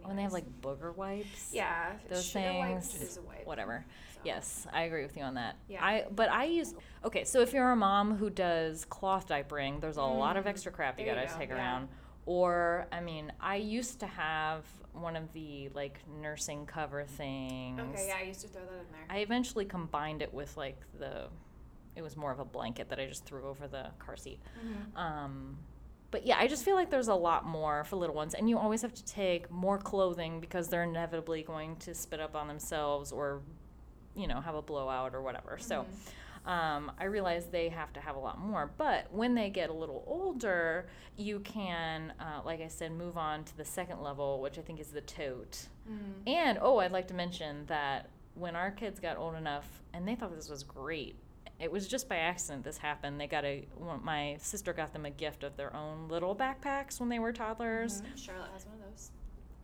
When 0.07 0.17
they 0.17 0.23
have 0.23 0.33
like 0.33 0.47
booger 0.63 0.95
wipes. 0.97 1.51
yeah, 1.53 1.93
those 2.09 2.33
things, 2.33 2.95
is 3.01 3.17
a 3.19 3.23
wipe. 3.23 3.47
Whatever. 3.47 3.85
So. 4.15 4.21
Yes, 4.25 4.67
I 4.73 4.83
agree 4.83 5.03
with 5.03 5.17
you 5.17 5.23
on 5.23 5.35
that. 5.35 5.57
Yeah. 5.69 5.85
I 5.85 6.07
but 6.11 6.31
I 6.31 6.45
use 6.45 6.75
okay. 7.05 7.25
So 7.25 7.41
if 7.41 7.53
you're 7.53 7.71
a 7.71 7.77
mom 7.77 8.17
who 8.17 8.31
does 8.31 8.85
cloth 8.87 9.29
diapering, 9.29 9.81
there's 9.81 9.97
a 9.99 10.03
lot 10.03 10.37
of 10.37 10.45
Mm, 10.45 10.49
extra 10.49 10.73
crap 10.73 10.99
you 10.99 11.05
there 11.05 11.15
gotta 11.15 11.27
go, 11.29 11.39
take 11.39 11.51
yeah. 11.51 11.57
around. 11.57 11.89
Or 12.29 12.87
I 12.93 13.01
mean, 13.01 13.33
I 13.41 13.57
used 13.57 14.01
to 14.01 14.07
have 14.07 14.67
one 14.93 15.17
of 15.17 15.33
the 15.33 15.71
like 15.71 15.99
nursing 16.21 16.67
cover 16.67 17.05
things. 17.05 17.81
Okay, 17.81 18.09
yeah, 18.09 18.17
I 18.21 18.25
used 18.25 18.43
to 18.43 18.49
throw 18.49 18.61
that 18.67 18.69
in 18.73 18.93
there. 18.93 19.07
I 19.09 19.21
eventually 19.21 19.65
combined 19.65 20.21
it 20.21 20.35
with 20.35 20.55
like 20.59 20.77
the. 20.99 21.29
It 21.97 22.03
was 22.03 22.19
more 22.19 22.31
of 22.31 22.39
a 22.39 22.45
blanket 22.45 22.91
that 22.91 23.01
I 23.01 23.07
just 23.07 23.25
threw 23.25 23.49
over 23.49 23.67
the 23.67 23.87
car 23.99 24.15
seat. 24.19 24.41
Mhm. 24.63 24.95
Um, 25.01 25.57
but 26.11 26.27
yeah, 26.27 26.37
I 26.39 26.49
just 26.49 26.67
feel 26.67 26.75
like 26.75 26.91
there's 26.91 27.09
a 27.09 27.15
lot 27.15 27.47
more 27.47 27.85
for 27.85 27.97
little 27.97 28.15
ones, 28.15 28.35
and 28.35 28.47
you 28.47 28.59
always 28.59 28.83
have 28.83 28.93
to 28.93 29.05
take 29.07 29.51
more 29.51 29.79
clothing 29.79 30.39
because 30.39 30.69
they're 30.69 30.85
inevitably 30.85 31.43
going 31.45 31.77
to 31.77 31.95
spit 31.95 32.21
up 32.21 32.37
on 32.37 32.47
themselves 32.47 33.11
or, 33.11 33.41
you 34.15 34.27
know, 34.27 34.43
have 34.43 34.55
a 34.55 34.61
blowout 34.63 35.15
or 35.15 35.23
whatever. 35.23 35.57
So, 35.59 35.83
Mhm. 35.85 35.87
Um, 36.49 36.91
I 36.99 37.05
realize 37.05 37.47
they 37.47 37.69
have 37.69 37.93
to 37.93 38.01
have 38.01 38.17
a 38.17 38.19
lot 38.19 38.41
more. 38.41 38.71
But 38.79 39.13
when 39.13 39.35
they 39.35 39.51
get 39.51 39.69
a 39.71 39.73
little 39.73 40.03
older, 40.07 40.89
you 41.17 41.41
can, 41.41 42.13
uh, 42.19 42.41
like 42.45 42.61
I 42.63 42.69
said, 42.69 42.91
move 42.93 43.17
on 43.19 43.45
to 43.45 43.57
the 43.57 43.65
second 43.65 44.01
level, 44.03 44.41
which 44.41 44.59
I 44.59 44.63
think 44.63 44.81
is 44.81 44.89
the 44.89 45.03
tote. 45.03 45.69
Mhm. 45.89 46.27
And 46.27 46.59
oh, 46.61 46.79
I'd 46.79 46.91
like 46.91 47.07
to 47.09 47.15
mention 47.15 47.67
that 47.67 48.09
when 48.35 48.57
our 48.57 48.71
kids 48.71 48.99
got 48.99 49.17
old 49.19 49.35
enough, 49.35 49.83
and 49.93 50.09
they 50.09 50.15
thought 50.15 50.35
this 50.35 50.49
was 50.49 50.63
great. 50.63 51.17
It 51.61 51.73
was 51.73 51.89
just 51.89 52.09
by 52.09 52.17
accident 52.17 52.63
this 52.65 52.79
happened. 52.79 53.21
They 53.21 53.27
got 53.27 53.45
a 53.45 53.67
my 54.03 54.37
sister 54.41 54.73
got 54.73 54.93
them 54.93 55.05
a 55.05 55.11
gift 55.11 55.43
of 55.45 55.57
their 55.57 55.75
own 55.75 56.09
little 56.09 56.35
backpacks 56.37 57.01
when 57.01 57.09
they 57.09 57.19
were 57.19 57.33
toddlers, 57.33 58.01
Mhm. 58.01 58.17
Charlotte 58.17 58.53
has 58.53 58.65
one. 58.65 58.78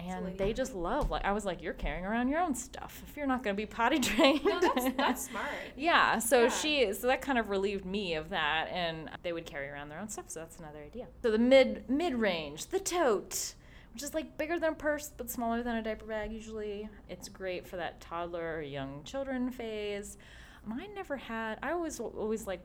And 0.06 0.36
they 0.38 0.52
just 0.52 0.74
love. 0.74 1.10
Like 1.10 1.24
I 1.24 1.32
was 1.32 1.44
like, 1.44 1.62
you're 1.62 1.72
carrying 1.72 2.04
around 2.04 2.28
your 2.28 2.40
own 2.40 2.54
stuff 2.54 3.02
if 3.08 3.16
you're 3.16 3.26
not 3.26 3.42
going 3.42 3.54
to 3.54 3.60
be 3.60 3.66
potty 3.66 3.98
trained. 4.10 4.44
No, 4.44 4.60
that's 4.60 4.92
that's 4.96 5.22
smart. 5.30 5.46
yeah. 5.76 6.18
So 6.18 6.44
Yeah. 6.44 6.48
she 6.50 6.92
so 6.92 7.06
that 7.06 7.20
kind 7.22 7.38
of 7.38 7.48
relieved 7.50 7.84
me 7.84 8.14
of 8.14 8.30
that, 8.30 8.68
and 8.70 9.10
they 9.22 9.32
would 9.32 9.46
carry 9.46 9.68
around 9.68 9.88
their 9.88 10.00
own 10.00 10.08
stuff. 10.08 10.26
So 10.28 10.40
that's 10.40 10.58
another 10.58 10.80
idea. 10.84 11.06
So 11.22 11.30
the 11.30 11.38
mid 11.38 11.88
mid 11.88 12.14
range, 12.14 12.66
the 12.66 12.80
tote 12.80 13.54
which 13.92 14.02
is 14.02 14.12
like 14.12 14.36
bigger 14.36 14.58
than 14.58 14.72
a 14.72 14.74
purse 14.74 15.12
but 15.16 15.30
smaller 15.30 15.62
than 15.62 15.76
a 15.76 15.82
diaper 15.82 16.04
bag 16.06 16.32
usually. 16.32 16.88
It's 17.08 17.28
great 17.28 17.64
for 17.64 17.76
that 17.76 18.00
toddler 18.00 18.56
or 18.56 18.60
young 18.62 19.02
children 19.04 19.52
phase. 19.52 20.18
Mine 20.66 20.88
never 20.96 21.16
had. 21.16 21.60
I 21.62 21.74
was 21.74 22.00
always 22.00 22.44
like 22.44 22.60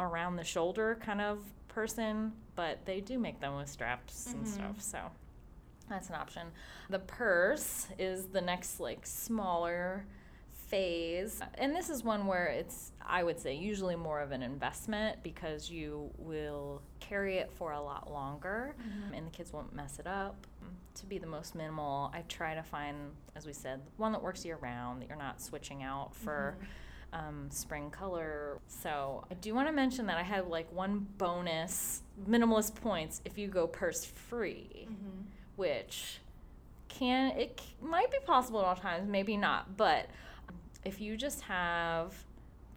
around 0.00 0.34
the 0.34 0.42
shoulder 0.42 0.98
kind 1.00 1.20
of 1.20 1.38
person, 1.68 2.32
but 2.56 2.84
they 2.86 3.00
do 3.00 3.20
make 3.20 3.38
them 3.40 3.54
with 3.56 3.68
straps 3.68 4.26
and 4.32 4.44
Mhm. 4.44 4.48
stuff. 4.48 4.80
So 4.80 4.98
that's 5.88 6.08
an 6.08 6.14
option. 6.14 6.48
The 6.90 6.98
purse 7.00 7.86
is 7.98 8.26
the 8.26 8.40
next 8.40 8.80
like 8.80 9.00
smaller 9.06 10.04
phase. 10.68 11.40
And 11.58 11.74
this 11.76 11.90
is 11.90 12.02
one 12.02 12.26
where 12.26 12.46
it's 12.46 12.92
I 13.06 13.22
would 13.22 13.38
say 13.38 13.54
usually 13.54 13.96
more 13.96 14.20
of 14.20 14.32
an 14.32 14.42
investment 14.42 15.22
because 15.22 15.70
you 15.70 16.10
will 16.18 16.80
carry 17.00 17.36
it 17.36 17.52
for 17.52 17.72
a 17.72 17.80
lot 17.80 18.10
longer 18.10 18.74
Mm-hmm. 18.80 19.14
and 19.14 19.26
the 19.26 19.30
kids 19.30 19.52
won't 19.52 19.74
mess 19.74 19.98
it 19.98 20.06
up. 20.06 20.46
To 21.00 21.06
be 21.06 21.18
the 21.18 21.26
most 21.26 21.56
minimal, 21.56 22.10
I 22.14 22.22
try 22.28 22.54
to 22.54 22.62
find, 22.62 22.96
as 23.34 23.46
we 23.46 23.52
said, 23.52 23.80
one 23.96 24.12
that 24.12 24.22
works 24.22 24.44
year 24.44 24.58
round 24.60 25.02
that 25.02 25.08
you're 25.08 25.18
not 25.18 25.40
switching 25.40 25.82
out 25.82 26.14
for 26.14 26.56
Mm-hmm. 27.12 27.28
um, 27.28 27.50
spring 27.50 27.90
color. 27.90 28.58
So 28.68 29.24
I 29.30 29.34
do 29.34 29.54
want 29.54 29.68
to 29.68 29.72
mention 29.72 30.06
that 30.06 30.16
I 30.18 30.22
have 30.22 30.46
like 30.48 30.72
one 30.72 31.06
bonus 31.18 32.02
minimalist 32.28 32.76
points 32.76 33.20
if 33.24 33.36
you 33.38 33.48
go 33.48 33.66
purse 33.66 34.04
free, 34.04 34.88
Mhm. 34.88 35.24
Which 35.56 36.18
can 36.88 37.32
it 37.36 37.60
might 37.82 38.10
be 38.10 38.18
possible 38.24 38.60
at 38.60 38.66
all 38.66 38.76
times, 38.76 39.08
maybe 39.08 39.36
not, 39.36 39.76
but 39.76 40.06
if 40.84 41.00
you 41.00 41.16
just 41.16 41.40
have 41.42 42.14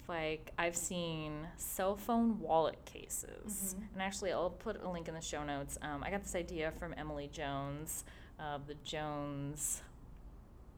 like 0.08 0.52
I've 0.58 0.76
seen 0.76 1.48
cell 1.58 1.96
phone 1.98 2.40
wallet 2.40 2.84
cases, 2.86 3.76
Mhm. 3.78 3.94
and 3.94 4.02
actually 4.02 4.32
I'll 4.32 4.50
put 4.50 4.82
a 4.82 4.90
link 4.90 5.08
in 5.10 5.14
the 5.14 5.22
show 5.22 5.44
notes. 5.44 5.78
Um, 5.82 6.02
I 6.04 6.10
got 6.12 6.24
this 6.24 6.34
idea 6.36 6.72
from 6.72 6.94
Emily 6.98 7.28
Jones 7.28 8.06
of 8.40 8.68
the 8.68 8.76
Jones 8.76 9.82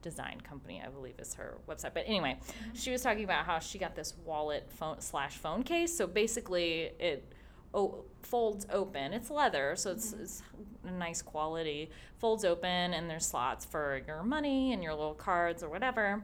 Design 0.02 0.40
Company, 0.40 0.82
I 0.84 0.88
believe 0.88 1.20
is 1.20 1.34
her 1.34 1.58
website. 1.68 1.92
But 1.94 2.04
anyway, 2.06 2.38
she 2.74 2.90
was 2.90 3.02
talking 3.02 3.22
about 3.22 3.44
how 3.44 3.58
she 3.60 3.78
got 3.78 3.94
this 3.94 4.14
wallet 4.24 4.68
phone 4.70 5.00
slash 5.00 5.36
phone 5.36 5.62
case. 5.62 5.94
So 5.96 6.06
basically, 6.06 6.90
it 6.98 7.32
o- 7.74 8.04
folds 8.22 8.66
open. 8.70 9.12
It's 9.12 9.30
leather, 9.30 9.74
so 9.76 9.90
it's, 9.92 10.12
Mhm. 10.14 10.20
it's 10.22 10.42
a 10.84 10.90
nice 10.90 11.22
quality. 11.22 11.90
Folds 12.18 12.44
open, 12.44 12.92
and 12.94 13.08
there's 13.08 13.26
slots 13.26 13.64
for 13.64 14.00
your 14.06 14.22
money 14.22 14.72
and 14.72 14.82
your 14.82 14.94
little 14.94 15.14
cards 15.14 15.62
or 15.62 15.68
whatever. 15.68 16.22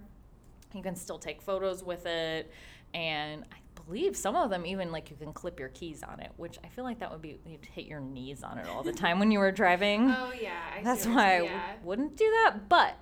You 0.75 0.83
can 0.83 0.95
still 0.97 1.19
take 1.19 1.41
photos 1.41 1.83
with 1.85 2.07
it, 2.07 2.51
and 2.95 3.45
I 3.53 3.57
believe 3.85 4.17
some 4.17 4.35
of 4.37 4.51
them 4.51 4.67
even 4.67 4.91
like 4.91 5.11
you 5.11 5.17
can 5.17 5.33
clip 5.33 5.59
your 5.61 5.69
keys 5.71 6.03
on 6.03 6.19
it, 6.21 6.33
which 6.37 6.59
I 6.65 6.69
feel 6.69 6.85
like 6.85 6.99
that 6.99 7.11
would 7.13 7.23
be 7.23 7.39
you'd 7.47 7.65
hit 7.65 7.87
your 7.87 8.01
knees 8.01 8.43
on 8.43 8.59
it 8.59 8.67
all 8.69 8.83
the 8.83 8.93
time 8.93 9.19
when 9.19 9.31
you 9.31 9.39
were 9.39 9.53
driving. 9.53 10.11
Oh 10.17 10.33
yeah, 10.33 10.59
I 10.77 10.83
That's 10.83 11.07
why 11.07 11.37
I 11.37 11.39
w- 11.39 11.61
wouldn't 11.85 12.17
do 12.17 12.25
that. 12.43 12.69
But 12.69 12.95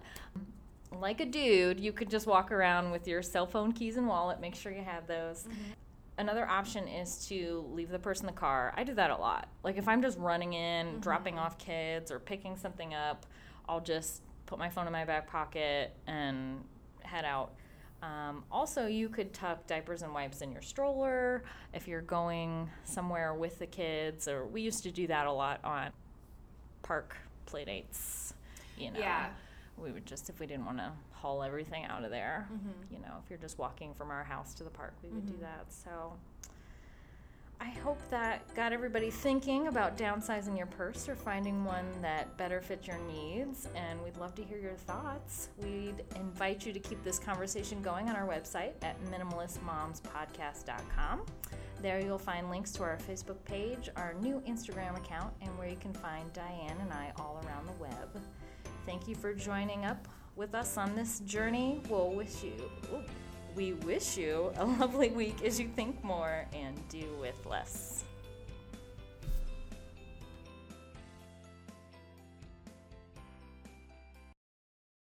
like 0.93 1.21
a 1.21 1.27
dude, 1.27 1.81
you 1.81 1.93
could 1.93 2.09
just 2.11 2.27
walk 2.27 2.53
around 2.53 2.91
with 2.93 3.09
your 3.09 3.23
cell 3.23 3.47
phone 3.47 3.73
keys 3.73 3.97
and 3.97 4.07
wallet. 4.07 4.41
Make 4.41 4.55
sure 4.55 4.71
you 4.73 4.83
have 4.83 5.07
those. 5.07 5.45
Mhm. 5.49 5.55
Another 6.17 6.49
option 6.49 6.87
is 6.87 7.27
to 7.27 7.67
leave 7.73 7.91
the 7.91 7.99
purse 7.99 8.21
in 8.21 8.27
the 8.27 8.33
car. 8.33 8.73
I 8.77 8.85
do 8.85 8.95
that 8.95 9.11
a 9.11 9.17
lot. 9.17 9.49
Like 9.65 9.77
if 9.77 9.89
I'm 9.89 10.01
just 10.01 10.17
running 10.19 10.53
in, 10.53 11.01
dropping 11.01 11.35
Mhm. 11.35 11.41
off 11.41 11.59
kids, 11.59 12.11
or 12.13 12.21
picking 12.21 12.57
something 12.57 12.95
up, 12.95 13.27
I'll 13.69 13.81
just 13.81 14.23
put 14.47 14.59
my 14.59 14.69
phone 14.69 14.87
in 14.87 14.93
my 14.93 15.05
back 15.05 15.27
pocket 15.27 15.93
and 16.07 16.65
head 17.03 17.25
out. 17.25 17.53
Um, 18.03 18.45
also, 18.53 18.87
you 18.87 19.09
could 19.09 19.33
tuck 19.33 19.67
diapers 19.67 20.03
and 20.03 20.13
wipes 20.13 20.43
in 20.43 20.53
your 20.53 20.61
stroller 20.63 21.43
if 21.73 21.89
you're 21.89 22.03
going 22.03 22.71
somewhere 22.85 23.33
with 23.35 23.59
the 23.59 23.67
kids, 23.67 24.29
or 24.29 24.47
we 24.47 24.61
used 24.61 24.83
to 24.85 24.91
do 24.93 25.07
that 25.07 25.27
a 25.27 25.33
lot 25.33 25.65
on 25.65 25.91
park 26.83 27.17
playdates. 27.47 28.35
You 28.77 28.91
know, 28.93 29.01
Yeah. 29.01 29.31
we 29.79 29.91
would 29.91 30.05
just 30.07 30.29
if 30.29 30.39
we 30.39 30.47
didn't 30.47 30.67
want 30.67 30.79
to 30.79 30.93
haul 31.25 31.43
everything 31.43 31.85
out 31.87 32.05
of 32.05 32.11
there. 32.11 32.47
Mhm. 32.53 32.91
You 32.93 32.99
know, 32.99 33.15
if 33.25 33.31
you're 33.31 33.39
just 33.39 33.57
walking 33.59 33.95
from 33.95 34.11
our 34.11 34.25
house 34.25 34.53
to 34.55 34.63
the 34.65 34.69
park, 34.69 34.93
we 35.03 35.09
would 35.09 35.25
do 35.25 35.33
Mhm. 35.33 35.41
that. 35.41 35.73
So. 35.73 36.19
I 37.61 37.71
hope 37.71 38.01
that 38.11 38.53
got 38.55 38.73
everybody 38.75 39.11
thinking 39.11 39.69
about 39.69 39.97
downsizing 39.97 40.59
your 40.59 40.67
purse 40.67 41.09
or 41.09 41.15
finding 41.15 41.65
one 41.65 41.87
that 42.03 42.37
better 42.37 42.61
fits 42.61 42.87
your 42.87 42.99
needs. 42.99 43.67
And 43.75 44.03
we'd 44.03 44.19
love 44.19 44.35
to 44.35 44.45
hear 44.45 44.59
your 44.59 44.75
thoughts. 44.75 45.49
We'd 45.63 46.05
invite 46.17 46.67
you 46.67 46.75
to 46.75 46.81
keep 46.81 47.03
this 47.05 47.19
conversation 47.19 47.81
going 47.81 48.11
on 48.11 48.17
our 48.17 48.27
website 48.27 48.75
at 48.83 49.01
minimalistmomspodcast.com. 49.05 51.25
There 51.81 52.01
you'll 52.01 52.19
find 52.19 52.51
links 52.51 52.71
to 52.73 52.83
our 52.83 52.99
Facebook 52.99 53.43
page, 53.45 53.89
our 53.97 54.13
new 54.15 54.41
Instagram 54.43 54.97
account, 54.99 55.33
and 55.41 55.57
where 55.57 55.69
you 55.69 55.77
can 55.77 55.95
find 55.95 56.31
Diane 56.35 56.77
and 56.81 56.93
I 56.93 57.13
all 57.17 57.41
around 57.47 57.67
the 57.67 57.73
web. 57.75 58.21
Thank 58.85 59.07
you 59.09 59.15
for 59.15 59.33
joining 59.33 59.87
up 59.87 60.07
with 60.37 60.55
us 60.55 60.77
on 60.77 60.95
this 60.95 61.21
journey. 61.21 61.81
We'll 61.89 62.11
wish 62.11 62.43
you, 62.43 62.71
we 63.55 63.75
wish 63.75 64.17
you 64.17 64.53
a 64.57 64.65
lovely 64.81 65.11
week 65.11 65.43
as 65.45 65.61
you 65.61 65.69
think 65.69 66.03
more 66.03 66.47
and 66.53 66.77
do 66.89 67.07
with 67.21 67.35
less. 67.47 68.05